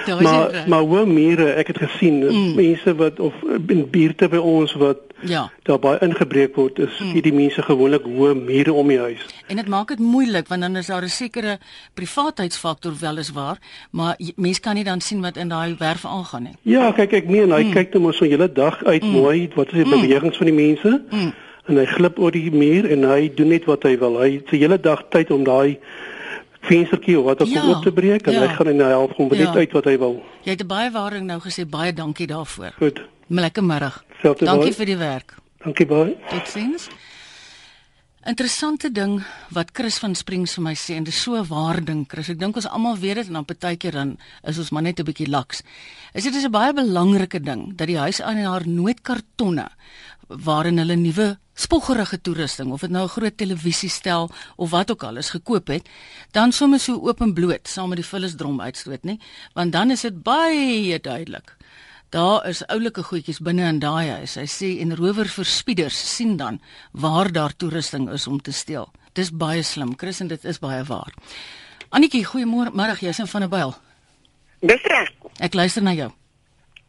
Daar 0.06 0.18
is 0.18 0.24
maar 0.24 0.50
reg. 0.50 0.68
maar 0.68 0.82
hoë 0.82 1.06
mure, 1.06 1.52
ek 1.52 1.68
het 1.68 1.78
gesien 1.78 2.24
mm. 2.24 2.56
mense 2.56 2.96
wat 2.96 3.20
of 3.20 3.34
in 3.68 3.90
buurte 3.90 4.28
by 4.28 4.38
ons 4.38 4.74
wat 4.74 4.98
Ja. 5.22 5.52
daar 5.64 5.80
baie 5.80 6.00
ingebreek 6.02 6.56
word, 6.56 6.80
is 6.80 7.00
mm. 7.00 7.12
hierdie 7.12 7.34
mense 7.34 7.62
gewoonlik 7.62 8.04
hoë 8.06 8.34
mure 8.36 8.74
om 8.74 8.88
die 8.88 9.00
huis. 9.00 9.26
En 9.48 9.56
dit 9.56 9.68
maak 9.68 9.88
dit 9.88 10.00
moeilik 10.00 10.48
want 10.48 10.62
dan 10.62 10.76
is 10.76 10.88
daar 10.88 11.04
'n 11.04 11.10
sekere 11.10 11.60
privaatheidsfaktor 11.94 12.94
weliswaar, 13.00 13.58
maar 13.92 14.16
jy- 14.18 14.34
mens 14.36 14.60
kan 14.60 14.76
nie 14.76 14.84
dan 14.84 15.02
sien 15.02 15.22
wat 15.22 15.38
in 15.38 15.48
daai 15.50 15.76
werf 15.80 16.06
aangaan 16.06 16.44
nie. 16.44 16.56
Ja, 16.62 16.92
kyk 16.92 17.12
ek 17.14 17.28
meen 17.28 17.52
hy 17.52 17.64
mm. 17.64 17.72
kyk 17.72 17.94
net 17.94 18.02
maar 18.02 18.14
so 18.14 18.26
'n 18.26 18.30
hele 18.30 18.52
dag 18.52 18.84
uit 18.84 19.04
mm. 19.04 19.10
mooi, 19.10 19.50
wat 19.56 19.68
is 19.68 19.74
die 19.74 19.86
mm. 19.86 20.02
bewegings 20.02 20.38
van 20.38 20.46
die 20.46 20.56
mense? 20.56 21.04
Mm. 21.12 21.34
En 21.68 21.76
hy 21.78 21.86
glip 21.86 22.20
oor 22.20 22.32
die 22.32 22.52
muur 22.52 22.86
en 22.92 23.04
hy 23.04 23.28
doen 23.36 23.48
net 23.50 23.66
wat 23.66 23.84
hy 23.84 23.98
wil. 24.00 24.20
Hy 24.22 24.32
het 24.40 24.52
'n 24.52 24.56
hele 24.58 24.78
dag 24.80 25.04
tyd 25.10 25.32
om 25.32 25.44
daai 25.44 25.78
venstertjie 26.62 27.20
of 27.20 27.26
wat 27.26 27.42
ook 27.42 27.48
Ja, 27.48 27.62
al 27.62 27.76
oop 27.76 27.84
te 27.84 27.92
breek 27.92 28.28
en 28.28 28.34
ja. 28.34 28.40
hy 28.48 28.48
gaan 28.56 28.68
en 28.68 28.80
hy 28.80 28.90
help 28.90 29.14
hom 29.18 29.28
net 29.30 29.40
Ja. 29.40 29.54
uit 29.56 29.72
wat 29.72 29.86
hy 29.86 29.98
wil. 29.98 30.24
Jy 30.44 30.52
het 30.52 30.62
'n 30.64 30.68
baie 30.68 30.92
waarding 30.92 31.26
nou 31.26 31.40
gesê, 31.40 31.66
baie 31.70 31.94
dankie 31.94 32.28
daarvoor. 32.28 32.72
Goed. 32.78 33.02
Lekker 33.30 33.64
middag. 33.64 34.04
Selfde 34.22 34.46
Dankie 34.46 34.64
baie. 34.64 34.74
vir 34.74 34.86
die 34.86 34.98
werk. 34.98 35.36
Dankie 35.64 35.86
baie. 35.86 36.16
Totsiens. 36.30 36.88
Interessante 38.28 38.90
ding 38.92 39.22
wat 39.56 39.70
Chris 39.74 39.98
van 40.00 40.16
Springs 40.16 40.54
vir 40.58 40.64
my 40.66 40.74
sê 40.76 40.96
en 40.98 41.04
dis 41.08 41.22
so 41.22 41.40
waar 41.48 41.80
ding 41.86 42.06
Chris. 42.12 42.28
Ek 42.30 42.40
dink 42.40 42.56
ons 42.60 42.68
almal 42.68 42.98
weet 43.00 43.16
dit 43.22 43.28
en 43.28 43.34
dan 43.34 43.46
partykeer 43.46 43.92
dan 43.96 44.18
is 44.44 44.58
ons 44.58 44.70
maar 44.72 44.82
net 44.84 45.00
'n 45.00 45.04
bietjie 45.06 45.30
laks. 45.30 45.62
Is 46.14 46.24
dit 46.24 46.36
is 46.36 46.44
'n 46.44 46.52
baie 46.52 46.74
belangrike 46.74 47.40
ding 47.40 47.78
dat 47.78 47.88
die 47.88 47.98
huiseienaar 47.98 48.68
nooit 48.68 49.02
kartonne 49.02 49.68
waarin 50.28 50.78
hulle 50.78 50.96
nuwe 50.96 51.38
spoggerige 51.54 52.22
toerusting 52.22 52.72
of 52.72 52.82
dit 52.82 52.90
nou 52.90 53.04
'n 53.04 53.16
groot 53.16 53.38
televisiestel 53.38 54.30
of 54.56 54.70
wat 54.70 54.92
ook 54.92 55.04
al 55.04 55.18
is 55.18 55.30
gekoop 55.30 55.68
het, 55.68 55.90
dan 56.32 56.52
sommer 56.52 56.80
so 56.80 56.94
oop 56.94 57.22
en 57.22 57.34
bloot 57.34 57.68
saam 57.68 57.90
met 57.90 57.98
die 57.98 58.06
vullisdrom 58.06 58.62
uitstoot, 58.62 59.04
nê? 59.04 59.18
Want 59.54 59.72
dan 59.72 59.92
is 59.92 60.02
dit 60.02 60.24
baie 60.24 61.00
duidelik 61.00 61.58
Daar 62.10 62.46
is 62.48 62.62
oulike 62.72 63.04
goedjies 63.04 63.42
binne 63.44 63.66
in 63.68 63.82
daai 63.84 64.08
huis. 64.10 64.38
Hy 64.40 64.46
sê 64.48 64.70
en 64.80 64.96
rowerverspieders 64.96 65.98
sien 66.16 66.38
dan 66.40 66.62
waar 66.92 67.28
daar 67.36 67.56
toerusting 67.56 68.08
is 68.16 68.28
om 68.32 68.40
te 68.42 68.54
steel. 68.56 68.88
Dis 69.14 69.32
baie 69.32 69.64
slim, 69.64 69.92
Chris 70.00 70.22
en 70.24 70.32
dit 70.32 70.46
is 70.46 70.60
baie 70.64 70.86
waar. 70.88 71.12
Annetjie, 71.90 72.24
goeiemôre, 72.24 72.72
middag, 72.72 73.04
jy's 73.04 73.20
in 73.20 73.28
van 73.28 73.44
'n 73.44 73.50
byl. 73.50 73.76
Dis 74.62 74.82
reg. 74.84 75.12
Ek 75.40 75.54
luister 75.54 75.84
na 75.84 75.94
jou. 75.94 76.12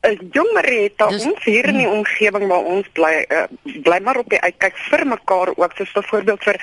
Ek 0.01 0.21
jong 0.31 0.53
Marita, 0.55 1.09
Dis- 1.11 1.25
ons 1.27 1.43
hier 1.45 1.67
in 1.67 1.77
die 1.81 1.89
omgewing 1.91 2.47
waar 2.47 2.63
ons 2.71 2.87
bly, 2.95 3.25
uh, 3.35 3.47
bly 3.83 3.99
maar 4.07 4.21
op 4.21 4.29
die 4.31 4.39
uitkyk 4.41 4.77
vir 4.91 5.03
mekaar 5.11 5.51
ook, 5.57 5.73
soos 5.75 5.91
byvoorbeeld 5.97 6.43
vir 6.47 6.59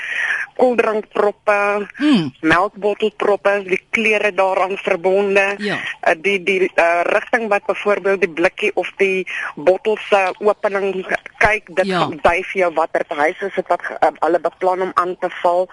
koeldrankproppe, 0.56 1.58
Hmm. 1.98 2.32
melkbottelproppe, 2.42 3.64
die 3.68 3.82
klere 3.92 4.32
daaraan 4.34 4.78
verbonde. 4.78 5.56
Ja. 5.58 5.78
Uh, 6.08 6.14
die 6.22 6.44
die 6.44 6.72
uh, 6.76 7.02
rigting 7.12 7.50
wat 7.52 7.66
byvoorbeeld 7.66 8.22
die 8.22 8.30
blikkie 8.30 8.72
of 8.76 8.92
die 8.98 9.28
bottel 9.56 9.98
se 10.10 10.32
opening 10.40 11.06
kyk, 11.38 11.76
dit 11.76 11.86
Ja. 11.86 12.08
dui 12.22 12.42
vir 12.44 12.62
jou 12.62 12.74
watter 12.74 13.04
huis 13.08 13.42
is 13.42 13.54
dit 13.56 13.68
wat 13.68 13.82
uh, 14.02 14.10
hulle 14.20 14.40
beplan 14.40 14.82
om 14.82 14.92
aan 14.94 15.18
te 15.20 15.30
val. 15.42 15.68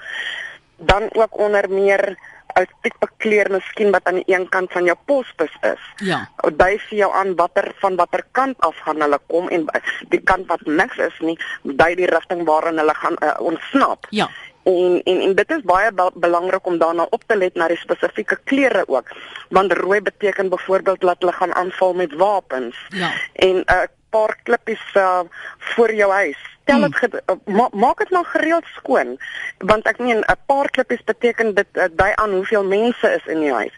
Dan 0.76 1.02
ook 1.14 1.38
onder 1.38 1.70
meer 1.70 2.16
'n 2.60 2.66
tipe 2.82 3.08
kleur 3.16 3.50
miskien 3.50 3.90
wat 3.90 4.04
aan 4.04 4.14
die 4.14 4.34
een 4.34 4.48
kant 4.48 4.72
van 4.72 4.84
jou 4.84 4.96
posbus 5.06 5.54
is 5.60 5.82
Ja. 5.96 6.28
dui 6.56 6.78
vir 6.78 6.98
jou 6.98 7.12
aan 7.14 7.34
watter 7.36 7.72
van 7.80 7.96
watter 7.96 8.24
kant 8.32 8.56
af 8.60 8.76
gaan 8.76 9.00
hulle 9.00 9.18
kom 9.26 9.48
en 9.48 9.66
die 10.08 10.20
kant 10.20 10.46
wat 10.46 10.60
niks 10.66 10.96
is 10.98 11.18
nie 11.20 11.38
dui 11.62 11.94
die 11.94 12.06
rigting 12.06 12.44
waarin 12.44 12.78
hulle 12.78 12.94
gaan 12.94 13.16
uh, 13.22 13.40
ontsnap. 13.40 14.06
Ja. 14.10 14.28
En 14.64 15.00
en 15.04 15.20
en 15.20 15.34
dit 15.34 15.50
is 15.50 15.62
baie 15.62 15.92
be 15.92 16.10
belangrik 16.14 16.66
om 16.66 16.78
daarna 16.78 17.06
op 17.10 17.22
te 17.26 17.36
let 17.36 17.54
na 17.54 17.68
die 17.68 17.76
spesifieke 17.76 18.38
kleure 18.44 18.84
ook. 18.86 19.08
Want 19.48 19.72
rooi 19.72 20.00
beteken 20.00 20.48
byvoorbeeld 20.48 21.00
dat 21.00 21.16
hulle 21.18 21.32
gaan 21.32 21.54
aanval 21.54 21.94
met 21.94 22.14
wapens. 22.14 22.76
Ja. 22.88 23.10
En 23.32 23.56
'n 23.56 23.64
uh, 23.66 23.82
paar 24.10 24.36
klippies 24.42 24.94
uh, 24.94 25.20
voor 25.58 25.94
jou 25.94 26.12
huis. 26.12 26.51
Tel 26.64 26.80
dit 26.80 26.98
Hmm. 26.98 27.10
ge- 27.10 27.22
uh, 27.26 27.54
ma 27.56 27.68
maak 27.72 27.98
dit 27.98 28.10
nou 28.10 28.24
gereeld 28.24 28.64
skoon. 28.76 29.18
Want 29.58 29.86
ek 29.86 29.98
meen 29.98 30.18
'n 30.18 30.36
paar 30.46 30.70
klippies 30.70 31.04
beteken 31.04 31.54
dit 31.54 31.66
uh, 31.72 31.84
dui 31.92 32.12
aan 32.14 32.30
hoeveel 32.30 32.64
mense 32.64 33.08
is 33.14 33.26
in 33.26 33.40
die 33.40 33.52
huis. 33.52 33.74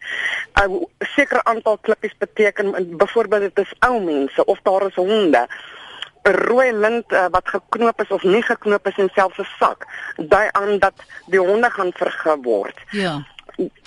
'n 0.54 0.70
uh, 0.70 0.82
sekere 0.98 1.44
aantal 1.44 1.78
klippies 1.78 2.14
beteken 2.18 2.96
byvoorbeeld 2.96 3.42
dit 3.54 3.58
is 3.66 3.72
ou 3.78 4.00
mense 4.04 4.44
of 4.44 4.58
daar 4.62 4.86
is 4.86 4.94
honde. 4.94 5.46
'n 6.24 6.30
rooi 6.32 6.72
lint 6.72 7.12
uh, 7.12 7.26
wat 7.30 7.48
geknoop 7.48 8.00
is 8.02 8.08
of 8.08 8.22
nie 8.22 8.42
geknoop 8.42 8.86
is 8.86 8.96
en 8.96 9.10
selfs 9.14 9.38
'n 9.38 9.46
sak 9.58 9.86
dui 10.16 10.48
aan 10.52 10.78
dat 10.78 10.94
die 11.26 11.40
honde 11.40 11.70
gaan 11.70 11.92
vergif 11.92 12.36
word. 12.42 12.78
Ja. 12.90 13.26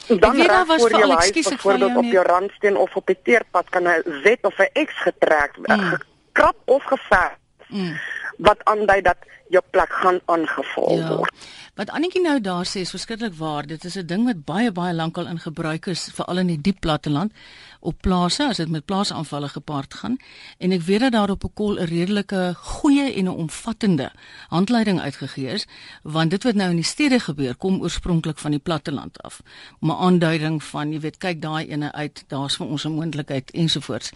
Dan 0.08 0.36
weet 0.36 0.48
daar 0.48 0.66
was 0.66 0.82
voor 0.82 0.90
jou 0.90 1.12
huis, 1.12 1.26
ekskuus, 1.26 1.46
ek 1.46 1.52
byvoorbeeld 1.52 1.92
jou 1.92 2.06
op 2.06 2.12
jou 2.12 2.26
randsteen 2.26 2.78
of 2.78 2.96
op 2.96 3.06
die 3.06 3.20
teerpad 3.24 3.70
kan 3.70 3.84
'n 3.84 4.04
Z 4.24 4.36
of 4.42 4.58
'n 4.58 4.86
X 4.86 4.94
getrek 5.02 5.58
mm. 5.58 5.80
gekrap 5.80 6.56
of 6.66 6.84
geverf 6.84 7.36
Mm. 7.70 7.98
Wat 8.38 8.64
aandui 8.64 9.02
dat 9.02 9.18
jou 9.50 9.64
plek 9.72 9.90
gaan 9.90 10.20
aangeval 10.26 10.98
Ja. 10.98 11.08
word. 11.16 11.32
Wat 11.76 11.90
Annetjie 11.90 12.22
nou 12.22 12.42
daar 12.42 12.66
sê 12.66 12.80
is 12.82 12.90
verskriklik 12.90 13.34
waar. 13.38 13.66
Dit 13.68 13.84
is 13.86 13.96
'n 13.98 14.06
ding 14.06 14.26
wat 14.26 14.46
baie 14.46 14.72
baie 14.72 14.94
lankal 14.94 15.28
in 15.28 15.40
gebruik 15.40 15.86
is, 15.86 16.10
veral 16.14 16.38
in 16.38 16.48
die 16.48 16.62
diep 16.62 16.80
platteland 16.80 17.32
op 17.80 18.02
plase 18.02 18.44
as 18.48 18.58
dit 18.58 18.70
met 18.70 18.86
plaasaanvalle 18.86 19.48
gepaard 19.48 19.94
gaan. 19.94 20.18
En 20.58 20.72
ek 20.72 20.82
weet 20.82 21.00
dat 21.00 21.12
daar 21.12 21.30
op 21.30 21.44
'n 21.44 21.54
kol 21.54 21.78
'n 21.80 21.86
redelike 21.86 22.54
goeie 22.56 23.14
en 23.14 23.24
'n 23.26 23.28
omvattende 23.38 24.12
handleiding 24.48 25.00
uitgegee 25.02 25.48
is, 25.54 25.66
want 26.04 26.30
dit 26.32 26.44
wat 26.44 26.56
nou 26.56 26.70
in 26.70 26.76
die 26.76 26.84
stede 26.86 27.20
gebeur, 27.20 27.56
kom 27.56 27.82
oorspronklik 27.82 28.38
van 28.40 28.52
die 28.52 28.60
platteland 28.60 29.22
af. 29.24 29.42
Om 29.80 29.90
'n 29.92 29.96
aanduiding 29.96 30.64
van, 30.64 30.92
jy 30.92 31.00
weet, 31.00 31.18
kyk 31.18 31.42
daai 31.42 31.68
ene 31.68 31.92
uit, 31.92 32.24
daar's 32.28 32.56
vir 32.56 32.68
ons 32.68 32.86
'n 32.86 32.92
moontlikheid 32.92 33.52
ensovoorts. 33.52 34.12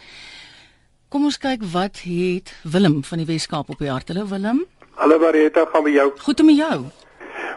Kom 1.12 1.26
ons 1.28 1.36
kyk 1.44 1.66
wat 1.74 2.06
het 2.08 2.54
Willem 2.64 3.02
van 3.04 3.20
die 3.20 3.26
Weskaap 3.28 3.74
op 3.74 3.82
die 3.84 3.90
hart. 3.92 4.08
Hallo 4.08 4.30
Willem. 4.30 4.62
Hallo 4.96 5.18
Marieta, 5.20 5.66
gaan 5.68 5.84
by 5.84 5.92
jou. 5.92 6.06
Goed 6.24 6.40
om 6.40 6.52
jou. 6.56 6.78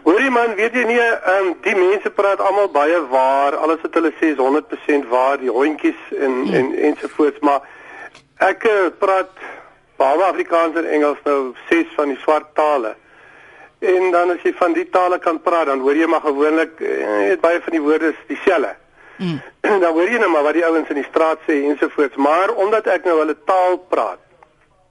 Hoorie 0.02 0.32
man, 0.34 0.56
weet 0.58 0.74
jy 0.74 0.82
nie, 0.88 0.96
ehm 0.98 1.52
um, 1.52 1.52
die 1.62 1.76
mense 1.78 2.10
praat 2.16 2.42
almal 2.42 2.66
baie 2.74 2.98
waar. 3.12 3.54
Alles 3.62 3.78
wat 3.86 3.94
hulle 3.94 4.10
sê 4.18 4.32
is 4.32 4.42
100% 4.42 5.06
waar, 5.12 5.38
die 5.38 5.54
hondjies 5.54 6.02
en 6.18 6.34
mm. 6.40 6.58
en 6.58 6.74
ensovoorts, 6.90 7.38
maar 7.46 7.62
ek 8.42 8.66
uh, 8.66 8.90
praat 8.98 9.30
behalwe 10.02 10.32
Afrikaans 10.32 10.82
en 10.82 10.90
Engels 10.98 11.22
nou 11.22 11.40
ses 11.70 11.94
van 11.94 12.10
die 12.10 12.18
swart 12.26 12.50
tale. 12.58 12.96
En 13.78 14.10
dan 14.16 14.34
as 14.34 14.42
jy 14.42 14.50
van 14.58 14.74
die 14.74 14.88
tale 14.90 15.22
kan 15.22 15.38
praat, 15.46 15.70
dan 15.70 15.86
hoor 15.86 15.94
jy 15.94 16.10
maar 16.10 16.26
gewoonlik 16.26 16.82
eh, 16.82 17.38
baie 17.38 17.62
van 17.62 17.78
die 17.78 17.86
woorde 17.86 18.16
dieselfde. 18.26 18.74
Mm. 19.16 19.40
dan 19.83 19.92
hoor 19.92 20.11
jy 20.11 20.18
nou 20.18 20.31
maar 20.31 20.46
wat 20.46 20.59
die 20.59 20.66
ouens 20.66 20.88
in 20.92 21.00
die 21.00 21.09
straat 21.09 21.42
sê 21.48 21.61
ensovoorts, 21.70 22.16
maar 22.16 22.55
omdat 22.55 22.87
ek 22.87 23.09
nou 23.09 23.18
hulle 23.20 23.37
taal 23.48 23.79
praat, 23.90 24.20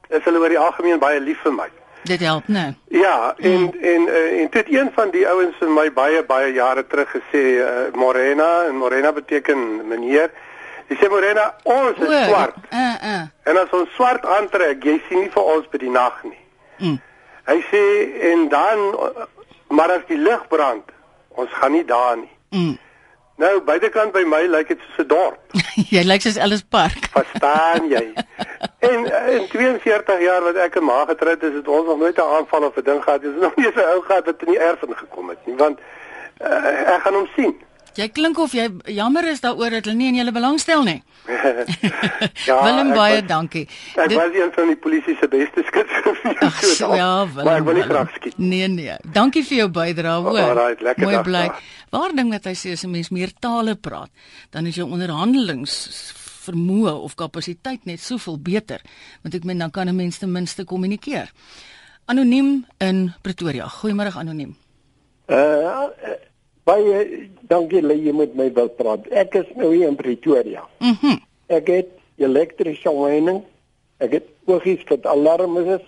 is 0.10 0.24
hulle 0.28 0.40
oor 0.40 0.54
die 0.54 0.60
algemeen 0.60 1.02
baie 1.02 1.20
lief 1.20 1.42
vir 1.44 1.56
my. 1.56 1.70
Dit 2.04 2.20
help, 2.20 2.48
né? 2.52 2.74
Ja, 2.92 3.34
en 3.38 3.62
mm. 3.62 3.84
en 3.92 4.08
uh, 4.08 4.42
en 4.42 4.50
dit 4.52 4.72
een 4.74 4.90
van 4.96 5.12
die 5.14 5.24
ouens 5.28 5.56
vir 5.60 5.70
my 5.72 5.86
baie 5.96 6.24
baie 6.28 6.52
jare 6.54 6.84
terug 6.88 7.14
gesê 7.16 7.44
uh, 7.64 7.70
Morena 7.96 8.66
en 8.68 8.76
Morena 8.76 9.14
beteken 9.16 9.88
meneer. 9.88 10.34
Hy 10.90 10.98
sê 11.00 11.08
Morena, 11.10 11.54
ons 11.64 11.96
is 11.98 12.10
O, 12.10 12.24
swart. 12.28 12.60
Uh 12.72 12.96
uh. 13.12 13.22
En 13.48 13.60
as 13.62 13.72
ons 13.72 13.94
swart 13.96 14.26
aantrek, 14.28 14.84
jy 14.84 14.98
sien 15.08 15.24
nie 15.24 15.32
vir 15.32 15.52
ons 15.56 15.70
by 15.72 15.80
die 15.80 15.94
nag 15.94 16.20
nie. 16.28 16.42
Mm. 16.84 17.00
Hy 17.48 17.60
sê 17.72 17.84
en 18.34 18.50
dan 18.52 18.84
maar 19.74 19.96
as 19.96 20.04
die 20.08 20.20
lig 20.20 20.44
brand, 20.52 20.92
ons 21.40 21.56
gaan 21.60 21.72
nie 21.72 21.86
daar 21.88 22.18
nie. 22.20 22.32
Mm. 22.52 22.76
Nou 23.42 23.62
buitekant 23.66 24.14
by 24.14 24.22
my 24.30 24.44
lyk 24.46 24.68
dit 24.68 24.82
soos 24.86 25.06
'n 25.06 25.08
dorp. 25.10 25.40
jy 25.96 26.04
lyk 26.06 26.22
soos 26.22 26.38
Ellis 26.38 26.62
Park. 26.62 27.10
Verstaan 27.18 27.90
jy? 27.90 28.14
En 28.80 29.00
uh, 29.10 29.34
in 29.34 29.48
42 29.50 30.22
jaar 30.22 30.44
wat 30.46 30.60
ek 30.62 30.78
'n 30.78 30.86
ma 30.86 31.06
getroud 31.10 31.44
is, 31.44 31.54
het 31.54 31.68
ons 31.68 31.88
nog 31.88 31.98
nooit 31.98 32.18
'n 32.18 32.34
aanval 32.38 32.68
of 32.70 32.78
'n 32.78 32.86
ding 32.86 33.04
gehad. 33.04 33.22
Dis 33.22 33.42
nog 33.42 33.56
nie 33.56 33.72
so 33.74 33.82
ou 33.82 34.02
gehad 34.02 34.26
wat 34.26 34.46
in 34.46 34.54
die 34.54 34.60
erf 34.60 34.82
ingekom 34.82 35.30
het 35.30 35.42
nie, 35.46 35.56
want 35.56 35.80
uh, 36.42 36.94
ek 36.96 37.02
gaan 37.02 37.14
hom 37.14 37.30
sien. 37.36 37.56
Jy 37.96 38.08
klink 38.10 38.40
of 38.40 38.52
jy 38.54 38.70
jammer 38.90 39.28
is 39.30 39.42
daaroor 39.42 39.70
dat 39.70 39.86
hulle 39.86 39.96
nie 39.98 40.08
in 40.08 40.16
julle 40.16 40.32
belangstel 40.34 40.84
nie. 40.84 41.04
ja, 42.50 42.56
Willem 42.64 42.90
baie 42.94 43.20
was- 43.22 43.28
dankie. 43.30 43.68
Ek 43.96 44.10
Dit- 44.10 44.18
was 44.18 44.34
een 44.34 44.52
van 44.56 44.68
die 44.68 44.76
polisie 44.76 45.16
se 45.20 45.28
beste 45.28 45.64
skuts 45.68 45.92
Ag, 46.42 46.64
so, 46.80 46.96
ja, 46.96 47.28
Willem. 47.28 47.46
Maar 47.46 47.58
ek 47.62 47.64
wil 47.68 47.74
nie 47.74 47.84
graag 47.84 48.10
skiet. 48.16 48.38
Nee 48.38 48.68
nee. 48.68 48.96
Dankie 49.14 49.44
vir 49.46 49.58
jou 49.58 49.70
bydrae, 49.70 50.22
hoor. 50.26 50.40
Alright, 50.40 50.82
lekker 50.82 51.04
Mooi 51.04 51.16
dag 51.16 51.24
bly. 51.30 51.46
Waar 51.94 52.16
ding 52.18 52.32
dat 52.32 52.46
hy 52.50 52.56
sê 52.58 52.74
as 52.74 52.84
'n 52.84 52.92
mens 52.92 53.10
meer 53.10 53.32
tale 53.40 53.76
praat, 53.76 54.10
dan 54.52 54.66
is 54.66 54.76
jou 54.76 54.90
onderhandelings 54.90 55.78
vermoë 56.44 56.92
of 57.06 57.16
kapasiteit 57.16 57.86
net 57.86 58.00
soveel 58.02 58.38
beter, 58.38 58.82
want 59.22 59.36
ek 59.36 59.44
meen 59.46 59.60
dan 59.60 59.72
kan 59.72 59.88
'n 59.88 59.96
mens 59.96 60.18
ten 60.18 60.32
minste 60.32 60.66
kommunikeer. 60.66 61.32
Anoniem 62.06 62.66
in 62.80 63.14
Pretoria. 63.22 63.68
Goeiemôre 63.70 64.12
anoniem. 64.18 64.56
Uh 65.28 65.88
baie 66.64 67.30
dankie 67.50 67.82
dat 67.82 68.00
jy 68.00 68.14
met 68.16 68.36
my 68.36 68.50
wil 68.56 68.70
praat. 68.70 69.08
Ek 69.12 69.36
is 69.36 69.50
nou 69.56 69.74
hier 69.74 69.88
in 69.88 70.00
Pretoria. 70.00 70.68
Mhm. 70.80 71.14
Mm 71.14 71.22
ek 71.54 71.68
het 71.68 71.90
elektriese 72.18 72.90
weining. 72.90 73.44
Ek 74.02 74.14
het 74.16 74.30
oogies 74.50 74.82
wat 74.90 75.06
alarms 75.06 75.68
is 75.76 75.84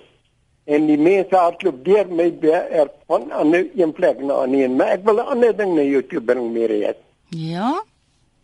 en 0.65 0.85
die 0.85 0.97
mense 0.97 1.33
hardloop 1.35 1.79
deur 1.85 2.09
my 2.09 2.27
er 2.43 2.91
van 3.07 3.27
'n 3.27 3.31
ander 3.31 3.65
een 3.75 3.93
plek 3.93 4.19
na 4.19 4.43
'n 4.45 4.53
een. 4.53 4.75
Maar 4.75 4.87
ek 4.87 5.05
wil 5.05 5.15
'n 5.15 5.31
ander 5.33 5.55
ding 5.57 5.75
na 5.75 5.81
jou 5.81 6.03
toe 6.03 6.21
bring 6.21 6.51
meer 6.51 6.87
het. 6.87 6.97
Ja. 7.29 7.83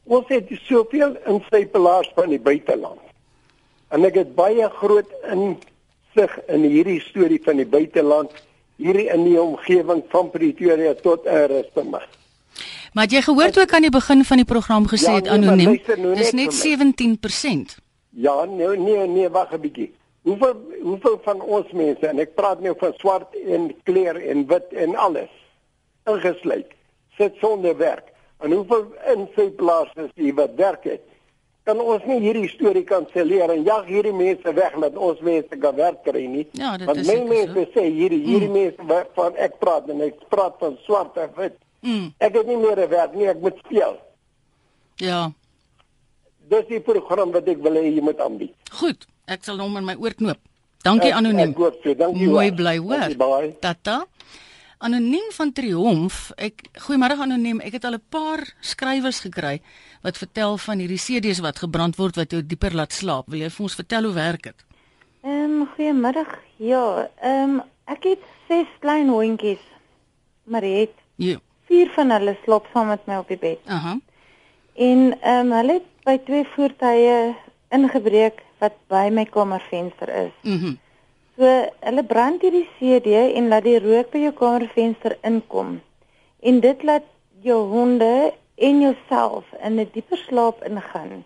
Ons 0.04 0.26
het 0.28 0.48
soveel 0.66 1.16
insypelaars 1.26 2.12
van 2.16 2.30
die 2.30 2.40
buiteland. 2.40 3.00
En 3.90 4.06
ek 4.06 4.16
het 4.16 4.36
baie 4.36 4.70
groot 4.70 5.12
insig 5.32 6.40
in 6.48 6.64
hierdie 6.64 7.02
storie 7.02 7.42
van 7.44 7.56
die 7.56 7.68
buiteland 7.68 8.32
hierdie 8.76 9.10
in 9.14 9.24
die 9.24 9.42
omgewing 9.42 10.04
van 10.10 10.30
Pretoria 10.30 10.94
tot 10.94 11.26
Erasmus. 11.26 12.21
Maar 12.94 13.08
jy 13.08 13.22
gehoor 13.22 13.52
toe 13.56 13.64
ek 13.64 13.74
aan 13.74 13.88
die 13.88 13.94
begin 13.94 14.26
van 14.28 14.38
die 14.38 14.46
program 14.46 14.88
gesê 14.88 15.12
Ja, 15.12 15.16
het 15.16 15.30
nee, 15.30 15.40
maar 15.40 15.48
anoniem? 15.48 15.82
nou 15.98 16.16
Dis 16.16 16.32
net 16.32 16.52
net 16.52 16.54
vir 16.54 16.78
17%. 16.78 17.78
Ja, 18.10 18.46
nee, 18.46 18.78
nee, 18.78 19.08
nee, 19.08 19.30
wag 19.30 19.54
'n 19.54 19.62
bietjie. 19.62 19.94
Hoeveel 20.22 20.56
hoeveel 20.82 21.20
van 21.24 21.42
ons 21.42 21.72
mense 21.72 22.08
en 22.08 22.20
ek 22.20 22.36
praat 22.36 22.60
nou 22.62 22.76
van 22.78 22.94
swart 22.98 23.36
en 23.46 23.72
kleur 23.84 24.16
en 24.30 24.48
wit 24.48 24.74
en 24.74 24.96
alles 24.96 25.32
ingesluit 26.06 26.68
sit 27.18 27.34
sonder 27.40 27.78
werk. 27.78 28.12
En 28.40 28.52
hoeveel 28.52 28.86
in 29.14 29.28
sy 29.36 29.50
plaas 29.50 29.90
is 29.96 30.12
die 30.16 30.34
wat 30.34 30.54
werk 30.56 30.84
het? 30.84 31.02
Kan 31.64 31.80
ons 31.80 32.06
nie 32.10 32.18
hierdie 32.24 32.50
storie 32.50 32.84
kanselleer 32.84 33.52
en 33.54 33.64
jag 33.64 33.86
hierdie 33.86 34.14
mense 34.14 34.54
weg 34.58 34.78
dat 34.82 34.96
ons 34.98 35.20
mense 35.20 35.58
kan 35.62 35.76
werk 35.78 36.02
kry 36.04 36.26
nie? 36.26 36.48
Ja, 36.58 36.78
dit 36.78 36.90
Want 36.90 37.04
is 37.04 37.08
my 37.08 37.20
mense 37.30 37.54
so. 37.54 37.66
sê 37.76 37.84
hierdie 37.86 38.24
hierdie 38.26 38.50
mm. 38.50 38.54
mense 38.54 38.88
waarvan 38.90 39.38
ek 39.38 39.60
praat 39.62 39.90
en 39.94 40.02
ek 40.02 40.24
praat 40.34 40.58
van 40.60 40.78
swart 40.88 41.20
en 41.22 41.30
wit. 41.38 41.60
Mm. 41.82 42.14
Ek 42.20 42.34
het 42.38 42.48
nie 42.48 42.58
meer 42.58 42.78
'n 42.80 42.90
werk 42.90 43.14
nie, 43.16 43.28
ek 43.28 43.40
moet 43.42 43.58
speel. 43.66 43.98
Ja. 44.98 45.32
Dis 46.50 46.68
die 46.68 46.80
program 46.80 47.32
wat 47.32 47.48
ek 47.48 47.62
wil 47.64 47.74
hê 47.74 47.84
jy 47.96 48.02
moet 48.02 48.20
aanbied. 48.20 48.54
Goed, 48.72 49.06
ek 49.28 49.44
sal 49.44 49.58
hom 49.60 49.78
in 49.78 49.86
my 49.86 49.96
oor 49.96 50.14
knoop. 50.14 50.38
Dankie 50.84 51.10
Ek- 51.12 51.16
anoniem. 51.18 51.50
ek 51.52 51.58
hoop 51.58 51.80
so, 51.84 51.94
dankie 51.94 52.28
Mooi 52.28 52.52
bly 52.52 52.78
hoor. 52.78 53.16
Bye. 53.18 53.56
Tata. 53.60 54.06
Anoniem 54.80 55.32
van 55.32 55.52
Triomf. 55.54 56.32
Ek 56.38 56.62
goeiemôre 56.74 57.18
anoniem. 57.22 57.60
Ek 57.62 57.74
het 57.74 57.86
al 57.86 57.94
'n 57.94 58.02
paar 58.10 58.54
skrywers 58.62 59.20
gekry 59.20 59.62
wat 60.02 60.18
vertel 60.18 60.58
van 60.58 60.80
hierdie 60.80 60.98
CD's 60.98 61.40
wat 61.40 61.60
gebrand 61.60 61.96
word 61.98 62.16
wat 62.16 62.32
jou 62.32 62.42
dieper 62.46 62.74
laat 62.74 62.92
slaap. 62.94 63.28
Wil 63.30 63.40
jy 63.42 63.50
vir 63.50 63.64
ons 63.64 63.76
vertel 63.76 64.04
hoe 64.04 64.14
werk 64.14 64.44
dit? 64.44 64.56
Ehm 65.24 65.62
um, 65.62 65.68
goeiemiddag. 65.76 66.40
Ja, 66.58 67.10
ehm 67.22 67.50
um, 67.60 67.62
ek 67.86 68.04
het 68.04 68.20
ses 68.48 68.68
klein 68.80 69.08
hondjies. 69.10 69.60
Maar 70.46 70.62
het 70.64 70.94
Ja. 71.18 71.38
Vier 71.72 71.90
van 71.96 72.12
hulle 72.12 72.36
slaap 72.44 72.66
saam 72.74 72.88
met 72.92 73.06
my 73.08 73.16
op 73.24 73.28
die 73.32 73.38
bed. 73.40 73.60
Aha. 73.72 73.96
En 74.76 75.00
ehm 75.22 75.46
um, 75.46 75.52
hulle 75.60 75.74
het 75.80 75.88
by 76.08 76.18
twee 76.28 76.44
voertuie 76.56 77.36
ingebreek 77.72 78.42
wat 78.60 78.74
by 78.92 79.08
my 79.12 79.26
kamervenster 79.26 80.10
is. 80.26 80.34
Mhm. 80.44 80.76
So 81.38 81.48
hulle 81.88 82.04
brand 82.04 82.42
hierdie 82.44 82.68
CD 82.80 83.08
en 83.38 83.48
laat 83.48 83.64
die 83.64 83.80
rook 83.80 84.12
by 84.12 84.20
jou 84.28 84.34
kamervenster 84.34 85.18
inkom. 85.24 85.80
En 86.44 86.60
dit 86.60 86.84
laat 86.84 87.04
jou 87.42 87.60
honde 87.72 88.34
en 88.58 88.82
jouself 88.82 89.46
in 89.64 89.80
'n 89.80 89.90
dieper 89.94 90.18
slaap 90.28 90.64
ingaan. 90.64 91.24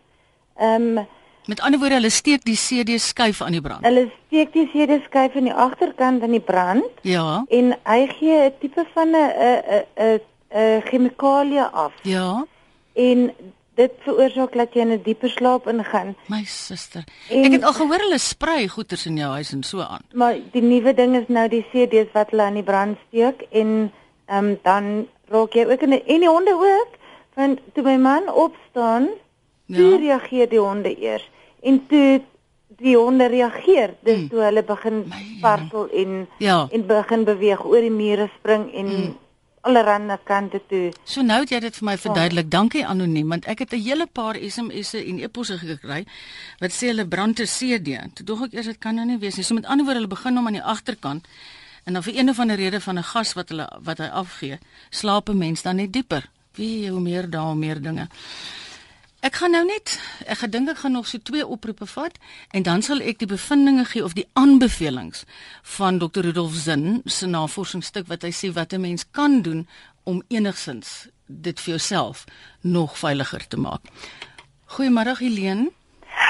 Ehm 0.57 0.97
um, 0.97 1.05
Met 1.45 1.59
ander 1.61 1.79
woorde, 1.79 1.95
hulle 1.95 2.09
steek 2.09 2.43
die 2.45 2.55
CD 2.57 2.99
skuif 2.99 3.41
aan 3.41 3.51
die 3.51 3.61
brand. 3.61 3.85
hulle 3.85 4.09
steek 4.27 4.53
die 4.53 4.67
CD 4.73 5.03
skuif 5.03 5.35
aan 5.35 5.43
die 5.43 5.53
agterkant 5.53 6.23
aan 6.23 6.31
die 6.31 6.39
brand 6.39 6.83
Ja. 7.01 7.45
en 7.49 7.77
hy 7.83 8.07
gee 8.07 8.45
'n 8.45 8.53
tipe 8.59 8.85
van 8.93 9.09
'n 9.09 9.15
'n 9.15 9.83
'n 9.95 10.19
'n 10.55 10.77
'n 10.77 10.81
chemikalie 10.87 11.61
af. 11.61 11.93
Ja. 12.03 12.45
En 12.93 13.33
dit 13.75 13.91
veroorsaak 14.05 14.53
dat 14.53 14.73
jy 14.73 14.79
in 14.81 14.91
'n 14.91 15.01
dieper 15.03 15.29
slaap 15.29 15.67
ingaan. 15.67 16.15
My 16.27 16.43
suster. 16.45 17.03
En- 17.29 17.43
Ek 17.43 17.51
het 17.51 17.63
al 17.63 17.73
gehoor 17.73 17.99
hulle 17.99 18.17
sprei 18.17 18.67
goeters 18.67 19.05
in 19.05 19.17
jou 19.17 19.31
huis 19.31 19.51
en 19.53 19.63
so 19.63 19.79
aan. 19.79 20.01
Maar 20.13 20.35
die 20.51 20.61
nuwe 20.61 20.93
ding 20.93 21.15
is 21.15 21.27
nou 21.27 21.47
die 21.49 21.65
CD's 21.71 22.11
wat 22.13 22.29
hulle 22.29 22.43
aan 22.43 22.53
die 22.53 22.63
brand 22.63 22.97
steek 23.07 23.41
en 23.51 23.91
ehm 24.27 24.45
um, 24.45 24.59
dan 24.63 25.07
raak 25.29 25.53
jy 25.53 25.65
ook 25.65 25.81
in 25.81 25.89
die, 25.89 26.03
en 26.03 26.19
die 26.19 26.29
honde 26.29 26.53
ook 26.53 26.87
want 27.35 27.59
toe 27.73 27.83
my 27.83 27.97
man 27.97 28.29
opstaan, 28.33 29.07
Ja. 29.65 29.77
toe 29.77 29.97
reageer 29.97 30.49
die 30.49 30.59
honde 30.59 30.95
eers 31.01 31.29
en 31.63 31.87
toe 31.87 32.21
die 32.77 32.95
honde 32.97 33.25
reageer, 33.27 33.93
dis 34.03 34.17
Mm. 34.17 34.27
toe 34.29 34.39
hulle 34.39 34.63
begin 34.63 35.11
spartel 35.37 35.89
en 35.93 36.27
Ja. 36.37 36.67
en 36.71 36.85
begin 36.87 37.23
beweeg 37.23 37.65
oor 37.65 37.81
die 37.81 37.91
mure 37.91 38.29
spring 38.39 38.73
en 38.73 38.85
mm. 38.85 39.15
Allerlei 39.65 40.17
kante 40.23 40.61
toe. 40.69 40.93
So 41.03 41.21
nou 41.21 41.39
het 41.41 41.51
jy 41.53 41.59
dit 41.65 41.77
vir 41.79 41.87
my 41.89 41.95
verduidelik. 41.97 42.49
Dankie 42.53 42.85
anoniem 42.85 43.33
want 43.33 43.47
ek 43.49 43.65
het 43.65 43.73
'n 43.73 43.81
hele 43.81 44.05
paar 44.05 44.35
SMS'e 44.35 45.01
en 45.09 45.19
e-posse 45.19 45.57
gekry 45.57 46.05
wat 46.59 46.71
sê 46.71 46.87
hulle 46.93 47.07
brand 47.07 47.39
'n 47.39 47.45
CD. 47.45 47.97
Toe 48.13 48.25
dog 48.25 48.45
ek 48.45 48.53
eers 48.53 48.65
dit 48.65 48.79
kan 48.79 48.95
nou 48.95 49.05
nie 49.05 49.17
wees 49.17 49.35
nie. 49.35 49.43
So 49.43 49.53
met 49.53 49.65
ander 49.65 49.85
woorde 49.85 49.99
hulle 49.99 50.15
begin 50.15 50.35
hom 50.35 50.47
aan 50.47 50.53
die 50.53 50.63
agterkant 50.63 51.25
en 51.85 51.93
dan 51.93 52.03
vir 52.03 52.15
een 52.15 52.29
of 52.29 52.39
ander 52.39 52.55
rede 52.55 52.81
van 52.81 52.97
'n 52.97 53.03
gas 53.03 53.33
wat 53.33 53.49
hulle 53.49 53.67
wat 53.81 53.97
hy 53.97 54.05
afgee, 54.05 54.59
slaap 54.89 55.29
'n 55.29 55.37
mens 55.37 55.61
dan 55.61 55.75
net 55.75 55.93
dieper. 55.93 56.29
Wie 56.55 56.89
hoe 56.89 57.01
meer 57.01 57.29
daar 57.29 57.45
hoe 57.45 57.55
meer 57.55 57.81
dinge. 57.81 58.07
Ek 59.25 59.39
gaan 59.41 59.55
nou 59.55 59.63
net 59.65 59.95
ek 60.29 60.43
gedink 60.43 60.69
ek 60.69 60.83
gaan 60.83 60.93
nog 60.93 61.07
so 61.09 61.17
twee 61.17 61.41
oproepe 61.41 61.87
vat 61.89 62.17
en 62.53 62.65
dan 62.65 62.83
sal 62.85 62.99
ek 63.01 63.23
die 63.23 63.29
bevindinge 63.29 63.87
gee 63.89 64.03
of 64.05 64.13
die 64.13 64.27
aanbevelings 64.37 65.23
van 65.77 65.97
Dr. 65.97 66.27
Rudolf 66.27 66.53
Zinn 66.53 66.99
se 67.09 67.25
navorsingsstuk 67.25 68.05
wat 68.11 68.21
hy 68.27 68.29
sê 68.29 68.51
wat 68.53 68.73
'n 68.73 68.81
mens 68.81 69.05
kan 69.09 69.41
doen 69.41 69.65
om 70.03 70.21
enigsins 70.29 71.09
dit 71.25 71.59
vir 71.59 71.71
jouself 71.73 72.25
nog 72.61 72.97
veiliger 72.97 73.47
te 73.47 73.57
maak. 73.57 73.81
Goeiemôre 74.77 75.17
Helene. 75.17 75.71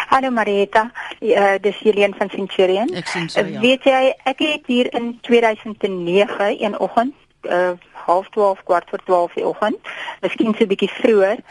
Hallo 0.08 0.32
Marieta, 0.32 0.92
uh, 1.20 1.56
dis 1.62 1.78
Helene 1.84 2.16
van 2.16 2.30
Centurion. 2.30 2.94
Ek 2.96 3.08
sien 3.08 3.30
so 3.30 3.40
ja. 3.40 3.46
Uh, 3.46 3.60
weet 3.60 3.84
jy, 3.84 4.16
ek 4.24 4.40
het 4.40 4.64
hier 4.68 4.94
in 4.94 5.20
2009 5.22 6.64
een 6.64 6.80
oggend, 6.80 7.14
uh, 7.42 7.72
half 7.92 8.30
12 8.30 8.64
kwart 8.64 8.90
voor 8.90 9.04
12 9.04 9.34
die 9.34 9.48
oggend, 9.48 9.78
miskien 10.22 10.56
so 10.56 10.64
'n 10.64 10.68
bietjie 10.68 10.92
vroeër, 11.02 11.44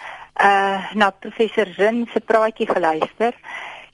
uh 0.42 0.94
na 0.94 1.10
professor 1.10 1.66
Zin 1.76 2.08
se 2.12 2.20
praatjie 2.20 2.66
geluister. 2.66 3.34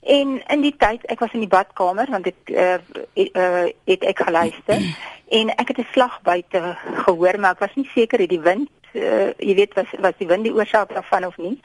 En 0.01 0.41
in 0.47 0.61
die 0.61 0.75
tyd, 0.77 1.05
ek 1.05 1.19
was 1.19 1.33
in 1.37 1.43
die 1.45 1.51
badkamer 1.51 2.09
want 2.09 2.27
ek 2.27 2.49
uh, 2.49 2.77
uh 3.13 3.67
het 3.85 4.03
ek 4.03 4.23
geluister 4.25 4.81
en 5.29 5.53
ek 5.55 5.67
het 5.67 5.77
'n 5.79 5.91
slag 5.93 6.21
buite 6.21 6.77
gehoor, 7.05 7.39
maar 7.39 7.51
ek 7.51 7.59
was 7.59 7.75
nie 7.75 7.89
seker 7.93 8.19
het 8.19 8.29
die 8.29 8.41
wind, 8.41 8.69
uh, 8.93 9.29
jy 9.37 9.55
weet 9.55 9.73
was 9.73 9.91
was 9.99 10.17
die 10.17 10.27
wind 10.27 10.43
die 10.43 10.53
oorsaak 10.53 10.89
daarvan 10.89 11.25
of 11.25 11.37
nie. 11.37 11.61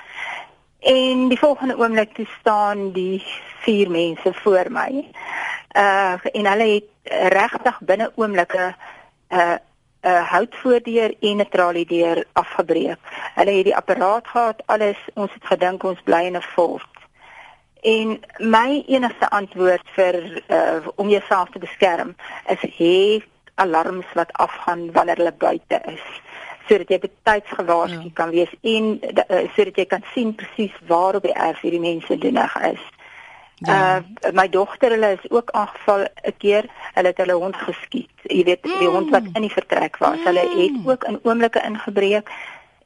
En 0.81 1.29
die 1.29 1.39
volgende 1.39 1.79
oomblik 1.79 2.15
toe 2.15 2.27
staan 2.41 2.93
die 2.93 3.25
vier 3.65 3.91
mense 3.91 4.33
voor 4.33 4.71
my. 4.71 5.05
Uh 5.77 6.21
en 6.33 6.47
hulle 6.47 6.69
het 6.75 6.91
regtig 7.33 7.81
binne 7.81 8.13
oomblikke 8.15 8.75
uh 9.31 9.57
'n 10.07 10.25
houtvoordeur 10.33 11.15
en 11.21 11.41
'n 11.41 11.49
traliedeur 11.49 12.25
afgebreek. 12.33 12.99
Hulle 13.35 13.51
het 13.51 13.65
die 13.65 13.77
apparaat 13.77 14.27
gehad, 14.29 14.63
alles, 14.67 14.99
ons 15.15 15.33
het 15.33 15.47
gedink 15.53 15.83
ons 15.83 16.01
bly 16.05 16.23
in 16.31 16.37
'n 16.37 16.43
fort. 16.55 16.95
En 17.81 18.21
my 18.39 18.85
enigste 18.87 19.31
antwoord 19.31 19.87
vir 19.97 20.43
uh 20.49 20.87
om 20.95 21.09
jouself 21.09 21.49
te 21.51 21.59
beskerm 21.59 22.17
is 22.47 22.63
hê 22.79 23.23
alarms 23.55 24.07
wat 24.15 24.33
afgaan 24.33 24.93
wanneer 24.93 25.17
hulle 25.17 25.33
buite 25.39 25.81
is 25.85 26.07
sodat 26.69 26.91
jy 26.91 26.99
betyds 26.99 27.51
gewaarsku 27.59 28.09
ja. 28.09 28.15
kan 28.15 28.31
wees 28.31 28.53
en 28.61 28.99
uh, 29.01 29.43
sodat 29.55 29.77
jy 29.77 29.87
kan 29.87 30.05
sien 30.15 30.35
presies 30.35 30.75
waar 30.87 31.15
op 31.15 31.23
die 31.23 31.35
erf 31.35 31.61
hierdie 31.61 31.81
mense 31.81 32.19
doenig 32.19 32.57
is. 32.73 32.83
Ja. 33.59 33.97
Uh 33.97 34.33
my 34.33 34.49
dogter 34.49 34.91
hulle 34.91 35.13
is 35.13 35.31
ook 35.31 35.51
aangeval 35.51 36.05
'n 36.05 36.35
keer. 36.39 36.65
Hulle 36.95 37.09
het 37.09 37.17
hulle 37.17 37.33
hond 37.33 37.57
geskiet. 37.57 38.11
Jy 38.23 38.45
weet 38.45 38.65
mm. 38.65 38.79
die 38.79 38.89
hond 38.89 39.11
wat 39.11 39.23
in 39.33 39.41
die 39.41 39.53
vertrek 39.53 39.97
was. 39.97 40.19
Mm. 40.19 40.25
Hulle 40.25 40.41
het 40.41 40.87
ook 40.87 41.05
in 41.05 41.19
oomblikke 41.23 41.63
ingebreek 41.63 42.29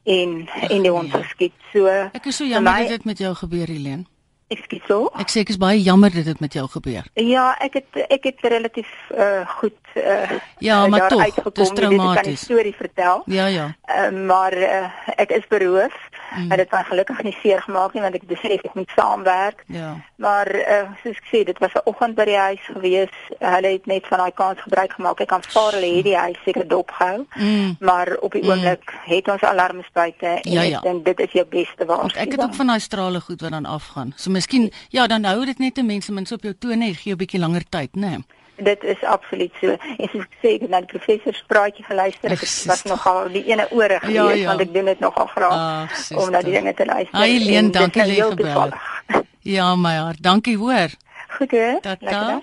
en 0.03 0.47
en 0.69 0.81
die 0.81 0.91
hond 0.91 1.13
geskiet. 1.13 1.53
So 1.73 1.87
Ek 1.87 2.25
is 2.25 2.35
so 2.35 2.45
jammer 2.45 2.71
my, 2.73 2.79
dat 2.79 2.89
dit 2.89 3.05
met 3.05 3.17
jou 3.17 3.35
gebeur 3.35 3.67
Helene. 3.67 4.05
Ekskuus 4.51 4.83
so. 4.87 5.07
Ek 5.15 5.29
sê 5.31 5.45
ek 5.45 5.53
is 5.53 5.57
baie 5.59 5.79
jammer 5.79 6.11
dat 6.11 6.25
dit 6.27 6.39
met 6.43 6.53
jou 6.53 6.65
gebeur. 6.67 7.05
Ja, 7.15 7.55
ek 7.63 7.77
het 7.79 7.99
ek 8.11 8.25
het 8.27 8.41
relatief 8.51 8.89
uh 9.15 9.47
goed 9.47 9.79
uh 9.95 10.31
Ja, 10.59 10.87
maar 10.87 11.07
tog, 11.07 11.23
dit 11.23 11.57
is 11.57 11.69
Ek 11.69 11.75
traumaties. 11.75 12.15
kan 12.21 12.29
die 12.29 12.41
storie 12.41 12.75
vertel. 12.75 13.23
Ja, 13.25 13.45
ja. 13.47 13.69
Uh, 13.87 14.11
maar 14.27 14.57
uh, 14.57 14.91
ek 15.15 15.31
is 15.31 15.47
beroof. 15.47 15.95
Mm. 16.31 16.49
Hulle 16.49 16.63
het 16.63 16.71
my 16.71 16.83
gelukkig 16.83 17.23
nie 17.23 17.35
seer 17.41 17.61
gemaak 17.61 17.93
nie 17.93 18.01
want 18.01 18.15
ek 18.15 18.27
besef 18.27 18.63
ek 18.63 18.73
moet 18.73 18.91
saamwerk. 18.95 19.63
Ja. 19.67 19.95
Maar 20.15 20.47
uh, 20.55 20.89
soos 21.03 21.17
ek 21.17 21.27
sê, 21.31 21.43
dit 21.45 21.57
was 21.59 21.73
'n 21.73 21.83
oggend 21.85 22.15
by 22.15 22.25
die 22.25 22.37
huis 22.37 22.63
gewees. 22.73 23.15
Hulle 23.39 23.67
het 23.67 23.85
net 23.85 24.07
van 24.07 24.17
daai 24.17 24.31
kans 24.33 24.61
gebruik 24.61 24.91
gemaak. 24.93 25.19
Ek 25.19 25.27
kan 25.27 25.43
vaar 25.43 25.71
hulle 25.73 25.95
het 25.95 26.03
die 26.03 26.17
huis 26.17 26.39
seker 26.45 26.67
dopgehou. 26.67 27.25
Mm. 27.35 27.75
Maar 27.79 28.15
op 28.21 28.31
die 28.31 28.43
oomblik 28.43 28.83
mm. 28.91 29.13
het 29.15 29.27
ons 29.27 29.43
alarms 29.43 29.89
buite 29.93 30.25
en 30.25 30.51
Ja, 30.51 30.61
ja. 30.61 30.77
ek 30.77 30.83
dink 30.83 31.05
dit 31.05 31.19
is 31.19 31.31
jou 31.31 31.45
beste 31.45 31.85
waarskuwing. 31.85 32.27
ek 32.27 32.31
het 32.31 32.43
ook 32.43 32.55
van 32.55 32.67
daai 32.67 32.79
strale 32.79 33.21
goed 33.21 33.41
wat 33.41 33.51
dan 33.51 33.65
afgaan. 33.65 34.13
So 34.15 34.31
miskien 34.31 34.71
ja, 34.89 35.07
dan 35.07 35.23
hou 35.23 35.45
dit 35.45 35.59
net 35.59 35.77
'n 35.77 35.85
mens 35.85 36.05
se 36.05 36.11
mens 36.11 36.31
op 36.31 36.41
jou 36.41 36.53
tone 36.59 36.85
en 36.85 36.95
gee 36.95 37.13
'n 37.13 37.17
bietjie 37.17 37.39
langer 37.39 37.63
tyd, 37.69 37.95
né? 37.95 38.09
Nee. 38.09 38.25
Dit 38.57 38.83
is 38.83 39.03
absoluut 39.03 39.51
so. 39.61 39.67
En 39.97 40.09
soos 40.11 40.23
ek 40.23 40.33
sê, 40.41 40.47
ek 40.55 40.61
het 40.61 40.69
na 40.69 40.79
die 40.81 40.91
professor 40.91 41.33
se 41.33 41.43
praatjie 41.47 41.85
geluister. 41.85 42.31
Ek 42.31 42.41
Ag, 42.41 42.65
was 42.67 42.83
nogal 42.83 43.29
die 43.33 43.43
ene 43.49 43.67
ore 43.71 43.99
gewees 43.99 44.15
Ja, 44.15 44.29
ja. 44.31 44.45
want 44.51 44.61
ek 44.61 44.73
doen 44.73 44.85
dit 44.85 44.99
nogal 44.99 45.25
graag 45.25 45.55
Ag, 45.91 46.11
om 46.17 46.31
na 46.31 46.41
die 46.41 46.51
dinge 46.53 46.73
te 46.73 46.85
luister. 46.85 47.15
Ai, 47.19 47.35
En 47.39 47.45
Leen, 47.45 47.71
dankie 47.71 48.03
lê 48.05 48.13
heel 48.19 48.29
gebel. 48.29 48.45
toevallig. 48.45 48.81
Ja, 49.41 49.75
my 49.75 49.95
hart. 49.95 50.21
Dankie 50.23 50.57
hoor. 50.57 50.89
Goed 51.37 51.51
hè? 51.51 51.79
Tata. 51.81 52.41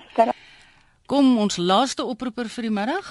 Kom 1.05 1.37
ons 1.39 1.57
laaste 1.57 2.03
oproeper 2.03 2.49
vir 2.49 2.63
die 2.67 2.71
middag 2.73 3.07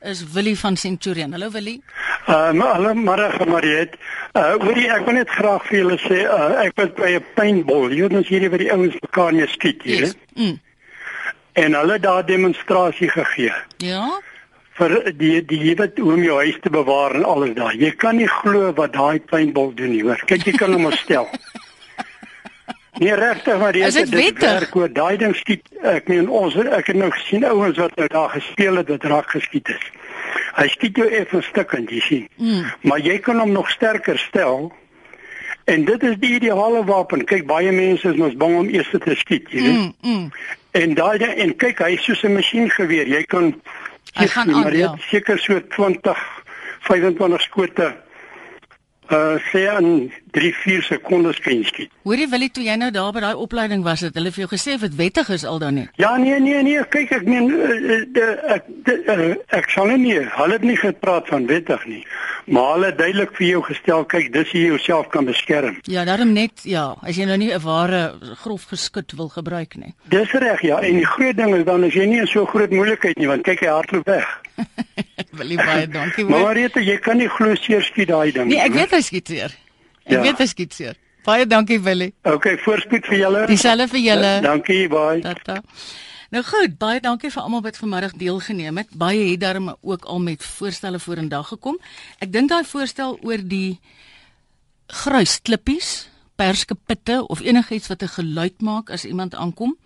is 0.00 0.20
Willie 0.32 0.58
van 0.58 0.76
Centurion. 0.76 1.32
Hallo 1.32 1.50
Willie. 1.50 1.82
Uh, 2.28 2.52
hallo 2.60 2.94
Marga 2.94 3.44
Mariet. 3.44 3.96
Uh, 4.36 4.54
hoorie, 4.62 4.86
ek 4.94 5.04
wil 5.06 5.14
net 5.14 5.30
graag 5.30 5.64
vir 5.66 5.78
julle 5.80 5.96
sê, 5.98 6.20
uh, 6.30 6.60
ek 6.62 6.76
was 6.78 6.92
by 6.94 7.08
'n 7.16 7.24
paintball. 7.34 7.90
Jy 7.90 8.02
weet 8.06 8.14
ons 8.20 8.28
hierdie 8.28 8.50
by 8.50 8.58
die 8.58 8.70
ouens 8.72 8.94
mekaar 9.02 9.32
mee 9.34 9.46
skiet 9.46 9.82
hier. 9.82 10.00
Yes. 10.06 10.14
Mm. 10.36 10.60
En 11.52 11.74
hulle 11.74 11.98
daar 11.98 12.26
demonstrasie 12.26 13.08
gegee 13.08 13.52
Ja? 13.78 14.20
vir 14.78 15.12
die 15.18 15.42
die 15.42 15.74
hoe 15.74 16.12
om 16.14 16.22
jou 16.22 16.36
huis 16.38 16.58
te 16.62 16.70
bewaar 16.70 17.14
en 17.18 17.24
alles 17.24 17.54
daar. 17.54 17.74
Jy 17.74 17.90
kan 17.98 18.16
nie 18.16 18.28
glo 18.30 18.72
wat 18.72 18.92
daai 18.92 19.18
paintball 19.20 19.72
doen 19.74 19.90
nie, 19.90 20.04
hoor. 20.06 20.20
Kyk, 20.26 20.46
jy 20.46 20.52
kan 20.58 20.72
hom 20.72 20.92
stel. 20.92 21.26
Nee 22.98 23.14
regtig 23.14 23.58
maar 23.58 23.76
Is 23.76 23.94
dit 23.94 24.38
werk 24.42 24.74
oor 24.74 24.90
daai 24.90 25.16
ding 25.20 25.34
skiet 25.38 25.68
ek 25.86 26.08
meen 26.10 26.26
ons 26.34 26.56
ek 26.58 26.88
het 26.90 26.98
nou 26.98 27.10
gesien 27.14 27.44
ouens 27.46 27.78
wat 27.78 27.94
nou 27.94 28.08
daar 28.10 28.32
gespeel 28.32 28.80
het 28.80 28.88
wat 28.90 29.04
raak 29.12 29.30
geskiet 29.30 29.70
is. 29.70 29.84
Hy 30.56 30.66
skiet 30.72 30.98
jou 30.98 31.06
effens 31.06 31.46
stukkend, 31.46 31.92
jy 31.94 32.00
sien. 32.02 32.24
Mm. 32.42 32.64
Maar 32.90 33.04
jy 33.06 33.18
kan 33.22 33.38
hom 33.38 33.52
nog 33.54 33.70
sterker 33.70 34.18
stel. 34.18 34.72
En 35.68 35.84
dit 35.84 36.02
is 36.02 36.16
die 36.20 36.34
ideale 36.38 36.84
wapen. 36.88 37.24
Kyk, 37.28 37.44
baie 37.48 37.72
mense 37.72 38.08
is 38.08 38.16
mos 38.16 38.36
bang 38.40 38.56
om 38.56 38.68
eers 38.72 38.88
te 38.88 39.14
skiet, 39.20 39.50
jy 39.52 39.62
weet. 39.66 39.74
Mm, 39.76 39.92
mm. 40.00 40.30
En 40.80 40.94
daai 40.96 41.18
en 41.44 41.52
kyk, 41.60 41.82
hy 41.84 41.96
is 41.98 42.04
soos 42.08 42.22
'n 42.24 42.32
masjiengeweer. 42.38 43.08
Jy 43.08 43.22
kan 43.28 43.52
Hy 44.16 44.26
gaan 44.26 44.54
aan, 44.54 44.62
maar 44.62 44.72
jy 44.72 44.86
ja. 44.86 44.94
seker 45.10 45.38
so 45.38 45.60
20 45.76 46.16
25 46.88 47.42
skote 47.42 47.92
uh 49.10 49.36
sê 49.50 49.64
in 49.80 50.12
3-4 50.36 50.82
sekondes 50.84 51.38
kan 51.40 51.64
skiet. 51.64 51.90
Hoorie 52.04 52.28
Willie 52.28 52.50
toe 52.50 52.64
jy 52.64 52.76
nou 52.76 52.90
daar 52.92 53.12
by 53.12 53.22
daai 53.24 53.40
opleiding 53.40 53.84
was 53.84 54.04
het 54.04 54.16
hulle 54.18 54.32
vir 54.34 54.44
jou 54.44 54.50
gesê 54.52 54.74
of 54.76 54.84
dit 54.84 54.96
wettig 54.98 55.30
is 55.32 55.44
al 55.44 55.58
dan 55.58 55.78
nie? 55.80 55.86
Ja 55.96 56.16
nee 56.16 56.40
nee 56.40 56.62
nee 56.62 56.82
kyk 56.92 57.14
ek 57.16 57.24
meen 57.24 57.48
uh, 57.48 58.00
uh, 58.04 58.56
ek 58.56 58.68
uh, 58.92 59.30
ek 59.58 59.70
sal 59.72 59.92
nie 59.96 60.18
hulle 60.18 60.58
het 60.58 60.66
nie 60.66 60.76
gepraat 60.76 61.28
van 61.32 61.46
wettig 61.48 61.86
nie. 61.88 62.02
Maar 62.48 62.72
hulle 62.74 62.92
duidelik 62.96 63.32
vir 63.36 63.46
jou 63.46 63.62
gestel 63.68 64.04
kyk 64.08 64.32
dis 64.32 64.52
jy 64.56 64.66
jouself 64.68 65.08
kan 65.12 65.28
beskerm. 65.28 65.80
Ja, 65.88 66.04
daarom 66.08 66.32
net 66.32 66.64
ja, 66.64 66.90
as 67.02 67.16
jy 67.16 67.28
nou 67.28 67.36
nie 67.36 67.52
'n 67.52 67.62
ware 67.64 68.14
grof 68.44 68.68
geskut 68.72 69.12
wil 69.16 69.28
gebruik 69.28 69.76
nie. 69.76 69.94
Dis 70.08 70.32
reg 70.32 70.62
ja 70.62 70.80
en 70.80 70.96
die 70.96 71.06
groot 71.06 71.36
ding 71.36 71.54
is 71.56 71.64
dan 71.64 71.84
as 71.84 71.94
jy 71.94 72.06
nie 72.06 72.20
in 72.20 72.26
so 72.26 72.44
groot 72.46 72.70
moeilikheid 72.70 73.16
nie 73.16 73.28
want 73.28 73.44
kyk 73.44 73.60
hy 73.64 73.72
hardloop 73.72 74.06
weg. 74.06 74.47
Willie 75.38 75.58
baie 75.58 75.86
dankie. 75.90 76.24
Maar 76.28 76.54
Rita, 76.58 76.80
jy 76.80 76.96
kan 77.02 77.20
nie 77.20 77.28
glo 77.28 77.54
seer 77.58 77.84
skiet 77.86 78.10
daai 78.10 78.32
ding. 78.32 78.50
Nee, 78.50 78.60
ek 78.64 78.74
weet 78.76 78.96
hy 78.96 79.00
skiet 79.04 79.30
seer. 79.30 79.54
Ek 80.06 80.16
ja. 80.16 80.24
weet 80.24 80.42
hy 80.42 80.48
skiet 80.50 80.74
seer. 80.76 80.98
Baie 81.28 81.46
dankie 81.46 81.78
Willie. 81.84 82.12
Okay, 82.24 82.56
voorspoed 82.64 83.08
vir 83.10 83.18
julle. 83.18 83.46
Dieselfde 83.50 83.88
vir 83.92 84.00
julle. 84.00 84.34
Ja, 84.38 84.44
dankie, 84.46 84.84
bye. 84.92 85.20
Tata. 85.24 85.60
Nou 86.32 86.42
goed, 86.44 86.76
baie 86.80 87.00
dankie 87.04 87.30
vir 87.32 87.42
almal 87.42 87.64
wat 87.64 87.78
vanmiddag 87.80 88.14
deelgeneem 88.20 88.80
het. 88.82 88.92
Baie 89.00 89.30
het 89.30 89.40
daarom 89.40 89.72
ook 89.80 90.04
al 90.04 90.20
met 90.24 90.44
voorstelle 90.44 91.00
vorendag 91.00 91.48
gekom. 91.54 91.78
Ek 92.20 92.32
dink 92.32 92.52
daai 92.52 92.64
voorstel 92.68 93.16
oor 93.24 93.44
die 93.44 93.80
gruisklippies, 94.88 96.08
perskepitte 96.36 97.22
of 97.28 97.40
enigiets 97.44 97.88
wat 97.88 98.02
'n 98.02 98.14
geluid 98.16 98.60
maak 98.60 98.90
as 98.90 99.04
iemand 99.04 99.34
aankom 99.34 99.76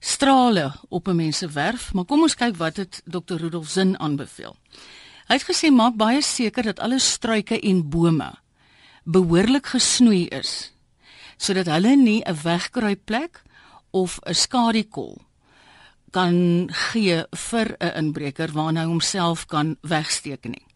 strale 0.00 0.72
op 0.88 1.08
'n 1.08 1.16
mens 1.16 1.38
se 1.38 1.48
werf, 1.48 1.92
maar 1.92 2.04
kom 2.04 2.22
ons 2.22 2.34
kyk 2.34 2.56
wat 2.56 2.76
het 2.76 3.02
Dr. 3.04 3.34
Rudolf 3.34 3.68
Zin 3.68 3.98
aanbeveel. 3.98 4.56
Hy 5.26 5.34
het 5.34 5.48
gesê 5.50 5.70
maak 5.70 5.96
baie 5.96 6.22
seker 6.22 6.62
dat 6.62 6.80
alle 6.80 6.98
struike 6.98 7.60
en 7.60 7.88
bome 7.88 8.32
behoorlik 9.06 9.66
gesnoei 9.66 10.26
is 10.34 10.72
sodat 11.36 11.66
hulle 11.66 11.96
nie 11.96 12.22
'n 12.24 12.38
wegkruipplek 12.42 13.42
of 13.90 14.18
'n 14.22 14.34
skadukol 14.34 15.22
kan 16.10 16.68
gee 16.72 17.24
vir 17.50 17.76
'n 17.78 17.96
inbreker 17.96 18.52
waarna 18.52 18.80
hy 18.80 18.86
homself 18.86 19.46
kan 19.46 19.76
wegsteek 19.80 20.44
nie. 20.44 20.66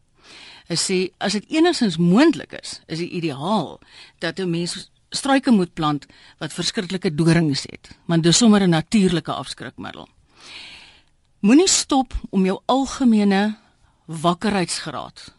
Hy 0.69 0.77
sê 0.77 0.99
as 1.19 1.33
dit 1.33 1.45
enigstens 1.49 1.97
moontlik 1.97 2.53
is, 2.53 2.81
is 2.87 2.99
dit 2.99 3.11
ideaal 3.11 3.81
dat 4.19 4.39
'n 4.39 4.51
mens 4.51 4.91
struike 5.11 5.51
moet 5.51 5.73
plant 5.75 6.07
wat 6.39 6.55
verskriklike 6.55 7.13
dorings 7.15 7.67
het, 7.71 7.91
want 8.07 8.23
dis 8.23 8.37
sommer 8.37 8.63
'n 8.63 8.71
natuurlike 8.71 9.33
afskrikmiddel. 9.33 10.09
Moenie 11.41 11.69
stop 11.69 12.15
om 12.31 12.45
jou 12.45 12.61
algemene 12.67 13.57
wakkerheidsgraad 14.07 15.35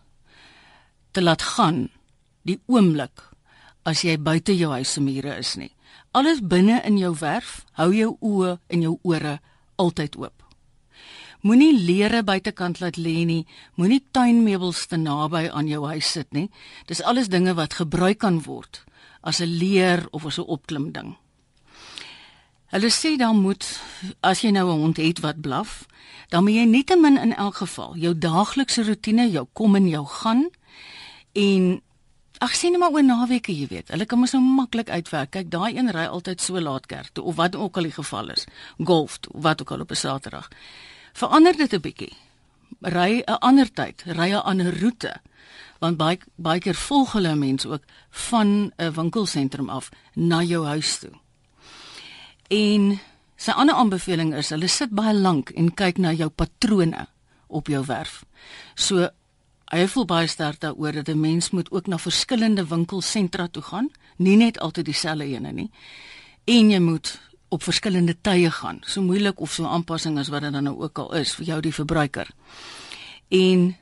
te 1.12 1.22
laat 1.22 1.42
gaan 1.42 1.90
die 2.42 2.60
oomblik 2.66 3.30
as 3.84 4.02
jy 4.02 4.18
buite 4.18 4.58
jou 4.58 4.72
huis 4.72 4.92
se 4.92 5.02
mure 5.02 5.38
is 5.38 5.56
nie. 5.56 5.72
Alles 6.12 6.42
binne 6.42 6.82
in 6.86 6.98
jou 6.98 7.16
werf, 7.20 7.66
hou 7.72 7.94
jou 7.94 8.18
oë 8.20 8.58
en 8.68 8.82
jou 8.82 9.00
ore 9.02 9.40
altyd 9.76 10.16
oop. 10.16 10.44
Moenie 11.42 11.74
leere 11.74 12.24
buitekant 12.24 12.80
laat 12.80 12.98
lê 12.98 13.26
nie, 13.26 13.46
moenie 13.76 14.04
tuinmeubels 14.12 14.86
te 14.88 14.98
naby 14.98 15.50
aan 15.50 15.68
jou 15.68 15.88
huis 15.88 16.12
sit 16.12 16.34
nie. 16.34 16.50
Dis 16.86 17.02
alles 17.02 17.28
dinge 17.28 17.54
wat 17.54 17.74
gebruik 17.74 18.18
kan 18.18 18.42
word 18.42 18.84
as 19.22 19.40
'n 19.40 19.58
leer 19.62 20.08
of 20.12 20.26
as 20.26 20.38
'n 20.38 20.48
opklim 20.48 20.92
ding. 20.92 21.18
Hulle 22.72 22.90
sê 22.90 23.18
dan 23.18 23.36
moet 23.42 23.80
as 24.22 24.42
jy 24.42 24.52
nou 24.52 24.72
'n 24.72 24.80
hond 24.80 24.98
het 24.98 25.20
wat 25.20 25.42
blaf, 25.42 25.86
dan 26.30 26.44
moet 26.44 26.54
jy 26.54 26.66
nietemin 26.66 27.18
in 27.18 27.36
elk 27.36 27.56
geval 27.56 27.96
jou 27.96 28.18
daaglikse 28.18 28.84
rotine, 28.84 29.32
jou 29.32 29.48
kom 29.54 29.76
en 29.76 29.88
jou 29.88 30.06
gaan 30.06 30.50
en 31.32 31.82
ag 32.38 32.56
sien 32.56 32.80
maar 32.80 32.92
oor 32.92 33.04
naweke, 33.04 33.54
jy 33.54 33.68
weet. 33.68 33.92
Hulle 33.94 34.06
kan 34.06 34.20
mos 34.20 34.32
nou 34.32 34.42
maklik 34.42 34.90
uitwerk. 34.90 35.30
Kyk, 35.30 35.52
daai 35.52 35.78
een 35.78 35.92
ry 35.92 36.06
altyd 36.06 36.42
so 36.42 36.60
laat 36.60 36.86
kerk 36.86 37.14
toe 37.14 37.24
of 37.24 37.36
wat 37.36 37.56
ook 37.56 37.78
al 37.78 37.84
die 37.84 37.92
geval 37.92 38.30
is. 38.30 38.48
Golf 38.84 39.20
wat 39.32 39.62
ook 39.62 39.72
al 39.72 39.82
op 39.82 39.92
'n 39.92 39.96
Saterdag. 39.96 40.50
Verander 41.14 41.58
dit 41.58 41.74
'n 41.74 41.82
bietjie. 41.82 42.14
Ry 42.82 43.24
'n 43.28 43.40
ander 43.40 43.74
tyd, 43.74 44.04
ry 44.06 44.32
'n 44.32 44.44
ander 44.44 44.80
roete 44.80 45.22
want 45.82 45.98
baie 45.98 46.20
baie 46.38 46.62
keer 46.62 46.78
volg 46.78 47.16
hulle 47.18 47.34
mense 47.36 47.70
ook 47.70 47.84
van 48.28 48.72
'n 48.78 48.94
winkelsentrum 48.94 49.70
af 49.70 49.90
na 50.14 50.44
jou 50.44 50.66
huis 50.66 51.00
toe. 51.00 51.12
En 52.48 53.00
sy 53.36 53.52
ander 53.52 53.76
aanbeveling 53.76 54.36
is 54.36 54.50
hulle 54.50 54.68
sit 54.68 54.90
baie 54.90 55.14
lank 55.14 55.50
en 55.50 55.74
kyk 55.74 55.98
na 55.98 56.12
jou 56.14 56.30
patrone 56.30 57.08
op 57.48 57.68
jou 57.68 57.86
werf. 57.86 58.24
So 58.76 59.10
hy 59.72 59.88
voel 59.88 60.06
baie 60.06 60.28
sterk 60.28 60.60
daaroor 60.60 60.92
dat 60.92 61.08
'n 61.10 61.20
mens 61.20 61.50
moet 61.52 61.72
ook 61.72 61.88
na 61.88 61.98
verskillende 61.98 62.68
winkelsentra 62.68 63.48
toe 63.48 63.64
gaan, 63.64 63.90
nie 64.18 64.36
net 64.36 64.60
altyd 64.60 64.86
dieselfde 64.86 65.26
ene 65.26 65.52
nie. 65.52 65.72
En 66.46 66.70
jy 66.70 66.80
moet 66.80 67.20
op 67.50 67.64
verskillende 67.64 68.16
tye 68.22 68.52
gaan, 68.52 68.80
so 68.86 69.02
moeilik 69.02 69.40
of 69.40 69.52
so 69.52 69.66
aanpassing 69.66 70.18
as 70.20 70.28
wat 70.28 70.42
dit 70.42 70.54
dan 70.54 70.64
nou 70.64 70.82
ook 70.82 70.98
al 70.98 71.14
is 71.14 71.34
vir 71.34 71.46
jou 71.46 71.62
die 71.62 71.74
verbruiker. 71.74 72.30
En 73.28 73.76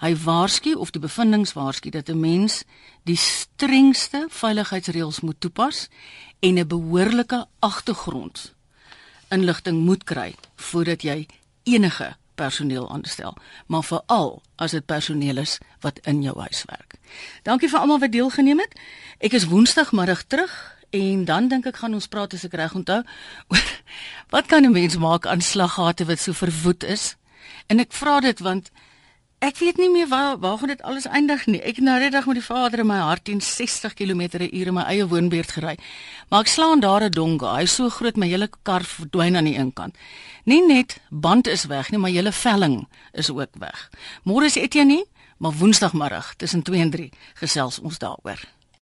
Hy 0.00 0.14
waarsku 0.16 0.74
of 0.80 0.90
die 0.90 1.00
bevindinge 1.00 1.52
waarsku 1.54 1.90
dat 1.90 2.08
'n 2.08 2.20
mens 2.20 2.64
die 3.04 3.16
strengste 3.16 4.26
veiligheidsreëls 4.28 5.20
moet 5.20 5.40
toepas 5.40 5.88
en 6.40 6.58
'n 6.58 6.66
behoorlike 6.66 7.46
agtergrond 7.58 8.54
inligting 9.28 9.84
moet 9.84 10.04
kry 10.04 10.34
voordat 10.56 11.02
jy 11.02 11.26
enige 11.62 12.16
personeel 12.34 12.90
aanstel, 12.90 13.36
maar 13.66 13.84
veral 13.84 14.42
as 14.56 14.70
dit 14.70 14.86
personeel 14.86 15.36
is 15.36 15.58
wat 15.80 15.98
in 16.08 16.22
jou 16.22 16.40
huis 16.40 16.64
werk. 16.66 16.96
Dankie 17.42 17.68
vir 17.68 17.78
almal 17.78 17.98
wat 17.98 18.12
deelgeneem 18.12 18.58
het. 18.58 18.76
Ek 19.18 19.36
is 19.36 19.48
woensdagmiddag 19.50 20.24
terug 20.26 20.54
en 20.90 21.24
dan 21.24 21.48
dink 21.48 21.66
ek 21.66 21.76
gaan 21.82 21.94
ons 21.94 22.08
praat 22.08 22.34
as 22.34 22.44
ek 22.48 22.56
reg 22.58 22.74
onthou 22.74 23.02
oor 23.52 23.66
wat 24.34 24.46
kan 24.46 24.64
'n 24.64 24.72
mens 24.72 24.96
maak 24.96 25.26
aan 25.26 25.40
slaggate 25.40 26.04
wat 26.04 26.18
so 26.18 26.32
verwoed 26.32 26.84
is? 26.84 27.16
En 27.66 27.78
ek 27.78 27.92
vra 27.92 28.20
dit 28.20 28.38
want 28.40 28.70
Ek 29.40 29.56
weet 29.56 29.78
nie 29.80 29.88
meer 29.88 30.08
waar 30.08 30.34
waar 30.38 30.58
gaan 30.60 30.68
dit 30.68 30.82
alles 30.84 31.06
eindig 31.08 31.46
nie. 31.48 31.62
Ek 31.64 31.78
het 31.80 31.84
nou 31.84 31.94
net 31.98 32.12
dag 32.12 32.26
met 32.28 32.36
die 32.36 32.44
vader 32.44 32.82
in 32.82 32.86
my 32.90 32.98
hart 33.00 33.24
10 33.24 33.40
60 33.40 33.94
km/h 33.96 34.50
in 34.52 34.74
my 34.76 34.82
eie 34.84 35.06
woonbuurt 35.08 35.54
gery. 35.56 35.78
Maar 36.28 36.44
ek 36.44 36.52
slaan 36.52 36.80
daar 36.80 37.04
'n 37.08 37.10
donga. 37.10 37.54
Hy's 37.56 37.74
so 37.74 37.88
groot 37.88 38.16
my 38.16 38.28
hele 38.28 38.50
kar 38.62 38.84
verdwyn 38.84 39.36
aan 39.36 39.48
die 39.48 39.56
een 39.56 39.72
kant. 39.72 39.96
Nie 40.44 40.60
net 40.66 41.00
band 41.08 41.46
is 41.46 41.64
weg 41.64 41.90
nie, 41.90 41.98
maar 41.98 42.10
hele 42.10 42.32
velling 42.32 42.88
is 43.12 43.30
ook 43.30 43.56
weg. 43.58 43.90
Môre 44.24 44.44
is 44.44 44.56
Etienne 44.56 45.06
maar 45.38 45.52
woensdagmiddag 45.52 46.34
tussen 46.34 46.62
2 46.62 46.80
en 46.80 46.90
3 46.90 47.12
gesels 47.34 47.78
ons 47.78 47.98
daaroor. 47.98 48.59